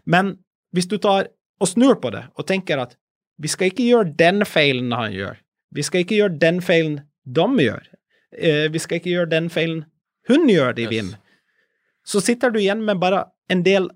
Men 0.06 0.38
hvis 0.74 0.88
du 0.88 0.98
tar 0.98 1.28
og 1.62 1.68
snur 1.68 1.96
på 2.02 2.10
det, 2.10 2.26
og 2.36 2.48
tenker 2.48 2.82
at 2.82 2.98
vi 3.42 3.48
skal 3.48 3.70
ikke 3.70 3.86
gjøre 3.86 4.16
den 4.18 4.46
feilen 4.46 4.92
han 4.92 5.14
gjør, 5.14 5.38
vi 5.72 5.84
skal 5.86 6.04
ikke 6.04 6.18
gjøre 6.18 6.40
den 6.42 6.62
feilen 6.62 7.02
de 7.26 7.48
gjør, 7.64 7.88
eh, 8.38 8.68
vi 8.70 8.80
skal 8.80 8.98
ikke 8.98 9.14
gjøre 9.14 9.30
den 9.30 9.50
feilen 9.50 9.86
hun 10.28 10.50
gjør 10.50 10.80
i 10.80 10.88
Wien, 10.88 11.16
så 12.06 12.22
sitter 12.22 12.50
du 12.50 12.60
igjen 12.60 12.84
med 12.86 13.00
bare 13.00 13.26
en 13.50 13.64
del 13.64 13.90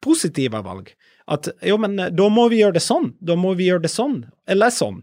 positive 0.00 0.62
valg. 0.62 0.92
At 1.28 1.50
jo, 1.64 1.78
men 1.80 1.98
eh, 2.00 2.12
da 2.14 2.28
må 2.32 2.48
vi 2.52 2.62
gjøre 2.62 2.78
det 2.78 2.84
sånn, 2.84 3.12
da 3.20 3.36
må 3.38 3.54
vi 3.58 3.68
gjøre 3.68 3.84
det 3.86 3.92
sånn, 3.92 4.22
eller 4.48 4.72
sånn. 4.74 5.02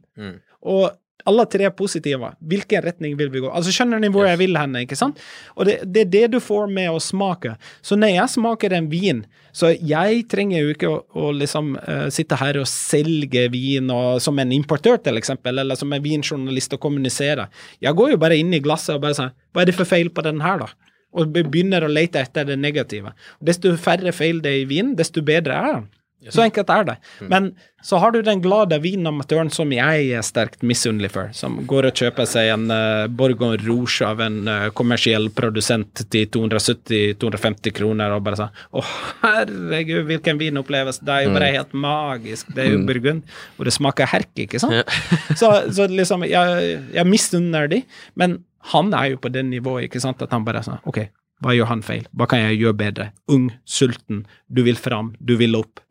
Og 0.65 0.88
alle 1.26 1.45
tre 1.49 1.65
er 1.65 1.73
positive. 1.73 2.28
Hvilken 2.45 2.84
retning 2.86 3.15
vil 3.17 3.32
vi 3.34 3.41
gå? 3.41 3.49
Altså 3.49 3.73
Skjønner 3.73 4.01
ni 4.01 4.11
hvor 4.13 4.28
jeg 4.28 4.38
vil 4.43 4.57
hen? 4.59 4.76
ikke 4.78 4.97
sant? 4.97 5.21
Og 5.57 5.65
det, 5.65 5.80
det 5.89 6.03
er 6.03 6.11
det 6.13 6.23
du 6.36 6.38
får 6.43 6.69
med 6.71 6.91
å 6.93 7.01
smake. 7.01 7.55
Så 7.86 7.97
når 7.97 8.13
jeg 8.13 8.34
smaker 8.36 8.76
en 8.78 8.89
vin, 8.91 9.23
så 9.55 9.71
jeg 9.73 10.26
trenger 10.30 10.61
jo 10.61 10.76
ikke 10.76 10.91
å, 10.91 10.99
å 11.17 11.32
liksom 11.34 11.73
uh, 11.80 12.07
sitte 12.13 12.38
her 12.38 12.59
og 12.61 12.69
selge 12.69 13.47
vin 13.53 13.89
og, 13.93 14.21
som 14.21 14.38
en 14.41 14.53
importør, 14.53 14.99
til 15.01 15.17
eksempel, 15.17 15.63
eller 15.63 15.80
som 15.80 15.93
en 15.95 16.03
vinjournalist 16.03 16.78
og 16.78 16.84
kommunisere. 16.86 17.49
Jeg 17.82 17.97
går 17.97 18.13
jo 18.13 18.21
bare 18.21 18.38
inn 18.38 18.53
i 18.53 18.61
glasset 18.61 18.97
og 18.97 19.05
bare 19.07 19.17
sier 19.17 19.34
hva 19.34 19.63
er 19.63 19.71
det 19.71 19.78
for 19.78 19.89
feil 19.89 20.13
på 20.13 20.26
den 20.26 20.45
her, 20.45 20.61
da? 20.61 20.93
Og 21.15 21.32
begynner 21.32 21.86
å 21.86 21.89
lete 21.89 22.19
etter 22.21 22.45
det 22.45 22.59
negative. 22.59 23.15
Desto 23.41 23.71
færre 23.80 24.11
feil 24.13 24.43
det 24.43 24.51
er 24.51 24.65
i 24.65 24.69
vinen, 24.69 24.97
desto 24.99 25.23
bedre 25.26 25.57
er 25.57 25.78
den. 25.78 25.86
Så 26.34 26.43
enkelt 26.45 26.69
er 26.73 26.86
det. 26.88 26.95
Men 27.30 27.51
så 27.86 27.99
har 28.01 28.11
du 28.11 28.21
den 28.26 28.41
glade 28.41 28.78
vinamatøren 28.82 29.51
som 29.53 29.69
jeg 29.73 30.07
er 30.17 30.23
sterkt 30.26 30.63
misunnelig 30.65 31.11
for, 31.13 31.30
som 31.38 31.59
går 31.69 31.89
og 31.91 31.99
kjøper 32.01 32.26
seg 32.30 32.49
en 32.55 32.63
uh, 32.73 33.05
Borgon 33.13 33.53
Rouge 33.61 34.05
av 34.07 34.23
en 34.26 34.39
uh, 34.49 34.69
kommersiell 34.78 35.30
produsent 35.38 36.01
til 36.09 36.26
270-250 36.34 37.76
kroner, 37.78 38.15
og 38.15 38.23
bare 38.26 38.39
sånn 38.39 38.63
Å, 38.73 38.84
herregud, 39.21 40.07
hvilken 40.09 40.41
vinopplevelse! 40.41 41.05
Det 41.05 41.13
er 41.13 41.28
jo 41.28 41.36
bare 41.36 41.51
helt 41.59 41.78
magisk. 41.86 42.49
Det 42.55 42.65
er 42.65 42.73
jo 42.73 42.82
Burgund, 42.89 43.21
og 43.59 43.69
det 43.69 43.76
smaker 43.76 44.09
herk, 44.09 44.34
ikke 44.47 44.61
sant? 44.63 44.97
så, 45.41 45.51
så 45.69 45.86
liksom, 45.91 46.26
jeg, 46.30 46.80
jeg 46.95 47.11
misunner 47.11 47.69
de, 47.69 47.84
men 48.17 48.39
han 48.73 48.89
er 48.97 49.13
jo 49.13 49.21
på 49.21 49.30
det 49.30 49.45
nivået, 49.45 49.91
ikke 49.91 50.01
sant, 50.01 50.26
at 50.26 50.34
han 50.34 50.45
bare 50.47 50.63
er 50.63 50.69
sånn 50.71 50.82
OK, 50.89 51.03
hva 51.43 51.53
gjør 51.53 51.69
han 51.69 51.84
feil? 51.86 52.05
Hva 52.15 52.28
kan 52.32 52.41
jeg 52.41 52.61
gjøre 52.61 52.78
bedre? 52.80 53.09
Ung, 53.32 53.49
sulten, 53.67 54.23
du 54.47 54.63
vil 54.65 54.80
fram, 54.80 55.13
du 55.19 55.36
vil 55.39 55.57
opp. 55.59 55.82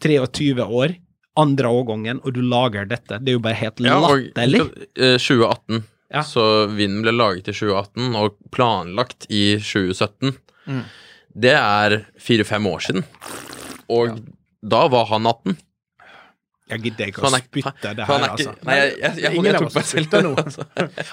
23 0.00 0.64
år, 0.66 0.96
andre 1.40 1.68
årgangen, 1.70 2.20
og 2.24 2.34
du 2.34 2.40
lager 2.42 2.88
dette. 2.90 3.18
Det 3.22 3.32
er 3.32 3.38
jo 3.38 3.42
bare 3.44 3.58
helt 3.60 3.80
Ja, 3.84 3.98
og 4.00 4.18
latterlig. 4.18 4.60
eh, 4.96 5.16
2018. 5.18 5.84
Ja. 6.10 6.22
Så 6.26 6.42
vinden 6.74 7.02
ble 7.04 7.12
laget 7.14 7.46
i 7.48 7.54
2018 7.54 8.16
og 8.18 8.34
planlagt 8.50 9.26
i 9.30 9.56
2017. 9.62 10.34
Mm. 10.66 10.82
Det 11.40 11.52
er 11.54 12.00
fire-fem 12.18 12.66
år 12.66 12.80
siden. 12.82 13.04
Og 13.88 14.18
da 14.66 14.80
var 14.90 15.06
han 15.12 15.26
18. 15.30 15.56
Jeg 16.70 16.82
gidder 16.86 17.10
ikke 17.12 17.24
å 17.26 17.32
spytte 17.34 17.92
det 17.98 18.06
her, 18.08 18.24
er 18.24 18.34
altså. 18.34 18.54
Nei, 18.66 18.76
jeg, 18.78 18.92
jeg, 19.00 19.18
jeg, 19.24 19.34
Ingen 19.40 19.58
av 19.58 19.66
oss 19.68 19.90
spytter 19.90 20.24
nå. 20.26 20.32
altså. 20.44 20.66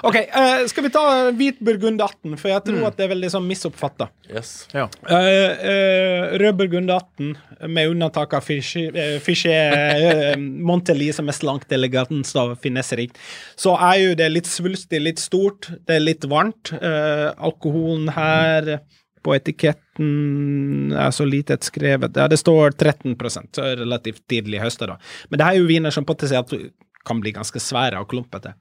Ok, 0.08 0.18
uh, 0.34 0.64
skal 0.72 0.88
vi 0.88 0.91
ta 0.93 1.03
hvit 1.38 1.60
burgund 1.64 2.01
18, 2.03 2.38
for 2.38 2.51
jeg 2.53 2.58
Mm. 2.58 2.66
tror 2.68 2.88
at 2.89 2.97
det 2.97 3.05
er 3.05 3.12
veldig 3.14 3.30
sånn 3.32 3.45
misoppfatta. 3.47 4.10
Yes. 4.30 4.51
Ja. 4.76 4.88
Uh, 5.08 6.36
rød 6.41 6.58
burgund 6.60 6.91
18, 6.91 7.36
med 7.70 7.93
unntak 7.93 8.34
av 8.38 8.43
uh, 8.49 10.38
Montelli, 10.38 11.12
som 11.16 11.30
er 11.30 11.38
slankt, 11.38 11.72
elegant 11.72 12.32
og 12.38 12.58
finesserikt, 12.64 13.18
så 13.60 13.76
er 13.78 14.01
jo 14.01 14.16
det 14.20 14.30
litt 14.34 14.49
svulstig, 14.49 15.01
litt 15.03 15.22
stort, 15.22 15.70
det 15.88 15.97
er 15.97 16.03
litt 16.03 16.26
varmt. 16.30 16.72
Eh, 16.78 17.30
alkoholen 17.38 18.10
her 18.16 18.80
på 19.24 19.34
etiketten 19.36 20.93
er 20.97 21.11
så 21.15 21.26
lite 21.28 21.57
skrevet. 21.65 22.15
Ja, 22.18 22.28
det 22.30 22.39
står 22.41 22.76
13 22.76 23.15
så 23.18 23.63
er 23.63 23.76
det 23.76 23.84
relativt 23.84 24.24
tidlig 24.30 24.59
i 24.59 24.63
høstet, 24.63 24.91
da. 24.91 24.97
Men 25.30 25.41
det 25.41 25.47
er 25.47 25.59
jo 25.59 25.70
viner 25.70 25.93
som 25.93 26.07
potensielt 26.07 26.53
kan 27.07 27.22
bli 27.24 27.34
ganske 27.36 27.59
svære 27.61 28.01
og 28.01 28.09
klumpete. 28.11 28.53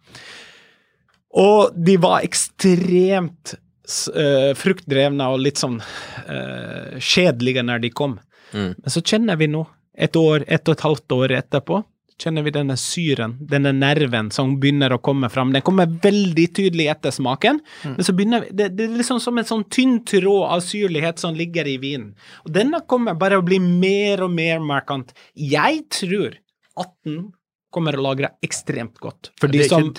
Og 1.36 1.74
de 1.74 1.96
var 2.00 2.24
ekstremt 2.24 3.57
eh, 3.57 4.52
fruktdrevne 4.57 5.26
og 5.32 5.42
litt 5.42 5.61
sånn 5.61 5.80
uh, 5.82 6.96
kjedelige 6.96 7.64
når 7.66 7.82
de 7.84 7.92
kom. 7.92 8.16
Men 8.54 8.92
så 8.92 9.02
kjenner 9.02 9.36
vi 9.36 9.50
nå, 9.50 9.66
et 9.96 10.16
år, 10.16 10.44
ett 10.46 10.68
og 10.68 10.76
et 10.76 10.84
halvt 10.86 11.14
år 11.16 11.34
etterpå, 11.40 11.80
kjenner 12.22 12.44
vi 12.46 12.52
denne 12.54 12.76
syren, 12.80 13.36
denne 13.50 13.72
nerven 13.76 14.30
som 14.32 14.54
begynner 14.60 14.94
å 14.96 15.00
komme 15.04 15.28
fram. 15.32 15.52
Den 15.52 15.64
kommer 15.66 15.90
veldig 16.02 16.46
tydelig 16.56 16.88
etter 16.92 17.12
smaken, 17.14 17.60
men 17.84 18.06
så 18.06 18.14
begynner 18.16 18.46
det, 18.50 18.70
det 18.76 18.86
er 18.88 18.96
liksom 18.96 19.20
som 19.22 19.36
en 19.36 19.48
sånn 19.48 19.66
tynn 19.72 19.98
tråd 20.08 20.44
av 20.56 20.64
syrlighet 20.64 21.20
som 21.20 21.36
ligger 21.36 21.68
i 21.68 21.76
vinen. 21.82 22.14
Og 22.46 22.54
denne 22.56 22.80
kommer 22.88 23.18
bare 23.18 23.40
å 23.40 23.44
bli 23.44 23.60
mer 23.62 24.24
og 24.24 24.32
mer 24.32 24.62
markant. 24.64 25.12
Jeg 25.36 25.84
tror 25.92 26.38
18 26.76 27.28
kommer 27.76 27.98
å 27.98 28.04
lagre 28.06 28.32
ekstremt 28.44 28.96
godt. 29.02 29.34
For 29.40 29.52
de 29.52 29.66
som, 29.68 29.90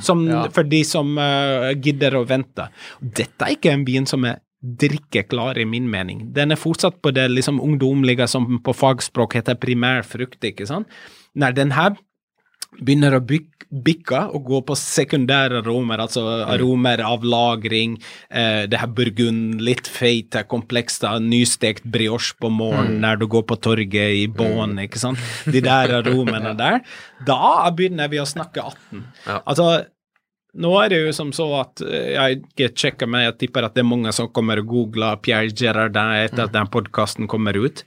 som, 0.00 0.24
Ja. 0.28 0.46
For 0.54 0.64
de 0.64 0.80
som 0.88 1.10
uh, 1.20 1.74
gidder 1.76 2.16
å 2.16 2.24
vente. 2.28 2.70
Dette 3.00 3.44
er 3.44 3.58
ikke 3.58 3.74
en 3.74 3.84
vin 3.84 4.08
som 4.08 4.24
er 4.24 4.40
drikkeklar, 4.58 5.58
i 5.58 5.66
min 5.68 5.86
mening. 5.90 6.24
Den 6.34 6.50
er 6.50 6.58
fortsatt 6.58 6.98
på 7.02 7.12
det 7.14 7.28
liksom 7.30 7.60
ungdomlige 7.62 8.26
som 8.30 8.58
på 8.64 8.74
fagspråk 8.74 9.36
heter 9.38 9.58
primærfrukt, 9.60 10.40
ikke 10.50 10.66
sant? 10.66 10.88
Nei, 11.34 11.52
den 11.52 11.74
her 11.76 11.96
begynner 12.78 13.16
å 13.16 13.22
bikke 13.24 14.20
og 14.36 14.44
gå 14.48 14.60
på 14.68 14.76
sekundære 14.78 15.62
aromer, 15.62 16.02
altså 16.04 16.22
aromer 16.52 17.00
av 17.04 17.24
lagring, 17.26 17.96
eh, 18.30 18.66
det 18.70 18.80
her 18.80 18.92
burgund, 18.92 19.60
litt 19.64 19.88
feite, 19.88 20.44
komplekse, 20.48 21.10
nystekt 21.24 21.84
brioche 21.84 22.36
på 22.40 22.50
morgenen 22.52 23.00
når 23.04 23.22
du 23.22 23.26
går 23.34 23.46
på 23.48 23.58
torget 23.64 24.22
i 24.22 24.26
bånn, 24.28 24.78
ikke 24.84 25.00
sant? 25.00 25.20
De 25.46 25.62
der 25.64 25.98
aromene 26.00 26.54
der. 26.58 26.82
Da 27.26 27.68
begynner 27.74 28.10
vi 28.12 28.20
å 28.22 28.28
snakke 28.28 28.64
18. 28.64 29.06
Ja. 29.26 29.40
Altså, 29.44 29.70
nå 30.58 30.72
er 30.80 30.90
det 30.90 31.00
jo 31.02 31.14
som 31.16 31.32
så 31.36 31.48
at 31.60 31.82
eh, 31.84 32.14
jeg 32.14 32.42
ikke 32.42 32.72
sjekker, 32.72 33.10
men 33.10 33.26
jeg 33.26 33.38
tipper 33.44 33.66
at 33.66 33.76
det 33.76 33.84
er 33.84 33.90
mange 33.90 34.12
som 34.16 34.30
kommer 34.32 34.62
og 34.62 34.70
googler 34.70 35.20
Pierre 35.24 35.52
Gerardin 35.52 36.16
etter 36.24 36.46
at 36.46 36.54
den 36.56 36.70
podkasten 36.72 37.28
kommer 37.30 37.58
ut. 37.58 37.84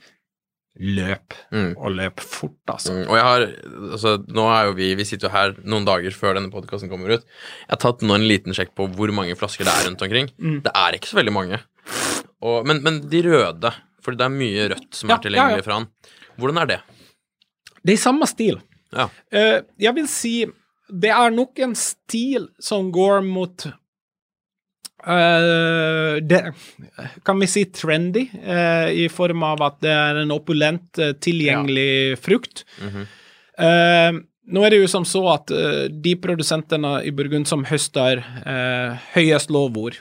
Løp, 0.80 1.34
Mm. 1.52 1.74
og 1.76 1.90
løp 1.92 2.20
fort, 2.24 2.54
altså. 2.72 2.94
Mm, 2.94 3.02
og 3.10 3.16
jeg 3.18 3.24
har, 3.26 3.42
altså 3.92 4.12
nå 4.32 4.46
er 4.54 4.64
jo 4.70 4.72
vi, 4.78 4.86
vi 4.96 5.04
sitter 5.04 5.28
jo 5.28 5.32
her 5.34 5.52
noen 5.68 5.84
dager 5.84 6.14
før 6.16 6.38
denne 6.38 6.48
podkasten 6.50 6.88
kommer 6.88 7.12
ut. 7.18 7.26
Jeg 7.66 7.74
har 7.74 7.80
tatt 7.84 8.00
nå 8.08 8.14
en 8.16 8.24
liten 8.24 8.56
sjekk 8.56 8.72
på 8.78 8.86
hvor 8.96 9.12
mange 9.12 9.36
flasker 9.36 9.68
det 9.68 9.74
er 9.74 9.84
rundt 9.90 10.02
omkring. 10.06 10.30
Mm. 10.40 10.62
Det 10.64 10.72
er 10.74 10.96
ikke 10.96 11.10
så 11.12 11.18
veldig 11.20 11.34
mange. 11.36 11.60
Og, 12.42 12.64
men, 12.66 12.80
men 12.82 13.02
de 13.12 13.20
røde, 13.26 13.74
for 14.02 14.16
det 14.16 14.24
er 14.24 14.32
mye 14.34 14.70
rødt 14.72 14.88
som 14.96 15.12
Ja, 15.12 15.18
er 15.20 15.26
tilgjengelig 15.28 15.60
ja, 15.60 15.62
ja. 15.62 15.66
fra 15.68 15.76
han. 15.78 15.86
Hvordan 16.40 16.62
er 16.64 16.70
det? 16.72 16.80
Det 17.82 17.92
er 17.92 17.98
i 17.98 18.02
samme 18.08 18.26
stil. 18.30 18.58
Ja. 18.96 19.08
Eh, 19.30 19.60
jeg 19.84 19.94
vil 20.00 20.08
si 20.10 20.34
det 20.92 21.12
er 21.14 21.30
nok 21.32 21.60
en 21.64 21.76
stil 21.78 22.48
som 22.60 22.88
går 22.92 23.22
mot 23.24 23.68
eh, 25.06 26.20
det, 26.22 26.40
Kan 27.26 27.40
vi 27.40 27.48
si 27.50 27.64
trendy, 27.74 28.26
uh, 28.46 28.90
i 28.90 29.08
form 29.12 29.42
av 29.46 29.62
at 29.66 29.80
det 29.84 29.94
er 29.94 30.22
en 30.22 30.34
opulent, 30.34 30.86
uh, 30.98 31.12
tilgjengelig 31.22 32.18
frukt. 32.22 32.64
Eh, 32.82 34.12
nå 34.52 34.62
er 34.64 34.72
det 34.72 34.80
jo 34.80 34.88
som 34.90 35.04
så 35.06 35.20
at 35.34 35.52
de 36.02 36.14
produsentene 36.18 36.96
i 37.06 37.12
Burgund 37.14 37.46
som 37.46 37.62
høster 37.68 38.22
høyest 39.14 39.52
lovord, 39.54 40.00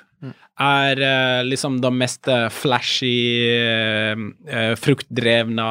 er 0.62 1.02
eh, 1.02 1.42
liksom 1.46 1.80
de 1.84 1.92
mest 1.94 2.30
flashy, 2.56 3.18
fruktdrevne 4.82 5.70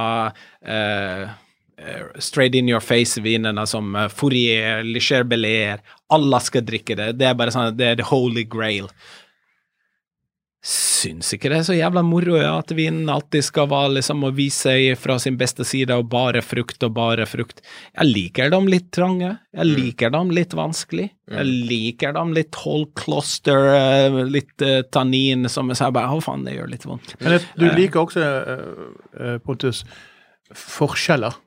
straight 2.18 2.55
in 2.55 2.68
your 2.68 2.81
face-vinene 2.81 3.66
som 3.66 3.95
uh, 3.97 4.09
Fourier, 4.09 4.83
Licher 4.85 5.22
Belair 5.24 5.81
Alle 6.09 6.41
skal 6.41 6.64
drikke 6.66 6.97
det. 6.99 7.12
Det 7.20 7.28
er 7.28 7.37
bare 7.39 7.55
sånn, 7.55 7.76
det 7.76 7.87
er 7.87 8.01
the 8.01 8.07
holy 8.07 8.45
grail. 8.45 8.91
Syns 10.61 11.30
ikke 11.32 11.48
det 11.48 11.56
er 11.56 11.64
så 11.64 11.74
jævla 11.76 12.02
moro 12.04 12.34
ja, 12.36 12.50
at 12.61 12.74
vinen 12.76 13.08
alltid 13.08 13.46
skal 13.46 13.68
være 13.70 13.94
liksom 13.96 14.26
å 14.28 14.32
vise 14.36 14.68
seg 14.68 14.98
fra 15.00 15.16
sin 15.22 15.38
beste 15.40 15.64
side 15.64 15.96
og 15.96 16.11
bare 16.12 16.42
frukt 16.44 16.84
og 16.84 16.92
bare 16.98 17.24
frukt. 17.28 17.62
Jeg 17.94 18.11
liker 18.11 18.52
dem 18.52 18.68
litt 18.68 18.90
trange, 18.92 19.32
jeg 19.56 19.70
liker 19.70 20.12
dem 20.12 20.34
litt 20.36 20.52
vanskelig, 20.56 21.08
jeg 21.32 21.48
liker 21.48 22.12
dem 22.18 22.34
litt 22.36 22.61
whole 22.61 22.90
cluster, 22.98 23.70
eh, 23.72 24.20
litt 24.28 24.66
uh, 24.66 24.82
tannin 24.92 25.48
som 25.48 25.72
jeg 25.72 25.80
sier 25.80 25.96
bare 25.96 26.12
å 26.12 26.20
faen, 26.24 26.44
det 26.44 26.58
gjør 26.58 26.72
litt 26.74 26.84
vondt. 26.88 27.16
Men 27.24 27.38
du 27.56 27.68
liker 27.70 28.04
også, 28.04 28.26
eh, 28.26 28.82
eh, 29.16 29.38
Pontus, 29.40 29.86
forskjeller. 30.52 31.40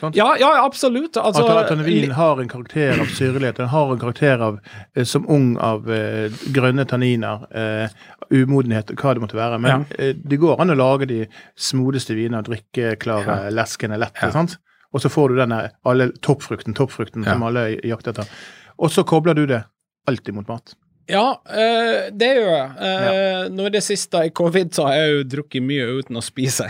Sant? 0.00 0.16
Ja, 0.16 0.36
ja, 0.40 0.50
absolutt. 0.64 1.16
Altså, 1.16 1.42
at, 1.48 1.64
at 1.66 1.72
en 1.74 1.82
vin 1.84 2.12
har 2.14 2.38
en 2.40 2.48
karakter 2.48 3.00
av 3.02 3.08
syrlighet, 3.16 3.56
den 3.60 3.68
har 3.72 3.90
en 3.92 3.98
karakter 4.00 4.40
av, 4.44 4.58
eh, 4.94 5.04
som 5.04 5.26
ung 5.32 5.56
av 5.58 5.88
eh, 5.92 6.30
grønne 6.54 6.84
tanniner, 6.88 7.42
eh, 7.50 7.96
umodenhet, 8.30 8.92
hva 8.96 9.14
det 9.16 9.24
måtte 9.24 9.36
være. 9.38 9.58
Men 9.60 9.84
eh, 9.98 10.14
det 10.16 10.38
går 10.42 10.60
an 10.62 10.70
å 10.72 10.78
lage 10.78 11.08
de 11.10 11.20
smodeste 11.58 12.14
viner, 12.16 12.46
drikkeklare, 12.46 13.50
leskende, 13.54 13.98
lette. 14.00 14.30
sant? 14.32 14.56
Og 14.94 15.02
så 15.02 15.10
får 15.12 15.34
du 15.34 15.40
denne 15.42 15.60
alle 15.84 16.10
toppfrukten, 16.24 16.76
toppfrukten 16.78 17.24
Ja. 17.26 17.34
som 17.34 17.42
alle 17.48 17.66
jakter 17.84 18.14
etter. 18.14 18.30
Og 18.78 18.92
så 18.94 19.04
kobler 19.04 19.34
du 19.34 19.46
det 19.50 19.64
alltid 20.08 20.34
mot 20.38 20.48
mat. 20.48 20.76
Ja, 21.08 21.40
eh, 21.46 22.08
det 22.10 22.30
gjør 22.34 22.48
jeg. 22.50 22.70
Eh, 22.88 23.42
Nå 23.54 23.66
i 23.68 23.74
det 23.76 23.82
siste, 23.86 24.24
i 24.26 24.32
covid, 24.34 24.72
så 24.74 24.88
har 24.88 24.96
jeg 24.98 25.12
jo 25.12 25.26
drukket 25.36 25.62
mye 25.62 25.84
uten 26.00 26.18
å 26.18 26.24
spise. 26.24 26.66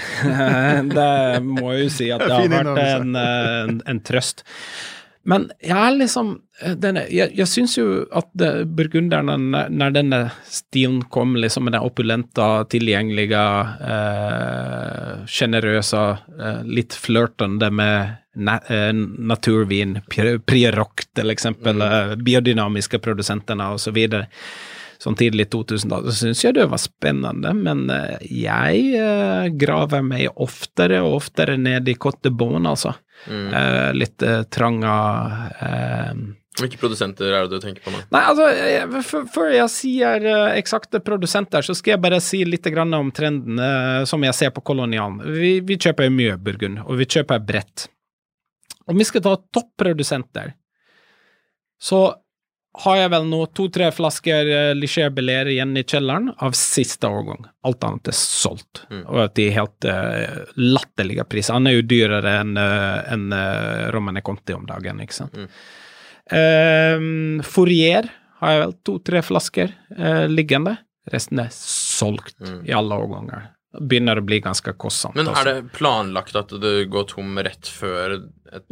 det 0.97 1.43
må 1.47 1.71
jeg 1.73 1.87
jo 1.87 1.95
si 1.95 2.11
at 2.13 2.21
det 2.27 2.35
har 2.35 2.51
vært 2.53 2.83
en, 2.83 3.17
eh, 3.17 3.63
en, 3.65 3.81
en 3.95 4.03
trøst. 4.05 4.45
Men 5.27 5.49
jeg 5.59 5.75
er 5.75 5.97
liksom 5.97 6.29
denne, 6.79 7.03
Jeg, 7.11 7.33
jeg 7.35 7.49
syns 7.51 7.73
jo 7.77 8.05
at 8.15 8.29
burgunderne, 8.79 9.35
når- 9.75 9.97
denne 9.97 10.21
stilen 10.47 11.01
kom, 11.11 11.35
liksom 11.35 11.65
med 11.67 11.75
den 11.75 11.83
opulente, 11.89 12.47
tilgjengelige, 12.71 13.41
eh, 13.91 15.25
sjenerøse, 15.27 16.05
eh, 16.39 16.61
litt 16.79 16.95
flørtende 16.95 17.73
med 17.75 18.15
na, 18.37 18.59
eh, 18.69 18.93
naturvin, 18.93 19.99
Pri- 20.13 20.39
Prierock 20.39 21.09
til 21.17 21.33
eksempel, 21.33 21.83
mm. 21.83 22.25
biodynamiske 22.25 23.01
produsentene 23.03 23.73
og 23.75 23.83
så 23.83 23.95
videre 23.97 24.29
sånn 25.03 25.17
tidlig 25.19 25.51
2000-tall, 25.53 26.07
så 26.09 26.15
syns 26.27 26.43
jeg 26.45 26.57
det 26.57 26.69
var 26.71 26.81
spennende, 26.81 27.53
men 27.57 27.85
eh, 27.93 28.17
jeg 28.33 28.95
eh, 28.97 29.51
graver 29.59 30.05
meg 30.07 30.31
oftere 30.33 31.03
og 31.05 31.19
oftere 31.21 31.59
ned 31.61 31.89
i 31.89 31.99
Cottebone, 32.01 32.65
altså. 32.69 32.97
Mm. 33.27 33.97
litt 33.97 34.21
eh, 34.23 34.43
tranga 34.53 34.97
eh, 35.57 36.19
Hvilke 36.57 36.79
produsenter 36.81 37.33
er 37.33 37.45
det 37.47 37.57
du 37.59 37.65
tenker 37.65 37.85
på 37.85 37.93
nå? 37.93 37.99
Nei, 38.13 38.21
altså, 38.31 39.25
før 39.33 39.51
jeg 39.53 39.73
sier 39.73 40.25
eh, 40.25 40.55
eksakte 40.61 41.03
produsenter, 41.05 41.65
så 41.65 41.77
skal 41.77 41.95
jeg 41.95 42.03
bare 42.05 42.21
si 42.25 42.43
litt 42.49 42.65
grann 42.73 42.93
om 42.97 43.11
trenden 43.17 43.61
eh, 43.61 44.05
som 44.09 44.25
jeg 44.25 44.37
ser 44.37 44.55
på 44.57 44.65
kolonialen. 44.65 45.21
Vi, 45.37 45.59
vi 45.67 45.77
kjøper 45.81 46.13
mye 46.13 46.39
burgund, 46.41 46.81
og 46.87 46.97
vi 47.01 47.09
kjøper 47.17 47.45
bredt. 47.45 47.89
Om 48.87 49.01
vi 49.01 49.07
skal 49.09 49.25
ta 49.25 49.35
topprodusenter, 49.37 50.55
så 51.83 52.01
har 52.85 52.99
jeg 52.99 53.11
vel 53.15 53.25
nå 53.31 53.39
to-tre 53.57 53.89
flasker 53.95 54.51
uh, 54.53 54.75
Licher 54.77 55.09
Belair 55.17 55.49
igjen 55.49 55.73
i 55.81 55.85
kjelleren 55.85 56.29
av 56.45 56.53
siste 56.57 57.09
årgang. 57.09 57.47
Alt 57.65 57.87
annet 57.89 58.11
er 58.13 58.17
solgt, 58.19 58.85
og 58.93 59.23
at 59.25 59.35
de 59.39 59.49
er 59.49 59.57
helt 59.57 59.89
uh, 59.89 60.45
latterlige 60.61 61.25
priser. 61.25 61.57
Han 61.57 61.71
er 61.71 61.79
jo 61.79 61.87
dyrere 61.89 62.37
enn 62.43 62.53
uh, 62.61 63.01
en, 63.15 63.27
uh, 63.33 63.89
Romane 63.97 64.21
Conti 64.25 64.55
om 64.57 64.69
dagen, 64.69 65.01
ikke 65.03 65.19
sant. 65.23 65.41
Ehm, 66.35 67.43
Fourier 67.47 68.09
har 68.41 68.53
jeg 68.53 68.63
vel 68.65 68.75
to-tre 68.87 69.23
flasker 69.25 69.73
eh, 69.97 70.25
liggende. 70.29 70.77
Resten 71.13 71.41
er 71.41 71.53
solgt 71.55 72.41
i 72.67 72.75
alle 72.75 72.99
årganger. 72.99 73.53
Begynner 73.81 74.21
å 74.21 74.25
bli 74.27 74.41
ganske 74.45 74.73
kostsomt. 74.81 75.17
Men 75.19 75.31
er 75.33 75.49
det 75.49 75.57
planlagt 75.77 76.37
at 76.39 76.53
du 76.53 76.71
går 76.91 77.09
tom 77.13 77.39
rett 77.45 77.69
før 77.69 78.19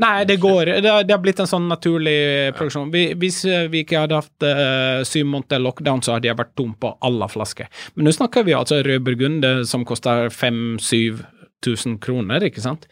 Nei, 0.00 0.24
det 0.24 0.36
går. 0.40 0.68
Det 0.84 0.90
har, 0.90 1.05
det 1.05 1.12
har 1.12 1.20
blitt 1.20 1.40
en 1.42 1.48
sånn 1.50 1.66
naturlig 1.68 2.52
produksjon. 2.57 2.92
Vi, 2.94 3.02
hvis 3.20 3.40
eh, 3.50 3.66
vi 3.72 3.82
ikke 3.82 4.05
hadde 4.05 4.20
hatt 4.20 4.46
uh, 4.46 5.02
syv 5.07 5.26
måneder 5.32 5.61
lockdown, 5.64 6.02
så 6.05 6.14
hadde 6.14 6.30
jeg 6.30 6.38
vært 6.38 6.55
tom 6.57 6.72
på 6.80 6.92
alle 7.05 7.28
flasker. 7.28 7.68
Men 7.94 8.07
nå 8.09 8.14
snakker 8.14 8.46
vi 8.46 8.55
altså 8.57 8.78
rød 8.86 9.05
burgund 9.05 9.44
eh, 9.44 9.64
som 9.68 9.84
koster 9.88 10.30
5000-7000 10.32 11.98
kroner, 12.05 12.46
ikke 12.46 12.62
sant? 12.64 12.86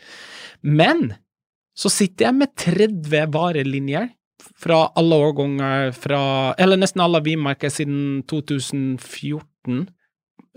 Men 0.61 1.15
så 1.79 1.91
sitter 1.93 2.29
jeg 2.29 2.39
med 2.41 2.53
30 2.59 3.33
varelinjer 3.33 4.11
fra 4.63 4.85
alle 4.99 5.17
årganger 5.17 5.93
fra 5.97 6.23
Eller 6.59 6.81
nesten 6.81 7.03
alle 7.03 7.23
vinmarker 7.25 7.71
siden 7.73 8.23
2014. 8.31 9.87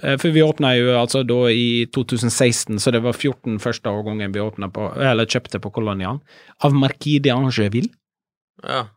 Eh, 0.03 0.17
For 0.19 0.33
vi 0.35 0.43
åpna 0.43 0.73
jo 0.75 0.95
altså 0.99 1.23
da 1.27 1.37
i 1.51 1.85
2016, 1.95 2.79
så 2.83 2.91
det 2.91 3.03
var 3.05 3.15
14 3.15 3.59
første 3.63 3.91
årgangen 3.91 4.33
vi 4.35 4.43
åpnet 4.43 4.73
på, 4.75 4.89
eller 4.99 5.29
kjøpte 5.29 5.61
på 5.63 5.71
kolonial 5.75 6.19
av 6.63 6.75
Marquis 6.75 7.21
de 7.23 7.31
Angeville. 7.31 7.93
Ja. 8.63 8.87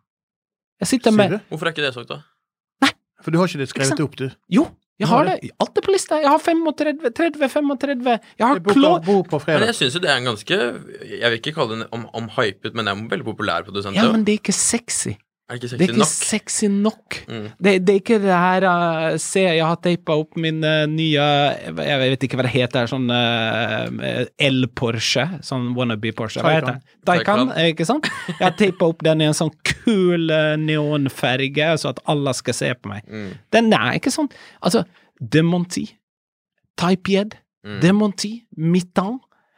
Jeg 0.83 0.93
sitter 0.95 1.15
Sier 1.15 1.19
med 1.19 1.37
du? 1.37 1.39
Hvorfor 1.53 1.71
er 1.71 1.75
ikke 1.75 1.87
det 1.87 1.95
sagt, 1.95 2.11
da? 2.11 2.21
Nei. 2.83 2.93
For 3.23 3.35
du 3.35 3.39
har 3.41 3.51
ikke 3.51 3.63
det 3.63 3.71
skrevet 3.71 4.05
opp, 4.05 4.19
du. 4.19 4.29
Jo, 4.55 4.67
jeg 4.99 5.07
har 5.13 5.29
det. 5.29 5.37
Alt 5.63 5.79
er 5.79 5.85
på 5.87 5.93
lista. 5.95 6.19
Jeg 6.19 6.27
har 6.27 6.41
35, 6.43 7.11
30, 7.15 7.49
35. 7.53 8.15
Jeg 8.39 8.47
har 8.47 8.59
Det 8.59 8.65
boka 8.67 8.75
klå... 8.75 8.91
bord 9.07 9.29
på 9.31 9.39
Men 9.47 9.69
jeg 9.69 9.77
syns 9.79 9.95
jo 9.95 10.03
det 10.03 10.11
er 10.11 10.19
en 10.19 10.27
ganske 10.27 10.57
Jeg 10.59 11.31
vil 11.31 11.39
ikke 11.39 11.55
kalle 11.55 11.79
det 11.79 11.87
om, 11.95 12.09
om, 12.19 12.27
hypet, 12.35 12.75
men 12.75 12.85
det 12.87 12.93
er 12.95 12.99
en 12.99 13.11
veldig 13.13 13.27
populær 13.29 13.67
produsent. 13.67 13.95
Ja, 13.95 14.09
men 14.11 14.27
det 14.27 14.35
er 14.35 14.41
ikke 14.43 14.57
sexy. 14.57 15.15
Er 15.49 15.57
det 15.57 15.65
ikke 15.65 15.79
Det 15.79 15.85
er 15.87 15.93
ikke 15.95 15.99
nok? 16.03 16.11
sexy 16.13 16.67
nok. 16.69 17.15
Mm. 17.29 17.45
Det, 17.57 17.73
det 17.87 17.93
er 17.95 18.01
ikke 18.03 18.19
det 18.21 18.35
her 18.37 18.67
uh, 18.69 19.17
Se, 19.17 19.41
jeg 19.41 19.65
har 19.65 19.79
teipa 19.81 20.17
opp 20.21 20.37
min 20.37 20.59
uh, 20.61 20.83
nye 20.93 21.25
Jeg 21.79 22.01
vet 22.03 22.27
ikke 22.27 22.37
hva 22.37 22.45
det 22.45 22.53
heter, 22.53 22.91
sånn 22.91 23.09
uh, 23.09 24.27
el-Porsche. 24.45 25.25
Sånn 25.49 25.71
wannabe-Porsche. 25.79 26.45
Hva 26.45 26.53
heter 26.59 26.77
det? 26.77 26.97
Taycan. 27.09 27.55
ikke 27.65 27.87
sant? 27.89 28.11
Jeg 28.35 28.43
har 28.45 28.57
teipa 28.61 28.91
opp 28.93 29.01
den 29.07 29.25
i 29.25 29.29
en 29.31 29.37
sånn 29.39 29.55
kul 29.65 30.29
neonfarge, 30.61 31.71
så 31.81 31.95
at 31.95 32.03
alle 32.13 32.35
skal 32.37 32.57
se 32.61 32.73
på 32.77 32.93
meg. 32.93 33.09
Mm. 33.09 33.31
Den 33.57 33.73
er 33.73 33.97
ikke 33.97 34.13
sånn 34.13 34.29
Altså, 34.61 34.85
Demonti, 35.19 35.87
Taipjed, 36.79 37.39
Mm. 37.67 37.81
Demonti, 37.83 38.29
Mittan 38.57 39.17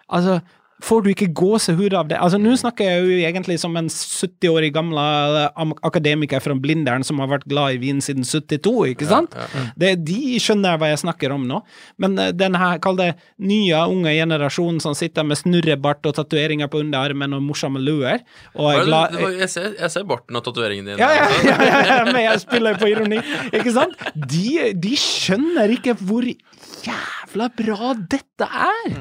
Altså, 0.08 0.38
får 0.84 1.02
du 1.04 1.10
ikke 1.12 1.28
gåsehud 1.36 1.94
av 1.96 2.08
det? 2.10 2.18
Altså, 2.20 2.38
Nå 2.40 2.54
snakker 2.58 2.86
jeg 2.88 3.04
jo 3.04 3.18
egentlig 3.28 3.56
som 3.62 3.76
en 3.78 3.88
70-årig 3.92 4.72
gammel 4.74 4.98
eh, 5.00 5.74
akademiker 5.86 6.42
fra 6.44 6.56
Blindern 6.58 7.04
som 7.06 7.20
har 7.22 7.30
vært 7.32 7.46
glad 7.50 7.76
i 7.76 7.80
vin 7.82 8.00
siden 8.04 8.26
72, 8.26 8.74
ikke 8.94 9.08
sant? 9.10 9.36
Det, 9.80 9.94
de 10.06 10.38
skjønner 10.42 10.80
hva 10.80 10.90
jeg 10.92 11.02
snakker 11.04 11.34
om 11.34 11.46
nå. 11.48 11.60
Men 12.02 12.18
eh, 12.20 12.32
den 12.36 12.58
her, 12.60 12.80
kall 12.82 12.98
det 13.00 13.10
nye, 13.42 13.82
unge 13.90 14.14
generasjonen 14.16 14.80
som 14.82 14.96
sitter 14.98 15.26
med 15.26 15.40
snurrebart 15.40 16.06
og 16.10 16.16
tatoveringer 16.18 16.70
på 16.72 16.82
underarmen 16.84 17.36
og 17.36 17.44
morsomme 17.50 17.82
luer, 17.82 18.24
og 18.56 18.72
er 18.72 18.84
glad 18.88 19.18
Jeg 19.40 19.50
ser, 19.52 19.70
jeg 19.78 19.92
ser 19.92 20.08
barten 20.08 20.38
og 20.38 20.44
tatoveringen 20.46 20.92
din. 20.92 21.00
ja, 21.00 21.10
ja, 21.16 21.28
ja, 21.44 21.56
ja, 21.70 21.80
ja, 21.90 22.00
men 22.08 22.22
jeg 22.24 22.42
spiller 22.44 22.78
på 22.80 22.90
ironi, 22.90 23.20
ikke 23.52 23.72
sant? 23.74 23.96
De, 24.14 24.72
de 24.76 24.96
skjønner 24.98 25.76
ikke 25.76 25.96
hvor 26.00 26.26
jævla 26.26 27.50
bra 27.56 27.94
dette 28.10 28.46
er. 28.48 29.00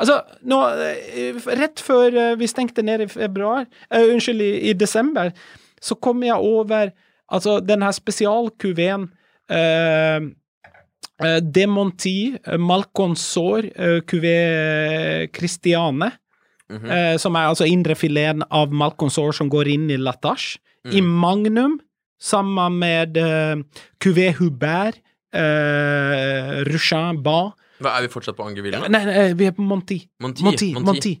Altså, 0.00 0.16
nå, 0.48 0.58
eh, 0.80 1.38
rett 1.60 1.80
før 1.84 2.14
eh, 2.16 2.34
vi 2.40 2.48
stengte 2.48 2.84
ned 2.86 3.04
i 3.04 3.08
februar, 3.10 3.66
uh, 3.92 4.04
unnskyld, 4.06 4.40
i, 4.40 4.52
i 4.70 4.76
desember, 4.78 5.32
så 5.80 5.96
kom 6.00 6.24
jeg 6.24 6.40
over 6.40 6.92
altså 7.30 7.58
den 7.64 7.84
her 7.84 7.92
spesialkuveen 7.96 9.08
uh, 9.52 10.30
Demonti, 11.20 12.32
Malconsor, 12.56 13.66
eh, 13.76 14.00
Christiane, 14.08 15.28
Christiane, 15.36 16.12
-hmm. 16.70 17.18
som 17.18 17.34
er 17.34 17.40
altså 17.40 17.64
indrefileten 17.64 18.42
av 18.50 18.72
Malconsor 18.72 19.32
som 19.32 19.50
går 19.50 19.68
inn 19.68 19.90
i 19.90 19.96
Latache, 19.96 20.58
i 20.92 21.00
Magnum, 21.00 21.78
sammen 22.18 22.78
med 22.78 23.18
Cuvée 24.00 24.32
Hubert, 24.32 24.96
Ruchin 26.72 27.22
Ba 27.22 27.52
Hva, 27.80 27.96
er 27.96 28.06
vi 28.06 28.12
fortsatt 28.12 28.36
på 28.38 28.46
Angeville? 28.46 28.80
Nei, 28.92 29.02
nei, 29.08 29.26
vi 29.38 29.48
er 29.48 29.54
på 29.56 29.64
Monti. 29.64 30.02
Monti, 30.22 30.44
Monti, 30.46 30.72
Monti. 30.76 30.86
Monti. 30.90 31.14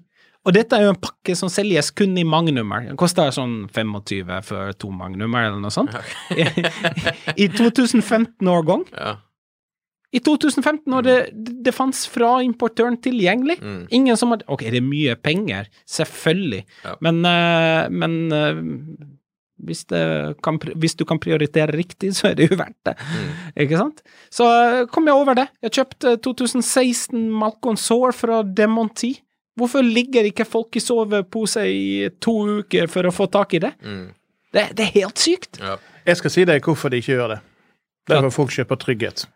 Og 0.48 0.54
dette 0.56 0.72
er 0.76 0.86
jo 0.86 0.92
en 0.94 1.00
pakke 1.00 1.34
som 1.36 1.50
selges 1.52 1.90
kun 1.92 2.14
i 2.16 2.24
magnummer. 2.24 2.86
Den 2.88 2.96
koster 3.00 3.28
sånn 3.34 3.66
25 3.76 4.30
for 4.46 4.72
to 4.80 4.88
magnummer, 4.92 5.50
eller 5.50 5.60
noe 5.60 5.72
sånt. 5.74 5.92
I 7.42 7.48
2015-årgang. 7.52 8.86
Ja. 8.96 9.18
I 10.10 10.18
2015, 10.26 10.88
når 10.90 11.04
det, 11.06 11.16
det 11.68 11.74
fantes 11.76 12.06
fra 12.10 12.38
importøren 12.42 12.96
tilgjengelig. 13.04 13.60
Mm. 13.62 13.82
Ingen 13.94 14.18
som 14.18 14.32
hadde 14.34 14.48
Ok, 14.50 14.64
det 14.72 14.80
er 14.80 14.86
mye 14.86 15.14
penger, 15.22 15.68
selvfølgelig, 15.86 16.64
Ja. 16.88 16.96
men, 17.04 17.20
eh, 17.28 17.84
men 17.94 18.16
eh, 18.34 18.64
hvis, 19.66 19.84
det 19.90 20.02
kan, 20.44 20.58
hvis 20.82 20.96
du 20.98 21.04
kan 21.08 21.20
prioritere 21.22 21.76
riktig, 21.76 22.12
så 22.16 22.30
er 22.30 22.38
det 22.38 22.50
jo 22.50 22.58
verdt 22.60 22.78
det. 22.88 22.94
Mm. 23.00 23.32
Ikke 23.64 23.80
sant? 23.80 24.04
Så 24.32 24.46
eh, 24.46 24.84
kom 24.92 25.08
jeg 25.08 25.18
over 25.18 25.38
det. 25.38 25.48
Jeg 25.66 25.76
kjøpte 25.80 26.14
2016 26.26 27.26
Malcon 27.42 27.80
Sår 27.80 28.16
fra 28.16 28.40
Demonti. 28.44 29.14
Hvorfor 29.60 29.84
ligger 29.84 30.28
ikke 30.28 30.46
folk 30.48 30.78
i 30.78 30.82
sovepose 30.82 31.66
i 31.68 32.08
to 32.22 32.36
uker 32.62 32.88
for 32.90 33.08
å 33.08 33.14
få 33.14 33.28
tak 33.32 33.58
i 33.58 33.62
det? 33.66 33.74
Mm. 33.84 34.08
Det, 34.50 34.66
det 34.78 34.86
er 34.86 34.96
helt 35.02 35.20
sykt. 35.20 35.60
Ja. 35.62 35.76
Jeg 36.06 36.18
skal 36.18 36.32
si 36.34 36.46
deg 36.48 36.64
hvorfor 36.64 36.92
de 36.92 37.02
ikke 37.02 37.14
gjør 37.18 37.36
det. 37.36 37.40
Det 38.08 38.16
er 38.16 38.24
for 38.26 38.42
folk 38.42 38.54
kjøper 38.54 38.80
trygghet. 38.80 39.26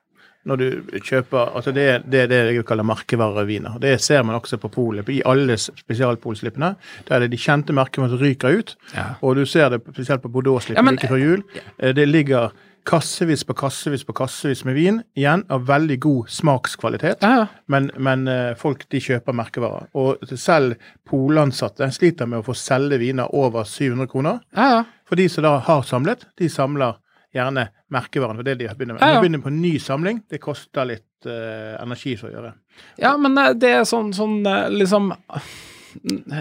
Når 0.45 0.61
du 0.61 0.99
kjøper 1.01 1.55
altså 1.57 1.73
Det, 1.73 1.87
det 2.11 2.21
er 2.25 2.27
det 2.29 2.41
jeg 2.55 2.65
kaller 2.69 2.85
merkevareviner. 2.85 3.79
Det 3.81 3.95
ser 4.01 4.23
man 4.23 4.37
også 4.37 4.59
på 4.61 4.69
polet. 4.69 5.09
I 5.09 5.23
alle 5.25 5.57
spesialpolslippene. 5.57 6.75
Der 7.09 7.15
er 7.17 7.25
det 7.25 7.31
de 7.33 7.41
kjente 7.41 7.73
merkene 7.77 8.09
som 8.13 8.21
ryker 8.21 8.59
ut. 8.61 8.77
Ja. 8.95 9.15
Og 9.23 9.37
du 9.37 9.45
ser 9.47 9.71
det 9.73 9.83
spesielt 9.89 10.23
på 10.23 10.29
Bordeaux-slippet 10.29 10.83
Ja, 10.85 10.91
like 10.91 11.09
før 11.09 11.23
jul. 11.23 11.43
Eh, 11.79 11.95
Det 11.95 12.09
ligger 12.09 12.53
kassevis 12.85 13.45
på 13.49 13.55
kassevis 13.57 14.05
på 14.05 14.13
kassevis 14.13 14.65
med 14.69 14.75
vin, 14.77 14.99
igjen 15.17 15.45
av 15.49 15.63
veldig 15.67 15.97
god 16.05 16.29
smakskvalitet. 16.29 17.23
Ja. 17.25 17.47
Men, 17.67 17.91
men 17.97 18.29
eh, 18.29 18.53
folk 18.61 18.85
de 18.93 19.01
kjøper 19.01 19.33
merkevarer. 19.33 19.87
Og 19.97 20.21
selv 20.37 20.75
polansatte 21.09 21.89
sliter 21.97 22.29
med 22.29 22.43
å 22.43 22.47
få 22.51 22.55
selge 22.59 22.99
viner 23.01 23.33
over 23.35 23.65
700 23.65 24.11
kroner. 24.13 24.43
Ja. 24.57 24.85
For 25.09 25.17
de 25.17 25.29
som 25.33 25.45
da 25.47 25.57
har 25.65 25.83
samlet, 25.89 26.27
de 26.41 26.49
samler 26.53 26.99
gjerne 27.35 27.69
merkevaren. 27.93 28.39
For 28.39 28.47
det 28.47 28.57
de 28.61 28.71
begynner 28.71 28.97
med. 28.97 29.03
Ja, 29.03 29.15
ja. 29.15 29.19
Nå 29.19 29.25
begynner 29.25 29.45
på 29.45 29.53
en 29.53 29.61
ny 29.63 29.75
samling. 29.83 30.23
Det 30.31 30.41
koster 30.43 30.89
litt 30.89 31.29
uh, 31.29 31.75
energi 31.83 32.17
for 32.21 32.31
å 32.31 32.35
gjøre. 32.35 32.55
Ja, 33.03 33.15
men 33.21 33.39
eh, 33.41 33.53
det 33.59 33.71
er 33.81 33.87
sånn, 33.89 34.13
sånn 34.17 34.43
eh, 34.47 34.67
liksom 34.75 35.13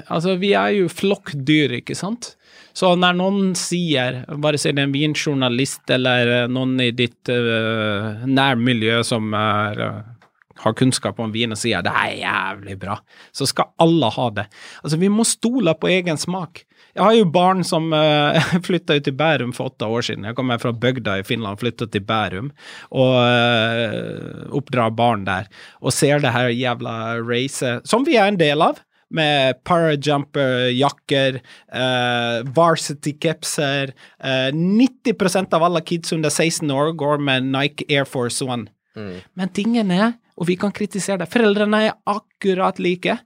Altså, 0.10 0.34
vi 0.42 0.48
er 0.58 0.72
jo 0.74 0.88
flokkdyr, 0.90 1.76
ikke 1.78 1.94
sant? 1.94 2.32
Så 2.74 2.88
når 2.98 3.20
noen 3.20 3.52
sier, 3.54 4.24
bare 4.42 4.58
si 4.58 4.72
det 4.72 4.82
er 4.82 4.88
en 4.88 4.96
vinjournalist 4.96 5.94
eller 5.94 6.32
noen 6.50 6.74
i 6.82 6.88
ditt 6.98 7.30
uh, 7.30 8.26
nærmiljø 8.26 9.04
som 9.06 9.30
er, 9.38 9.78
uh, 9.78 10.34
har 10.64 10.76
kunnskap 10.80 11.22
om 11.22 11.30
vin 11.36 11.54
og 11.54 11.62
sier 11.62 11.86
det 11.86 11.94
er 11.94 12.16
jævlig 12.24 12.80
bra, 12.82 12.98
så 13.30 13.46
skal 13.50 13.70
alle 13.84 14.10
ha 14.18 14.28
det. 14.40 14.48
Altså, 14.82 14.98
vi 15.06 15.12
må 15.14 15.28
stole 15.28 15.78
på 15.78 15.94
egen 15.94 16.18
smak. 16.18 16.64
Jeg 16.94 17.02
har 17.02 17.16
jo 17.18 17.26
barn 17.34 17.64
som 17.66 17.90
uh, 17.96 18.38
flytta 18.66 19.00
ut 19.00 19.08
til 19.08 19.18
Bærum 19.18 19.54
for 19.56 19.72
åtte 19.72 19.90
år 19.90 20.06
siden. 20.06 20.28
Jeg 20.30 20.38
kommer 20.38 20.62
fra 20.62 20.74
bygda 20.74 21.20
i 21.20 21.26
Finland, 21.28 21.60
flytta 21.62 21.90
til 21.90 22.06
Bærum 22.06 22.52
og 22.94 23.16
uh, 23.18 24.54
oppdrar 24.54 24.94
barn 24.94 25.26
der. 25.26 25.50
Og 25.82 25.96
ser 25.96 26.22
det 26.22 26.34
her 26.36 26.54
jævla 26.54 27.18
racet, 27.26 27.88
som 27.90 28.06
vi 28.06 28.18
er 28.22 28.30
en 28.30 28.40
del 28.42 28.62
av, 28.62 28.82
med 29.14 29.60
parajumper-jakker, 29.66 31.42
uh, 31.74 32.46
varsity-capser. 32.58 33.94
Uh, 34.18 34.50
90% 34.54 35.54
av 35.54 35.68
alle 35.70 35.84
kids 35.86 36.14
under 36.14 36.34
16 36.34 36.70
år 36.74 36.94
går 36.98 37.22
med 37.22 37.50
Nike 37.54 37.90
Air 37.90 38.10
Force 38.10 38.46
One. 38.46 38.70
Men 38.94 39.50
tingen 39.50 39.90
er, 39.90 40.12
og 40.38 40.46
vi 40.46 40.54
kan 40.62 40.74
kritisere 40.74 41.24
det, 41.24 41.32
foreldrene 41.34 41.80
er 41.88 41.96
akkurat 42.10 42.78
like 42.78 43.18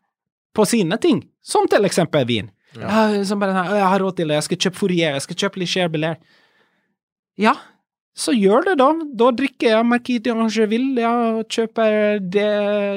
på 0.55 0.65
sine 0.65 0.95
ting, 1.03 1.25
som 1.43 1.67
til 1.67 1.87
eksempel 1.87 2.23
vin. 2.27 2.47
Ja. 2.81 3.23
som 3.23 3.39
bare, 3.39 3.51
«Å, 3.53 3.75
jeg 3.75 3.87
har 3.93 3.99
råd 4.03 4.15
til 4.17 4.27
det, 4.27 4.35
jeg 4.39 4.43
skal 4.43 4.57
kjøpe 4.57 4.79
Fourier, 4.81 5.13
jeg 5.17 5.21
skal 5.27 5.35
kjøpe 5.43 5.59
Licher 5.63 5.89
Belair. 5.89 6.17
Ja, 7.37 7.53
så 8.17 8.33
gjør 8.33 8.65
det, 8.65 8.77
da. 8.79 8.87
Da 9.13 9.31
drikker 9.31 9.69
jeg 9.75 9.85
Marquis 9.85 10.25
Angeville 10.33 11.01
ja, 11.03 11.11
og 11.37 11.47
kjøper 11.53 12.19
det 12.33 12.47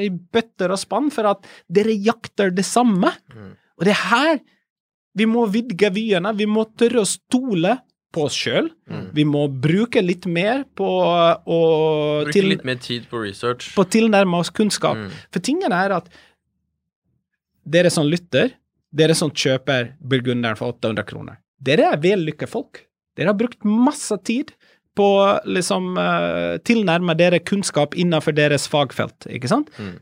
i 0.06 0.08
bøtter 0.08 0.72
og 0.72 0.78
spann, 0.80 1.10
for 1.12 1.28
at 1.28 1.44
dere 1.68 1.92
jakter 1.92 2.50
det 2.56 2.64
samme. 2.64 3.12
Og 3.78 3.84
det 3.84 3.92
er 3.96 4.02
her 4.08 4.40
vi 5.18 5.26
må 5.26 5.42
vidge 5.50 5.90
vyene. 5.92 6.30
Vi 6.38 6.46
må 6.46 6.64
tørre 6.78 7.02
å 7.02 7.08
stole 7.08 7.74
på 8.14 8.24
oss 8.26 8.34
sjøl. 8.34 8.70
Vi 9.14 9.24
må 9.28 9.44
bruke 9.60 10.00
litt 10.02 10.24
mer 10.26 10.64
på 10.74 10.86
å 10.86 11.58
Bruke 12.24 12.32
til- 12.32 12.48
litt 12.48 12.64
mer 12.64 12.76
tid 12.76 13.04
på 13.10 13.20
research. 13.22 13.74
på 13.74 13.84
å 13.84 13.90
tilnærme 13.90 14.38
oss 14.38 14.50
kunnskap. 14.50 14.96
Mm. 14.96 15.10
For 15.32 15.40
tingen 15.40 15.72
er 15.72 15.92
at 15.92 16.08
dere 17.68 17.90
som 17.90 18.06
lytter, 18.08 18.50
dere 18.90 19.14
som 19.16 19.30
kjøper 19.30 19.94
burgunderen 20.00 20.58
for 20.58 20.74
800 20.74 21.06
kroner, 21.08 21.40
dere 21.62 21.92
er 21.92 22.02
vellykka 22.02 22.48
folk. 22.50 22.84
Dere 23.18 23.32
har 23.32 23.38
brukt 23.38 23.66
masse 23.66 24.16
tid 24.26 24.54
på 24.98 25.08
liksom 25.46 25.94
uh, 25.98 26.58
tilnærme 26.66 27.14
dere 27.18 27.40
kunnskap 27.42 27.94
innenfor 27.98 28.34
deres 28.36 28.66
fagfelt, 28.70 29.28
ikke 29.30 29.50
sant? 29.50 29.70
Mm. 29.78 29.98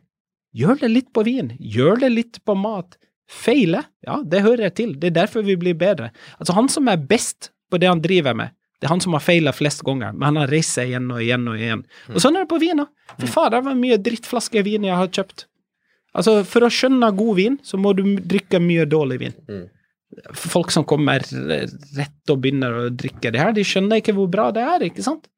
Gjør 0.59 0.80
det 0.80 0.91
litt 0.93 1.11
på 1.14 1.24
vin, 1.26 1.53
gjør 1.61 2.01
det 2.05 2.12
litt 2.14 2.41
på 2.49 2.57
mat. 2.59 2.97
Feile, 3.28 3.82
ja, 4.07 4.22
det 4.24 4.41
hører 4.47 4.72
til, 4.72 4.95
det 4.97 5.11
er 5.11 5.18
derfor 5.22 5.45
vi 5.45 5.59
blir 5.61 5.76
bedre. 5.76 6.09
Altså, 6.39 6.55
han 6.57 6.70
som 6.72 6.89
er 6.89 7.03
best 7.11 7.51
på 7.68 7.80
det 7.80 7.91
han 7.91 8.01
driver 8.01 8.36
med, 8.39 8.55
det 8.78 8.86
er 8.86 8.95
han 8.95 9.03
som 9.03 9.16
har 9.16 9.22
feila 9.24 9.53
flest 9.53 9.82
ganger, 9.84 10.14
men 10.14 10.30
han 10.30 10.41
har 10.45 10.53
reist 10.55 10.76
seg 10.78 10.93
igjen 10.93 11.11
og 11.11 11.20
igjen 11.20 11.47
og 11.51 11.59
igjen. 11.59 11.80
Og 12.14 12.22
sånn 12.22 12.39
er 12.39 12.47
det 12.47 12.53
på 12.53 12.61
vin 12.62 12.84
òg. 12.84 12.91
Fy 13.18 13.26
faen, 13.26 13.51
det 13.53 13.62
var 13.66 13.78
mye 13.78 13.99
drittflasker 14.07 14.64
vin 14.64 14.86
jeg 14.86 14.95
har 14.95 15.11
kjøpt. 15.18 15.49
Altså, 16.16 16.40
for 16.48 16.64
å 16.66 16.70
skjønne 16.72 17.11
god 17.16 17.34
vin, 17.36 17.59
så 17.62 17.78
må 17.80 17.92
du 17.96 18.04
drikke 18.16 18.61
mye 18.62 18.86
dårlig 18.88 19.18
vin. 19.24 19.34
Folk 20.32 20.72
som 20.72 20.86
kommer 20.88 21.20
rett 21.20 22.32
og 22.32 22.40
begynner 22.42 22.78
å 22.78 22.88
drikke 22.88 23.32
det 23.34 23.42
her, 23.42 23.52
de 23.54 23.64
skjønner 23.66 24.00
ikke 24.00 24.14
hvor 24.16 24.30
bra 24.32 24.48
det 24.56 24.64
er, 24.64 24.86
ikke 24.88 25.04
sant? 25.04 25.28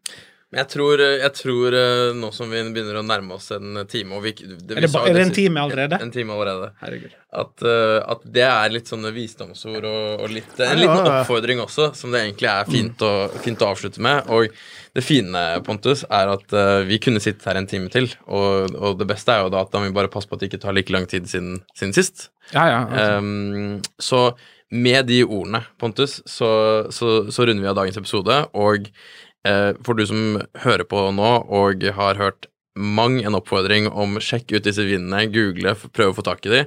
Men 0.50 0.64
jeg 0.64 0.68
tror, 0.72 0.98
jeg 0.98 1.30
tror 1.38 1.74
eh, 1.78 2.08
nå 2.18 2.32
som 2.34 2.50
vi 2.50 2.58
begynner 2.74 2.96
å 2.98 3.04
nærme 3.06 3.36
oss 3.36 3.52
en 3.54 3.84
time 3.90 4.16
og 4.18 4.24
vi, 4.24 4.32
det, 4.34 4.74
Er 4.74 4.82
det 4.82 4.90
sa, 4.90 5.04
er 5.06 5.14
det 5.14 5.22
en 5.28 5.34
time 5.36 5.62
allerede? 5.62 6.00
En, 6.02 6.10
time 6.10 6.34
allerede. 6.34 6.72
Herregud. 6.80 7.14
At, 7.30 7.62
eh, 7.62 7.98
at 8.02 8.24
det 8.34 8.44
er 8.48 8.74
litt 8.74 8.90
sånne 8.90 9.14
visdomsord 9.14 9.86
og, 9.86 10.24
og 10.24 10.34
litt, 10.34 10.50
en 10.58 10.82
liten 10.82 11.06
oppfordring 11.06 11.62
også, 11.62 11.92
som 11.94 12.10
det 12.10 12.24
egentlig 12.24 12.50
er 12.50 12.66
fint, 12.66 13.06
å, 13.06 13.30
fint 13.46 13.62
å 13.62 13.70
avslutte 13.70 14.02
med. 14.02 14.26
Og 14.34 14.50
det 14.98 15.06
fine, 15.06 15.46
Pontus, 15.66 16.02
er 16.10 16.34
at 16.34 16.58
eh, 16.58 16.82
vi 16.90 16.98
kunne 17.02 17.22
sittet 17.22 17.46
her 17.46 17.62
en 17.62 17.70
time 17.70 17.86
til, 17.94 18.10
og, 18.26 18.74
og 18.74 18.98
det 18.98 19.06
beste 19.12 19.30
er 19.30 19.46
jo 19.46 19.54
da 19.54 19.62
at 19.62 19.70
da 19.70 19.78
må 19.78 19.92
vi 19.92 19.98
bare 20.02 20.10
passe 20.10 20.26
på 20.26 20.34
at 20.34 20.42
det 20.42 20.50
ikke 20.50 20.64
tar 20.66 20.74
like 20.74 20.90
lang 20.90 21.06
tid 21.06 21.30
siden, 21.30 21.60
siden 21.78 21.94
sist. 21.94 22.32
Ja, 22.50 22.66
ja. 22.66 22.80
okay. 22.90 23.20
Um, 23.22 24.02
så 24.02 24.32
med 24.70 25.06
de 25.06 25.22
ordene, 25.24 25.64
Pontus, 25.78 26.20
så, 26.26 26.50
så, 26.94 27.30
så 27.30 27.46
runder 27.46 27.62
vi 27.62 27.70
av 27.70 27.78
dagens 27.78 27.98
episode. 27.98 28.36
Og 28.54 28.86
eh, 28.86 29.29
for 29.40 29.96
du 29.96 30.02
som 30.04 30.40
hører 30.60 30.84
på 30.84 31.06
nå 31.16 31.28
og 31.48 31.84
har 31.96 32.18
hørt 32.20 32.50
mang 32.76 33.18
en 33.24 33.36
oppfordring 33.38 33.88
om 33.88 34.18
sjekk 34.22 34.52
ut 34.54 34.66
disse 34.66 34.84
vinene, 34.86 35.26
google, 35.32 35.74
prøve 35.94 36.14
å 36.14 36.18
få 36.18 36.26
tak 36.26 36.44
i 36.46 36.52
de. 36.52 36.64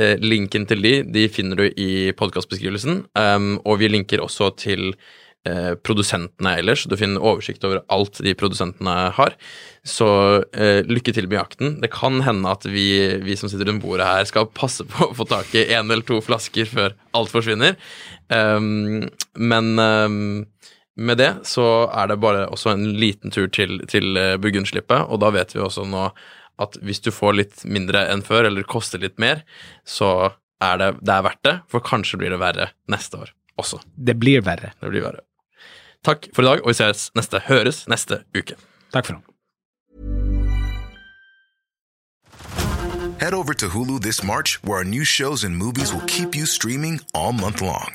Eh, 0.00 0.14
linken 0.24 0.64
til 0.68 0.80
de, 0.80 0.94
de 1.04 1.26
finner 1.28 1.58
du 1.58 1.66
i 1.68 2.12
podkastbeskrivelsen. 2.16 3.04
Um, 3.18 3.58
og 3.68 3.82
vi 3.82 3.90
linker 3.92 4.22
også 4.24 4.48
til 4.56 4.94
eh, 5.44 5.74
produsentene 5.84 6.54
ellers. 6.62 6.86
Du 6.88 6.96
finner 6.96 7.20
oversikt 7.20 7.64
over 7.68 7.82
alt 7.92 8.22
de 8.24 8.32
produsentene 8.38 8.94
har. 9.18 9.36
Så 9.84 10.08
eh, 10.56 10.80
lykke 10.88 11.12
til 11.12 11.28
med 11.28 11.36
jakten. 11.42 11.76
Det 11.84 11.92
kan 11.92 12.22
hende 12.24 12.56
at 12.56 12.64
vi, 12.64 12.86
vi 13.20 13.36
som 13.36 13.52
sitter 13.52 13.68
rundt 13.68 13.84
bordet 13.84 14.08
her, 14.08 14.24
skal 14.30 14.48
passe 14.48 14.88
på 14.88 15.10
å 15.10 15.16
få 15.18 15.28
tak 15.28 15.52
i 15.58 15.66
én 15.68 15.84
eller 15.84 16.06
to 16.08 16.22
flasker 16.24 16.72
før 16.72 16.96
alt 17.12 17.34
forsvinner. 17.34 17.76
Um, 18.32 19.10
men 19.36 19.74
um, 19.76 20.22
med 20.96 21.18
det 21.20 21.30
så 21.48 21.88
er 21.88 22.10
det 22.10 22.20
bare 22.20 22.46
også 22.52 22.74
en 22.74 22.86
liten 23.00 23.32
tur 23.32 23.48
til, 23.48 23.80
til 23.88 24.16
eh, 24.20 24.36
Burgundslippet, 24.40 25.08
og 25.08 25.22
da 25.22 25.32
vet 25.34 25.54
vi 25.54 25.62
også 25.64 25.86
nå 25.88 26.10
at 26.60 26.76
hvis 26.84 27.00
du 27.02 27.10
får 27.14 27.36
litt 27.38 27.64
mindre 27.64 28.04
enn 28.12 28.22
før, 28.24 28.46
eller 28.50 28.66
koster 28.68 29.00
litt 29.02 29.18
mer, 29.22 29.42
så 29.88 30.32
er 30.62 30.78
det, 30.78 30.90
det 31.00 31.14
er 31.14 31.26
verdt 31.26 31.44
det, 31.48 31.56
for 31.72 31.84
kanskje 31.84 32.20
blir 32.20 32.34
det 32.34 32.42
verre 32.42 32.70
neste 32.92 33.24
år 33.24 33.32
også. 33.58 33.80
Det 33.96 34.14
blir 34.20 34.44
verre. 34.44 34.74
Det 34.80 34.92
blir 34.92 35.04
verre. 35.04 35.24
Takk 36.06 36.28
for 36.34 36.44
i 36.44 36.50
dag, 36.50 36.62
og 36.62 36.72
vi 36.72 36.78
ses 36.78 37.10
neste, 37.18 37.42
høres 37.48 37.84
neste 37.90 38.22
uke. 38.36 38.58
Takk 38.94 39.08
for 39.08 39.18
nå. 39.18 39.28
Head 43.22 43.34
over 43.34 43.54
to 43.54 43.68
Hulu 43.68 44.00
this 44.00 44.22
March, 44.24 44.58
where 44.64 44.78
our 44.78 44.84
new 44.84 45.04
shows 45.04 45.44
and 45.44 45.56
movies 45.56 45.92
will 45.94 46.04
keep 46.06 46.34
you 46.34 46.44
streaming 46.44 47.00
all 47.14 47.32
month 47.32 47.62
long. 47.62 47.94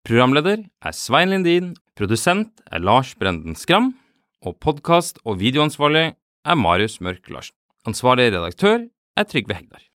Programleder 0.00 0.62
er 0.80 0.94
Svein 0.96 1.28
Lindin, 1.28 1.74
produsent 1.92 2.62
er 2.72 2.80
Lars 2.80 3.12
Brenden 3.20 3.52
Skram, 3.54 3.92
og 4.40 4.56
podkast- 4.64 5.20
og 5.28 5.36
videoansvarlig 5.42 6.14
er 6.16 6.56
Marius 6.56 7.02
Mørk 7.04 7.28
Larsen. 7.28 7.56
Ansvarlig 7.84 8.30
redaktør 8.32 8.88
er 9.16 9.28
Trygve 9.28 9.58
Hegdar. 9.58 9.89